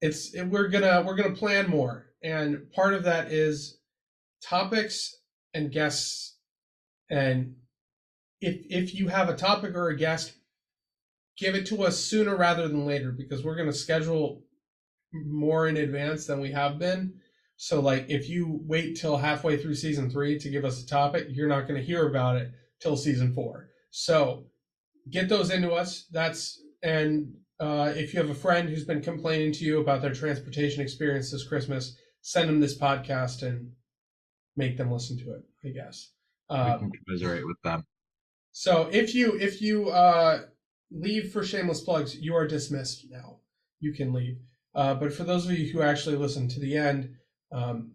it's 0.00 0.32
it, 0.32 0.44
we're 0.44 0.68
gonna 0.68 1.02
we're 1.04 1.16
gonna 1.16 1.34
plan 1.34 1.68
more, 1.68 2.06
and 2.22 2.70
part 2.70 2.94
of 2.94 3.02
that 3.02 3.32
is 3.32 3.80
topics 4.44 5.12
and 5.54 5.72
guests, 5.72 6.36
and 7.10 7.56
if 8.40 8.64
if 8.68 8.94
you 8.94 9.08
have 9.08 9.28
a 9.28 9.36
topic 9.36 9.74
or 9.74 9.88
a 9.88 9.96
guest, 9.96 10.32
give 11.36 11.54
it 11.54 11.66
to 11.66 11.82
us 11.82 11.98
sooner 11.98 12.36
rather 12.36 12.68
than 12.68 12.86
later 12.86 13.12
because 13.12 13.44
we're 13.44 13.56
gonna 13.56 13.72
schedule 13.72 14.44
more 15.12 15.66
in 15.68 15.76
advance 15.76 16.26
than 16.26 16.40
we 16.40 16.52
have 16.52 16.78
been. 16.78 17.14
So 17.56 17.80
like 17.80 18.06
if 18.08 18.28
you 18.28 18.60
wait 18.64 18.96
till 18.96 19.18
halfway 19.18 19.58
through 19.58 19.74
season 19.74 20.10
three 20.10 20.38
to 20.38 20.48
give 20.48 20.64
us 20.64 20.82
a 20.82 20.86
topic, 20.86 21.26
you're 21.30 21.48
not 21.48 21.68
going 21.68 21.78
to 21.78 21.86
hear 21.86 22.08
about 22.08 22.36
it 22.36 22.52
till 22.80 22.96
season 22.96 23.34
four. 23.34 23.68
So 23.90 24.46
get 25.10 25.28
those 25.28 25.50
into 25.50 25.72
us. 25.72 26.06
That's 26.10 26.58
and 26.82 27.34
uh, 27.58 27.92
if 27.94 28.14
you 28.14 28.20
have 28.20 28.30
a 28.30 28.34
friend 28.34 28.68
who's 28.68 28.86
been 28.86 29.02
complaining 29.02 29.52
to 29.52 29.64
you 29.64 29.80
about 29.80 30.00
their 30.00 30.14
transportation 30.14 30.80
experience 30.82 31.32
this 31.32 31.46
Christmas, 31.46 31.98
send 32.22 32.48
them 32.48 32.60
this 32.60 32.78
podcast 32.78 33.42
and 33.42 33.72
make 34.56 34.78
them 34.78 34.90
listen 34.90 35.18
to 35.18 35.34
it. 35.34 35.42
I 35.62 35.68
guess. 35.68 36.12
we 36.48 36.56
Um, 36.56 36.78
can 36.78 36.90
commiserate 37.04 37.46
with 37.46 37.60
them. 37.62 37.84
So 38.52 38.88
if 38.92 39.14
you 39.14 39.38
if 39.38 39.62
you 39.62 39.90
uh, 39.90 40.42
leave 40.90 41.32
for 41.32 41.44
shameless 41.44 41.80
plugs, 41.80 42.16
you 42.16 42.34
are 42.34 42.46
dismissed 42.46 43.06
now. 43.10 43.38
You 43.80 43.92
can 43.92 44.12
leave. 44.12 44.38
Uh, 44.74 44.94
but 44.94 45.12
for 45.12 45.24
those 45.24 45.46
of 45.46 45.52
you 45.52 45.72
who 45.72 45.82
actually 45.82 46.16
listen 46.16 46.48
to 46.48 46.60
the 46.60 46.76
end, 46.76 47.14
um, 47.52 47.92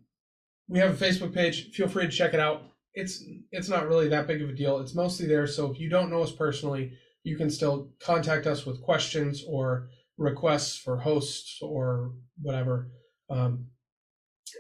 we 0.67 0.79
have 0.79 1.01
a 1.01 1.05
Facebook 1.05 1.33
page. 1.33 1.71
Feel 1.71 1.87
free 1.87 2.05
to 2.05 2.11
check 2.11 2.33
it 2.33 2.39
out. 2.39 2.63
It's 2.93 3.23
it's 3.51 3.69
not 3.69 3.87
really 3.87 4.07
that 4.09 4.27
big 4.27 4.41
of 4.41 4.49
a 4.49 4.53
deal. 4.53 4.79
It's 4.79 4.95
mostly 4.95 5.27
there. 5.27 5.47
So 5.47 5.71
if 5.71 5.79
you 5.79 5.89
don't 5.89 6.09
know 6.09 6.23
us 6.23 6.31
personally, 6.31 6.93
you 7.23 7.37
can 7.37 7.49
still 7.49 7.91
contact 7.99 8.47
us 8.47 8.65
with 8.65 8.81
questions 8.81 9.43
or 9.47 9.89
requests 10.17 10.77
for 10.77 10.97
hosts 10.97 11.59
or 11.61 12.13
whatever. 12.41 12.89
Um, 13.29 13.67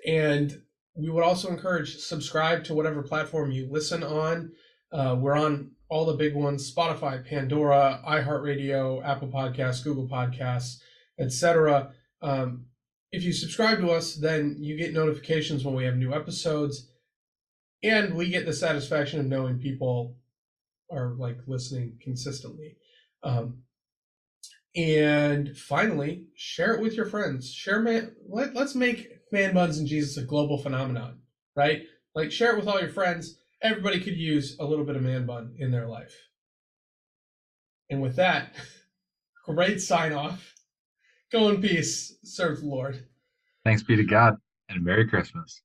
and 0.05 0.61
we 0.95 1.09
would 1.09 1.23
also 1.23 1.49
encourage 1.49 1.97
subscribe 1.97 2.63
to 2.65 2.73
whatever 2.73 3.03
platform 3.03 3.51
you 3.51 3.69
listen 3.71 4.03
on. 4.03 4.51
Uh, 4.91 5.15
we're 5.19 5.37
on 5.37 5.71
all 5.89 6.05
the 6.05 6.13
big 6.13 6.35
ones: 6.35 6.73
Spotify, 6.73 7.27
Pandora, 7.27 8.01
iHeartRadio, 8.07 9.05
Apple 9.05 9.29
Podcasts, 9.29 9.83
Google 9.83 10.07
Podcasts, 10.07 10.77
etc. 11.19 11.91
Um, 12.21 12.65
if 13.11 13.23
you 13.23 13.33
subscribe 13.33 13.79
to 13.79 13.91
us, 13.91 14.15
then 14.15 14.57
you 14.59 14.77
get 14.77 14.93
notifications 14.93 15.63
when 15.63 15.75
we 15.75 15.85
have 15.85 15.95
new 15.95 16.13
episodes, 16.13 16.89
and 17.83 18.15
we 18.15 18.29
get 18.29 18.45
the 18.45 18.53
satisfaction 18.53 19.19
of 19.19 19.25
knowing 19.27 19.59
people 19.59 20.17
are 20.91 21.15
like 21.17 21.37
listening 21.47 21.97
consistently. 22.01 22.77
Um, 23.23 23.63
and 24.75 25.57
finally, 25.57 26.25
share 26.35 26.73
it 26.73 26.81
with 26.81 26.95
your 26.95 27.05
friends. 27.05 27.51
Share 27.53 27.81
man. 27.81 28.15
Let, 28.27 28.53
let's 28.53 28.75
make 28.75 29.09
man 29.31 29.53
buns 29.53 29.77
and 29.77 29.87
Jesus 29.87 30.17
a 30.17 30.23
global 30.23 30.57
phenomenon, 30.57 31.19
right? 31.55 31.83
Like 32.13 32.31
share 32.31 32.53
it 32.53 32.57
with 32.57 32.67
all 32.67 32.79
your 32.79 32.89
friends. 32.89 33.37
Everybody 33.61 33.99
could 33.99 34.17
use 34.17 34.57
a 34.59 34.65
little 34.65 34.85
bit 34.85 34.95
of 34.95 35.01
man 35.01 35.25
bun 35.25 35.55
in 35.57 35.71
their 35.71 35.87
life. 35.87 36.15
And 37.89 38.01
with 38.01 38.15
that, 38.17 38.55
great 39.45 39.81
sign 39.81 40.13
off. 40.13 40.53
Go 41.31 41.49
in 41.49 41.61
peace. 41.61 42.17
Serve 42.23 42.61
the 42.61 42.67
Lord. 42.67 43.07
Thanks 43.63 43.83
be 43.83 43.95
to 43.95 44.03
God 44.03 44.37
and 44.69 44.83
Merry 44.83 45.07
Christmas. 45.07 45.61